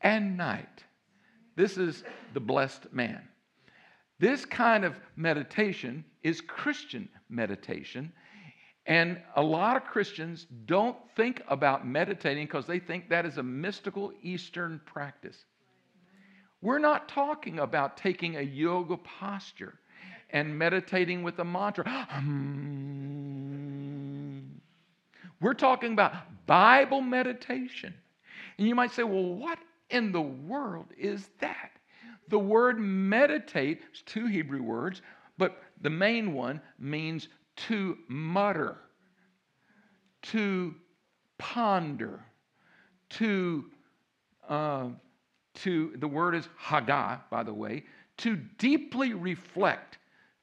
and 0.00 0.36
night. 0.36 0.84
This 1.56 1.78
is 1.78 2.04
the 2.34 2.40
blessed 2.40 2.92
man. 2.92 3.22
This 4.18 4.44
kind 4.44 4.84
of 4.84 4.98
meditation 5.16 6.04
is 6.22 6.40
Christian 6.40 7.08
meditation. 7.28 8.12
And 8.86 9.20
a 9.34 9.42
lot 9.42 9.76
of 9.76 9.84
Christians 9.84 10.46
don't 10.66 10.96
think 11.16 11.42
about 11.48 11.86
meditating 11.86 12.46
because 12.46 12.66
they 12.66 12.78
think 12.78 13.08
that 13.08 13.26
is 13.26 13.38
a 13.38 13.42
mystical 13.42 14.12
Eastern 14.22 14.80
practice. 14.84 15.44
We're 16.62 16.78
not 16.78 17.08
talking 17.08 17.58
about 17.58 17.96
taking 17.96 18.36
a 18.36 18.42
yoga 18.42 18.96
posture 18.96 19.74
and 20.30 20.56
meditating 20.58 21.22
with 21.22 21.38
a 21.38 21.44
mantra. 21.44 22.06
We're 25.40 25.54
talking 25.54 25.92
about 25.92 26.14
Bible 26.46 27.00
meditation. 27.00 27.94
And 28.58 28.66
you 28.66 28.74
might 28.74 28.92
say, 28.92 29.02
well, 29.02 29.34
what 29.34 29.58
in 29.90 30.12
the 30.12 30.22
world 30.22 30.86
is 30.98 31.28
that? 31.40 31.70
The 32.28 32.38
word 32.38 32.78
meditate 32.78 33.82
is 33.92 34.02
two 34.02 34.26
Hebrew 34.26 34.62
words, 34.62 35.02
but 35.38 35.62
the 35.82 35.90
main 35.90 36.32
one 36.32 36.60
means 36.78 37.28
to 37.56 37.96
mutter, 38.08 38.78
to 40.22 40.74
ponder, 41.38 42.24
to, 43.10 43.66
uh, 44.48 44.88
to 45.54 45.92
the 45.96 46.08
word 46.08 46.34
is 46.34 46.48
haggah, 46.60 47.20
by 47.30 47.42
the 47.42 47.54
way, 47.54 47.84
to 48.18 48.36
deeply 48.58 49.14
reflect, 49.14 49.98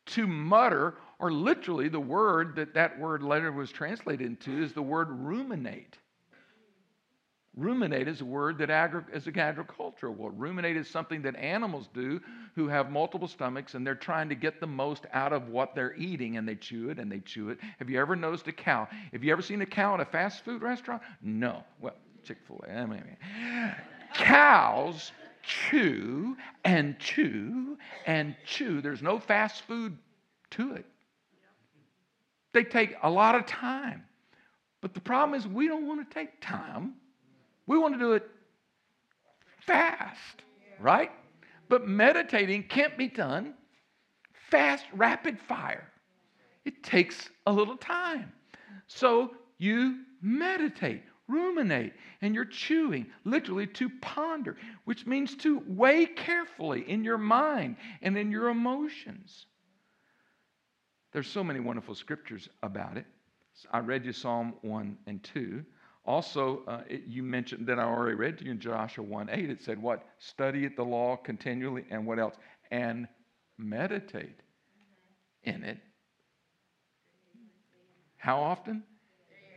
to 0.06 0.28
mutter 0.28 0.96
or 1.20 1.32
literally, 1.32 1.90
the 1.90 2.00
word 2.00 2.56
that 2.56 2.74
that 2.74 3.00
word 3.00 3.24
later 3.24 3.52
was 3.52 3.72
translated 3.72 4.26
into 4.26 4.64
is 4.64 4.74
the 4.74 4.82
word 4.82 5.10
ruminate. 5.10 5.98
Ruminate 7.56 8.08
is 8.08 8.22
a 8.22 8.26
word 8.26 8.58
that 8.58 8.72
agri- 8.72 9.04
is 9.14 9.28
an 9.28 9.38
agricultural 9.38 10.14
word. 10.16 10.40
Ruminate 10.40 10.76
is 10.76 10.90
something 10.90 11.22
that 11.22 11.36
animals 11.36 11.88
do 11.94 12.20
who 12.56 12.68
have 12.68 12.90
multiple 12.90 13.28
stomachs 13.28 13.76
and 13.76 13.86
they're 13.86 13.94
trying 13.94 14.28
to 14.30 14.36
get 14.36 14.60
the 14.60 14.66
most 14.66 15.06
out 15.14 15.34
of 15.34 15.50
what 15.50 15.76
they're 15.76 15.96
eating 15.96 16.38
and 16.38 16.48
they 16.48 16.56
chew 16.56 16.90
it 16.90 16.98
and 16.98 17.12
they 17.12 17.20
chew 17.20 17.50
it. 17.50 17.60
Have 17.78 17.92
you 17.92 18.00
ever 18.00 18.16
noticed 18.16 18.48
a 18.48 18.52
cow? 18.52 18.88
Have 19.12 19.24
you 19.24 19.32
ever 19.32 19.44
seen 19.44 19.62
a 19.62 19.68
cow 19.68 19.94
at 19.94 20.00
a 20.00 20.06
fast 20.06 20.44
food 20.44 20.64
restaurant? 20.64 21.04
No. 21.22 21.64
Well, 21.80 21.94
Chick 22.24 22.38
fil 22.48 22.64
A. 22.68 22.72
I 22.72 22.86
mean, 22.86 23.18
cows 24.16 25.12
chew 25.44 26.36
and 26.64 26.98
chew 27.00 27.78
and 28.06 28.36
chew. 28.46 28.82
There's 28.82 29.02
no 29.02 29.20
fast 29.20 29.62
food 29.64 29.98
to 30.52 30.74
it. 30.74 30.86
They 32.54 32.64
take 32.64 32.96
a 33.02 33.10
lot 33.10 33.36
of 33.36 33.46
time. 33.46 34.04
But 34.82 34.94
the 34.94 35.00
problem 35.00 35.40
is, 35.40 35.48
we 35.48 35.68
don't 35.68 35.88
want 35.88 36.08
to 36.08 36.14
take 36.14 36.40
time. 36.42 36.96
We 37.68 37.78
want 37.78 37.94
to 37.96 38.00
do 38.00 38.14
it 38.14 38.30
fast, 39.66 40.44
right? 40.80 41.12
But 41.70 41.88
meditating 41.88 42.64
can't 42.64 42.98
be 42.98 43.08
done 43.08 43.54
fast, 44.52 44.86
rapid 44.94 45.40
fire. 45.40 45.90
It 46.66 46.84
takes 46.84 47.30
a 47.48 47.52
little 47.52 47.78
time. 47.78 48.32
So 48.88 49.32
you 49.58 50.04
meditate, 50.22 51.04
ruminate, 51.28 51.94
and 52.22 52.36
you're 52.36 52.46
chewing, 52.46 53.08
literally 53.24 53.68
to 53.68 53.90
ponder, 54.02 54.58
which 54.86 55.06
means 55.06 55.36
to 55.38 55.64
weigh 55.66 56.06
carefully 56.06 56.90
in 56.90 57.04
your 57.04 57.18
mind 57.18 57.78
and 58.02 58.18
in 58.18 58.30
your 58.30 58.50
emotions. 58.50 59.48
There's 61.14 61.30
so 61.30 61.44
many 61.44 61.60
wonderful 61.60 61.94
scriptures 61.94 62.50
about 62.64 62.98
it. 62.98 63.06
I 63.72 63.80
read 63.80 64.04
you 64.04 64.12
Psalm 64.12 64.56
1 64.62 64.98
and 65.06 65.24
2. 65.24 65.64
Also, 66.06 66.64
uh, 66.68 66.82
it, 66.90 67.04
you 67.08 67.22
mentioned 67.22 67.68
that 67.68 67.80
I 67.80 67.84
already 67.84 68.16
read 68.16 68.40
to 68.40 68.46
you 68.46 68.52
in 68.52 68.60
Joshua 68.60 69.04
1 69.04 69.30
8. 69.30 69.50
It 69.50 69.62
said, 69.62 69.82
What? 69.82 70.04
Study 70.18 70.68
the 70.68 70.84
law 70.84 71.16
continually, 71.16 71.86
and 71.92 72.06
what 72.06 72.20
else? 72.20 72.36
And 72.72 73.08
meditate 73.58 74.40
in 75.44 75.64
it. 75.64 75.78
How 78.18 78.42
often? 78.42 78.84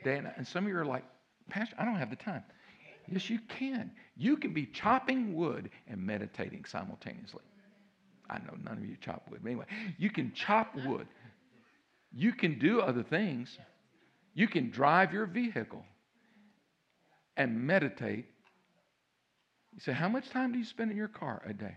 Day 0.05 0.19
and. 0.19 0.31
And 0.37 0.47
some 0.47 0.65
of 0.65 0.71
you 0.71 0.77
are 0.77 0.85
like, 0.85 1.05
Pastor, 1.49 1.75
I 1.79 1.85
don't 1.85 1.97
have 1.97 2.11
the 2.11 2.17
time. 2.17 2.45
Yes, 3.09 3.31
you 3.31 3.39
can. 3.49 3.91
You 4.17 4.37
can 4.37 4.53
be 4.53 4.67
chopping 4.67 5.35
wood 5.35 5.71
and 5.89 6.05
meditating 6.05 6.65
simultaneously. 6.65 7.43
I 8.29 8.39
know 8.39 8.55
none 8.65 8.79
of 8.79 8.85
you 8.85 8.97
chop 9.01 9.29
wood, 9.31 9.41
but 9.43 9.49
anyway, 9.49 9.67
you 9.99 10.11
can 10.11 10.33
chop 10.33 10.75
wood. 10.87 11.07
You 12.19 12.33
can 12.33 12.59
do 12.59 12.81
other 12.81 13.03
things. 13.03 13.59
You 14.33 14.49
can 14.49 14.71
drive 14.71 15.13
your 15.13 15.27
vehicle 15.27 15.85
and 17.37 17.67
meditate. 17.67 18.25
You 19.75 19.81
say, 19.81 19.93
How 19.93 20.09
much 20.09 20.31
time 20.31 20.51
do 20.51 20.59
you 20.59 20.65
spend 20.65 20.91
in 20.91 20.97
your 20.97 21.09
car 21.09 21.43
a 21.47 21.53
day? 21.53 21.77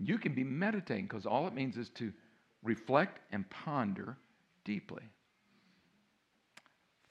You 0.00 0.16
can 0.16 0.32
be 0.32 0.44
meditating 0.44 1.06
because 1.06 1.26
all 1.26 1.48
it 1.48 1.54
means 1.54 1.76
is 1.76 1.88
to 1.96 2.12
reflect 2.62 3.18
and 3.32 3.50
ponder 3.50 4.16
deeply. 4.64 5.02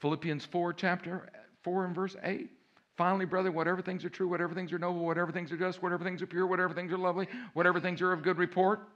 Philippians 0.00 0.46
4, 0.46 0.72
chapter 0.72 1.28
4 1.64 1.84
and 1.84 1.94
verse 1.94 2.16
8. 2.22 2.48
Finally, 2.96 3.26
brother, 3.26 3.52
whatever 3.52 3.82
things 3.82 4.06
are 4.06 4.10
true, 4.10 4.26
whatever 4.26 4.54
things 4.54 4.72
are 4.72 4.78
noble, 4.78 5.04
whatever 5.04 5.32
things 5.32 5.52
are 5.52 5.58
just, 5.58 5.82
whatever 5.82 6.02
things 6.02 6.22
are 6.22 6.26
pure, 6.26 6.46
whatever 6.46 6.72
things 6.72 6.90
are 6.90 6.98
lovely, 6.98 7.28
whatever 7.52 7.78
things 7.78 8.00
are 8.00 8.12
of 8.12 8.22
good 8.22 8.38
report, 8.38 8.88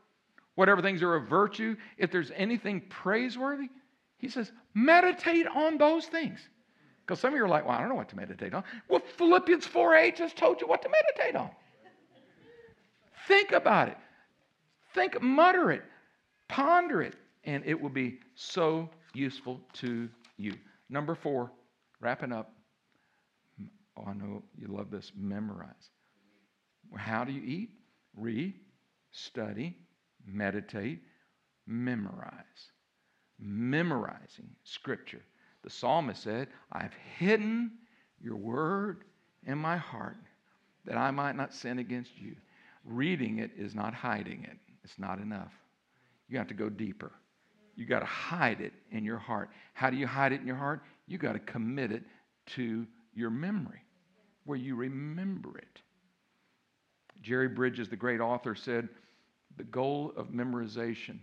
whatever 0.54 0.82
things 0.82 1.02
are 1.02 1.14
of 1.14 1.28
virtue, 1.28 1.76
if 1.96 2.10
there's 2.10 2.30
anything 2.34 2.82
praiseworthy, 2.88 3.68
he 4.18 4.28
says, 4.28 4.52
meditate 4.74 5.46
on 5.46 5.78
those 5.78 6.06
things. 6.06 6.40
Because 7.04 7.20
some 7.20 7.32
of 7.32 7.36
you 7.36 7.44
are 7.44 7.48
like, 7.48 7.66
well, 7.66 7.76
I 7.76 7.80
don't 7.80 7.88
know 7.88 7.96
what 7.96 8.08
to 8.10 8.16
meditate 8.16 8.54
on. 8.54 8.62
Well, 8.88 9.02
Philippians 9.16 9.66
4 9.66 9.94
8 9.94 10.16
just 10.16 10.36
told 10.36 10.60
you 10.60 10.68
what 10.68 10.82
to 10.82 10.88
meditate 10.88 11.36
on. 11.36 11.50
Think 13.26 13.52
about 13.52 13.88
it. 13.88 13.96
Think, 14.94 15.20
mutter 15.22 15.70
it, 15.70 15.82
ponder 16.48 17.02
it, 17.02 17.14
and 17.44 17.64
it 17.64 17.80
will 17.80 17.90
be 17.90 18.18
so 18.34 18.90
useful 19.14 19.60
to 19.74 20.08
you. 20.36 20.54
Number 20.88 21.14
four, 21.14 21.50
wrapping 22.00 22.32
up. 22.32 22.52
Oh, 23.96 24.04
I 24.06 24.12
know 24.12 24.42
you 24.58 24.68
love 24.68 24.90
this. 24.90 25.12
Memorize. 25.16 25.90
How 26.96 27.24
do 27.24 27.32
you 27.32 27.42
eat? 27.42 27.70
Read, 28.16 28.54
study, 29.12 29.76
meditate, 30.26 31.00
memorize. 31.66 32.70
Memorizing 33.38 34.48
Scripture. 34.64 35.22
The 35.62 35.70
psalmist 35.70 36.22
said, 36.22 36.48
I've 36.72 36.94
hidden 37.18 37.72
your 38.20 38.36
word 38.36 39.04
in 39.46 39.58
my 39.58 39.76
heart 39.76 40.16
that 40.84 40.96
I 40.96 41.10
might 41.10 41.36
not 41.36 41.54
sin 41.54 41.78
against 41.78 42.18
you. 42.18 42.36
Reading 42.84 43.38
it 43.38 43.52
is 43.56 43.74
not 43.74 43.94
hiding 43.94 44.44
it, 44.44 44.58
it's 44.82 44.98
not 44.98 45.18
enough. 45.18 45.52
You 46.28 46.38
have 46.38 46.48
to 46.48 46.54
go 46.54 46.68
deeper. 46.68 47.12
You 47.76 47.86
got 47.86 48.00
to 48.00 48.06
hide 48.06 48.60
it 48.60 48.72
in 48.90 49.04
your 49.04 49.18
heart. 49.18 49.50
How 49.74 49.90
do 49.90 49.96
you 49.96 50.06
hide 50.06 50.32
it 50.32 50.40
in 50.40 50.46
your 50.46 50.56
heart? 50.56 50.82
You 51.06 51.18
got 51.18 51.32
to 51.32 51.38
commit 51.38 51.92
it 51.92 52.02
to 52.54 52.86
your 53.14 53.30
memory 53.30 53.82
where 54.44 54.58
you 54.58 54.74
remember 54.74 55.56
it. 55.58 55.80
Jerry 57.22 57.48
Bridges, 57.48 57.88
the 57.88 57.96
great 57.96 58.20
author, 58.20 58.54
said 58.54 58.88
the 59.56 59.64
goal 59.64 60.12
of 60.16 60.28
memorization 60.28 61.18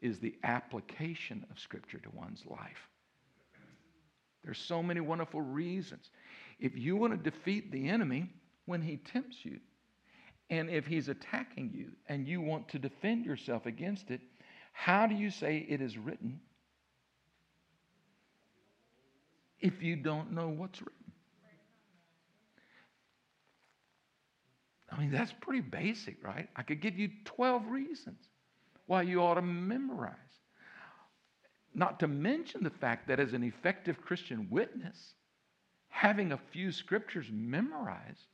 is 0.00 0.18
the 0.18 0.34
application 0.42 1.46
of 1.50 1.58
Scripture 1.58 1.98
to 1.98 2.10
one's 2.10 2.42
life. 2.46 2.88
There's 4.44 4.58
so 4.58 4.82
many 4.82 5.00
wonderful 5.00 5.40
reasons. 5.40 6.10
If 6.58 6.76
you 6.76 6.96
want 6.96 7.12
to 7.12 7.30
defeat 7.30 7.70
the 7.70 7.88
enemy 7.88 8.28
when 8.66 8.82
he 8.82 8.96
tempts 8.96 9.44
you, 9.44 9.60
and 10.50 10.68
if 10.68 10.86
he's 10.86 11.08
attacking 11.08 11.70
you 11.72 11.92
and 12.08 12.26
you 12.26 12.40
want 12.40 12.68
to 12.68 12.78
defend 12.78 13.24
yourself 13.24 13.66
against 13.66 14.10
it, 14.10 14.20
how 14.72 15.06
do 15.06 15.14
you 15.14 15.30
say 15.30 15.64
it 15.68 15.80
is 15.80 15.96
written 15.96 16.40
if 19.60 19.80
you 19.82 19.96
don't 19.96 20.32
know 20.32 20.48
what's 20.48 20.80
written? 20.80 21.01
I 24.92 25.00
mean, 25.00 25.10
that's 25.10 25.32
pretty 25.40 25.60
basic, 25.60 26.22
right? 26.22 26.48
I 26.54 26.62
could 26.62 26.80
give 26.80 26.98
you 26.98 27.10
12 27.24 27.66
reasons 27.68 28.28
why 28.86 29.02
you 29.02 29.22
ought 29.22 29.34
to 29.34 29.42
memorize. 29.42 30.16
Not 31.74 31.98
to 32.00 32.08
mention 32.08 32.62
the 32.62 32.70
fact 32.70 33.08
that 33.08 33.18
as 33.18 33.32
an 33.32 33.42
effective 33.42 34.02
Christian 34.02 34.48
witness, 34.50 35.14
having 35.88 36.32
a 36.32 36.38
few 36.50 36.70
scriptures 36.70 37.26
memorized 37.32 38.26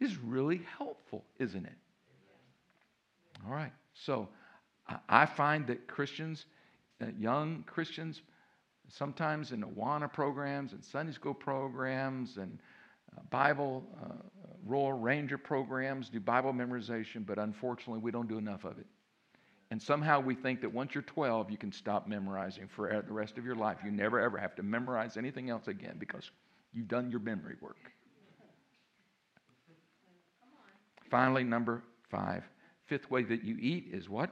is 0.00 0.18
really 0.18 0.60
helpful, 0.76 1.24
isn't 1.38 1.64
it? 1.64 1.78
All 3.46 3.52
right. 3.52 3.72
So 3.94 4.28
I 5.08 5.24
find 5.24 5.66
that 5.68 5.86
Christians, 5.86 6.44
uh, 7.00 7.06
young 7.18 7.64
Christians, 7.66 8.20
sometimes 8.88 9.52
in 9.52 9.62
Awana 9.62 10.12
programs 10.12 10.72
and 10.72 10.84
Sunday 10.84 11.12
school 11.12 11.34
programs 11.34 12.36
and 12.36 12.58
uh, 13.16 13.22
Bible 13.30 13.84
uh, 14.02 14.12
Royal 14.66 14.94
Ranger 14.94 15.38
programs 15.38 16.08
do 16.08 16.20
Bible 16.20 16.52
memorization, 16.52 17.26
but 17.26 17.38
unfortunately, 17.38 18.00
we 18.00 18.10
don't 18.10 18.28
do 18.28 18.38
enough 18.38 18.64
of 18.64 18.78
it. 18.78 18.86
And 19.70 19.82
somehow 19.82 20.20
we 20.20 20.34
think 20.34 20.60
that 20.60 20.72
once 20.72 20.94
you're 20.94 21.02
12, 21.02 21.50
you 21.50 21.56
can 21.56 21.72
stop 21.72 22.06
memorizing 22.06 22.68
for 22.68 23.02
the 23.06 23.12
rest 23.12 23.38
of 23.38 23.44
your 23.44 23.56
life. 23.56 23.78
You 23.84 23.90
never 23.90 24.20
ever 24.20 24.38
have 24.38 24.54
to 24.56 24.62
memorize 24.62 25.16
anything 25.16 25.50
else 25.50 25.68
again 25.68 25.96
because 25.98 26.30
you've 26.72 26.88
done 26.88 27.10
your 27.10 27.20
memory 27.20 27.56
work. 27.60 27.90
Finally, 31.10 31.44
number 31.44 31.82
five, 32.08 32.44
fifth 32.86 33.10
way 33.10 33.22
that 33.22 33.44
you 33.44 33.56
eat 33.60 33.88
is 33.92 34.08
what? 34.08 34.30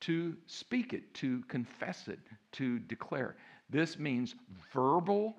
To 0.00 0.36
speak 0.46 0.92
it, 0.92 1.12
to 1.14 1.42
confess 1.48 2.08
it, 2.08 2.20
to 2.52 2.78
declare. 2.78 3.36
This 3.68 3.98
means 3.98 4.34
verbal 4.72 5.36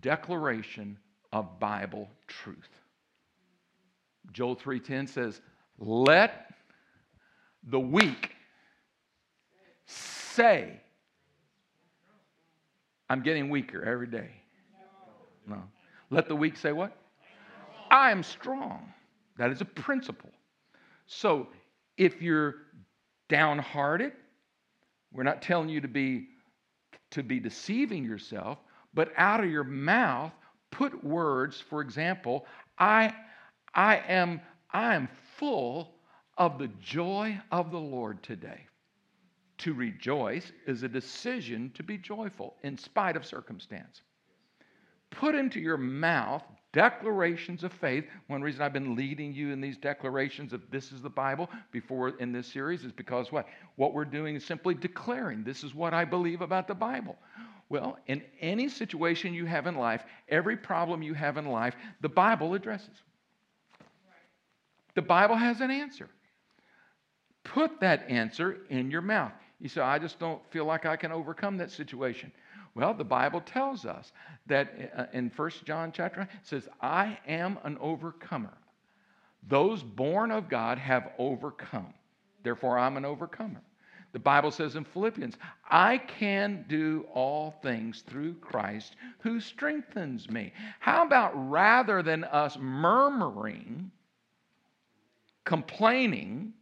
declaration 0.00 0.96
of 1.32 1.58
Bible 1.58 2.08
truth. 2.26 2.83
Joel 4.32 4.56
3:10 4.56 5.06
says, 5.06 5.40
"Let 5.78 6.54
the 7.62 7.80
weak 7.80 8.34
say, 9.86 10.80
I'm 13.08 13.22
getting 13.22 13.50
weaker 13.50 13.82
every 13.84 14.06
day." 14.06 14.30
No. 15.46 15.62
Let 16.10 16.28
the 16.28 16.36
weak 16.36 16.56
say 16.56 16.72
what? 16.72 16.96
I 17.90 18.10
am 18.10 18.22
strong. 18.22 18.92
That 19.36 19.50
is 19.50 19.60
a 19.60 19.64
principle. 19.64 20.32
So 21.06 21.48
if 21.96 22.22
you're 22.22 22.54
downhearted, 23.28 24.12
we're 25.12 25.22
not 25.22 25.42
telling 25.42 25.68
you 25.68 25.80
to 25.80 25.88
be 25.88 26.28
to 27.10 27.22
be 27.22 27.38
deceiving 27.38 28.04
yourself, 28.04 28.58
but 28.92 29.12
out 29.16 29.42
of 29.42 29.48
your 29.48 29.62
mouth 29.62 30.32
put 30.72 31.04
words, 31.04 31.60
for 31.60 31.80
example, 31.80 32.46
I 32.78 33.14
I 33.74 33.96
am 34.08 34.40
I 34.70 34.94
am 34.94 35.08
full 35.36 35.94
of 36.36 36.58
the 36.58 36.68
joy 36.80 37.40
of 37.50 37.70
the 37.70 37.78
Lord 37.78 38.22
today. 38.22 38.66
To 39.58 39.72
rejoice 39.72 40.50
is 40.66 40.82
a 40.82 40.88
decision 40.88 41.70
to 41.74 41.82
be 41.82 41.96
joyful 41.96 42.56
in 42.64 42.76
spite 42.76 43.16
of 43.16 43.24
circumstance. 43.24 44.02
Put 45.10 45.36
into 45.36 45.60
your 45.60 45.76
mouth 45.76 46.42
declarations 46.72 47.62
of 47.62 47.72
faith. 47.72 48.04
One 48.26 48.42
reason 48.42 48.62
I've 48.62 48.72
been 48.72 48.96
leading 48.96 49.32
you 49.32 49.52
in 49.52 49.60
these 49.60 49.76
declarations 49.76 50.52
of 50.52 50.68
this 50.72 50.90
is 50.90 51.00
the 51.00 51.08
Bible 51.08 51.48
before 51.70 52.08
in 52.18 52.32
this 52.32 52.48
series 52.48 52.84
is 52.84 52.90
because 52.90 53.30
what? 53.30 53.46
What 53.76 53.94
we're 53.94 54.04
doing 54.04 54.34
is 54.34 54.44
simply 54.44 54.74
declaring 54.74 55.44
this 55.44 55.62
is 55.62 55.72
what 55.72 55.94
I 55.94 56.04
believe 56.04 56.40
about 56.40 56.66
the 56.66 56.74
Bible. 56.74 57.16
Well, 57.68 57.96
in 58.08 58.22
any 58.40 58.68
situation 58.68 59.32
you 59.34 59.46
have 59.46 59.68
in 59.68 59.76
life, 59.76 60.02
every 60.28 60.56
problem 60.56 61.02
you 61.02 61.14
have 61.14 61.36
in 61.36 61.46
life, 61.46 61.76
the 62.00 62.08
Bible 62.08 62.54
addresses. 62.54 63.02
The 64.94 65.02
Bible 65.02 65.36
has 65.36 65.60
an 65.60 65.70
answer. 65.70 66.08
Put 67.42 67.80
that 67.80 68.08
answer 68.08 68.58
in 68.70 68.90
your 68.90 69.02
mouth. 69.02 69.32
You 69.60 69.68
say, 69.68 69.80
I 69.80 69.98
just 69.98 70.18
don't 70.18 70.40
feel 70.50 70.64
like 70.64 70.86
I 70.86 70.96
can 70.96 71.12
overcome 71.12 71.56
that 71.58 71.70
situation. 71.70 72.32
Well, 72.74 72.94
the 72.94 73.04
Bible 73.04 73.40
tells 73.40 73.84
us 73.84 74.12
that 74.46 74.92
uh, 74.96 75.04
in 75.12 75.30
1 75.34 75.50
John 75.64 75.92
chapter 75.92 76.22
it 76.22 76.28
says, 76.42 76.68
I 76.80 77.18
am 77.26 77.58
an 77.64 77.78
overcomer. 77.80 78.56
Those 79.48 79.82
born 79.82 80.30
of 80.30 80.48
God 80.48 80.78
have 80.78 81.12
overcome. 81.18 81.92
Therefore, 82.42 82.78
I'm 82.78 82.96
an 82.96 83.04
overcomer. 83.04 83.60
The 84.12 84.18
Bible 84.20 84.52
says 84.52 84.76
in 84.76 84.84
Philippians, 84.84 85.36
I 85.68 85.98
can 85.98 86.64
do 86.68 87.04
all 87.12 87.56
things 87.62 88.04
through 88.06 88.34
Christ 88.34 88.94
who 89.18 89.40
strengthens 89.40 90.30
me. 90.30 90.52
How 90.78 91.04
about 91.04 91.32
rather 91.50 92.02
than 92.02 92.22
us 92.24 92.56
murmuring, 92.60 93.90
complaining 95.44 96.52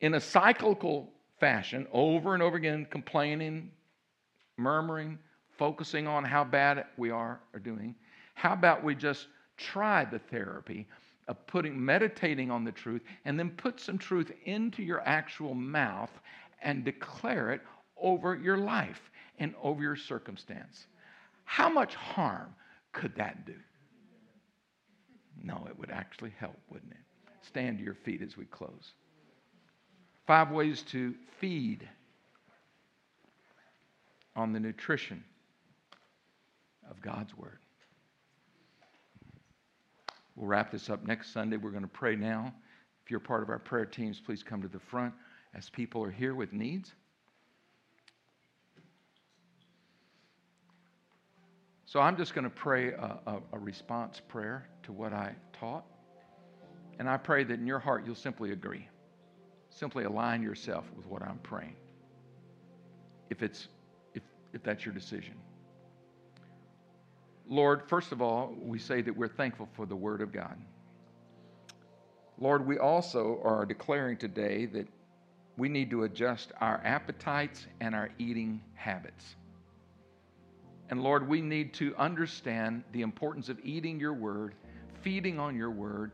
in 0.00 0.14
a 0.14 0.20
cyclical 0.20 1.10
fashion, 1.40 1.86
over 1.92 2.34
and 2.34 2.42
over 2.42 2.56
again, 2.56 2.86
complaining, 2.90 3.70
murmuring, 4.56 5.18
focusing 5.56 6.06
on 6.06 6.24
how 6.24 6.44
bad 6.44 6.84
we 6.96 7.10
are 7.10 7.40
or 7.52 7.60
doing. 7.60 7.94
How 8.34 8.52
about 8.52 8.84
we 8.84 8.94
just 8.94 9.28
try 9.56 10.04
the 10.04 10.18
therapy 10.18 10.86
of 11.26 11.46
putting 11.46 11.84
meditating 11.84 12.50
on 12.50 12.64
the 12.64 12.72
truth 12.72 13.02
and 13.24 13.38
then 13.38 13.50
put 13.50 13.80
some 13.80 13.98
truth 13.98 14.32
into 14.44 14.82
your 14.82 15.00
actual 15.00 15.54
mouth 15.54 16.10
and 16.62 16.84
declare 16.84 17.52
it 17.52 17.60
over 18.00 18.34
your 18.36 18.56
life 18.56 19.10
and 19.38 19.54
over 19.62 19.82
your 19.82 19.96
circumstance. 19.96 20.86
How 21.44 21.68
much 21.68 21.94
harm 21.94 22.54
could 22.92 23.14
that 23.16 23.46
do? 23.46 23.54
No, 25.42 25.66
it 25.68 25.78
would 25.78 25.90
actually 25.90 26.32
help, 26.38 26.56
wouldn't 26.70 26.92
it? 26.92 26.98
Stand 27.48 27.78
to 27.78 27.84
your 27.84 27.94
feet 27.94 28.22
as 28.22 28.36
we 28.36 28.44
close. 28.44 28.92
Five 30.26 30.50
ways 30.50 30.82
to 30.90 31.14
feed 31.40 31.88
on 34.36 34.52
the 34.52 34.60
nutrition 34.60 35.24
of 36.90 37.00
God's 37.00 37.36
Word. 37.36 37.58
We'll 40.36 40.46
wrap 40.46 40.70
this 40.70 40.88
up 40.88 41.04
next 41.04 41.32
Sunday. 41.32 41.56
We're 41.56 41.70
going 41.70 41.82
to 41.82 41.88
pray 41.88 42.14
now. 42.14 42.54
If 43.04 43.10
you're 43.10 43.18
part 43.20 43.42
of 43.42 43.48
our 43.48 43.58
prayer 43.58 43.86
teams, 43.86 44.20
please 44.20 44.42
come 44.42 44.62
to 44.62 44.68
the 44.68 44.78
front 44.78 45.14
as 45.54 45.68
people 45.68 46.04
are 46.04 46.10
here 46.10 46.34
with 46.34 46.52
needs. 46.52 46.92
So 51.86 52.00
I'm 52.00 52.18
just 52.18 52.34
going 52.34 52.44
to 52.44 52.50
pray 52.50 52.92
a, 52.92 53.18
a, 53.26 53.40
a, 53.54 53.58
response 53.58 54.20
prayer 54.28 54.68
to 54.82 54.92
what 54.92 55.14
I 55.14 55.34
taught. 55.58 55.86
And 56.98 57.08
I 57.08 57.16
pray 57.16 57.44
that 57.44 57.54
in 57.54 57.66
your 57.66 57.78
heart 57.78 58.04
you'll 58.04 58.14
simply 58.14 58.52
agree. 58.52 58.88
Simply 59.70 60.04
align 60.04 60.42
yourself 60.42 60.84
with 60.96 61.06
what 61.06 61.22
I'm 61.22 61.38
praying. 61.38 61.76
If 63.30 63.42
it's 63.42 63.68
if 64.14 64.22
if 64.52 64.62
that's 64.62 64.84
your 64.84 64.94
decision. 64.94 65.34
Lord, 67.48 67.82
first 67.88 68.12
of 68.12 68.20
all, 68.20 68.54
we 68.60 68.78
say 68.78 69.00
that 69.02 69.16
we're 69.16 69.28
thankful 69.28 69.68
for 69.74 69.86
the 69.86 69.96
word 69.96 70.20
of 70.20 70.32
God. 70.32 70.56
Lord, 72.38 72.66
we 72.66 72.78
also 72.78 73.40
are 73.42 73.64
declaring 73.64 74.16
today 74.16 74.66
that 74.66 74.86
we 75.56 75.68
need 75.68 75.90
to 75.90 76.04
adjust 76.04 76.52
our 76.60 76.80
appetites 76.84 77.66
and 77.80 77.94
our 77.94 78.10
eating 78.18 78.60
habits. 78.74 79.36
And 80.90 81.02
Lord, 81.02 81.28
we 81.28 81.40
need 81.40 81.74
to 81.74 81.94
understand 81.96 82.84
the 82.92 83.02
importance 83.02 83.48
of 83.48 83.58
eating 83.64 83.98
your 83.98 84.14
word, 84.14 84.54
feeding 85.02 85.38
on 85.38 85.56
your 85.56 85.70
word, 85.70 86.12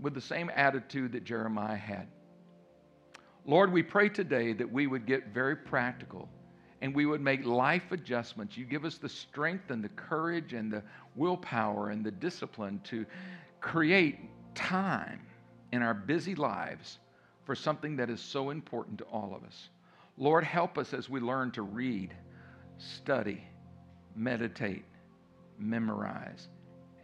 with 0.00 0.14
the 0.14 0.20
same 0.20 0.50
attitude 0.54 1.12
that 1.12 1.24
Jeremiah 1.24 1.76
had. 1.76 2.06
Lord, 3.46 3.72
we 3.72 3.82
pray 3.82 4.08
today 4.08 4.52
that 4.52 4.70
we 4.70 4.86
would 4.86 5.06
get 5.06 5.28
very 5.28 5.56
practical 5.56 6.28
and 6.82 6.94
we 6.94 7.06
would 7.06 7.20
make 7.20 7.44
life 7.44 7.92
adjustments. 7.92 8.56
You 8.56 8.64
give 8.64 8.84
us 8.84 8.98
the 8.98 9.08
strength 9.08 9.70
and 9.70 9.84
the 9.84 9.90
courage 9.90 10.52
and 10.52 10.72
the 10.72 10.82
willpower 11.14 11.90
and 11.90 12.04
the 12.04 12.10
discipline 12.10 12.80
to 12.84 13.04
create 13.60 14.18
time 14.54 15.20
in 15.72 15.82
our 15.82 15.94
busy 15.94 16.34
lives 16.34 16.98
for 17.44 17.54
something 17.54 17.96
that 17.96 18.10
is 18.10 18.20
so 18.20 18.50
important 18.50 18.98
to 18.98 19.04
all 19.04 19.34
of 19.34 19.44
us. 19.44 19.68
Lord, 20.16 20.44
help 20.44 20.78
us 20.78 20.94
as 20.94 21.08
we 21.08 21.20
learn 21.20 21.50
to 21.52 21.62
read, 21.62 22.14
study, 22.78 23.42
meditate, 24.14 24.84
memorize, 25.58 26.48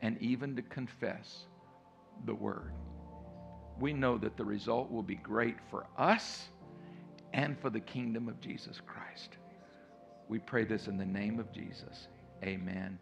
and 0.03 0.21
even 0.21 0.57
to 0.57 0.63
confess 0.63 1.47
the 2.25 2.35
Word. 2.35 2.73
We 3.79 3.93
know 3.93 4.19
that 4.19 4.37
the 4.37 4.45
result 4.45 4.91
will 4.91 5.03
be 5.03 5.17
great 5.17 5.57
for 5.71 5.87
us 5.99 6.49
and 7.33 7.59
for 7.61 7.71
the 7.71 7.81
kingdom 7.81 8.29
of 8.29 8.41
Jesus 8.41 8.81
Christ. 8.87 9.37
We 10.29 10.39
pray 10.39 10.65
this 10.65 10.89
in 10.89 10.97
the 10.97 11.05
name 11.05 11.39
of 11.39 11.53
Jesus. 11.53 12.09
Amen. 12.43 12.99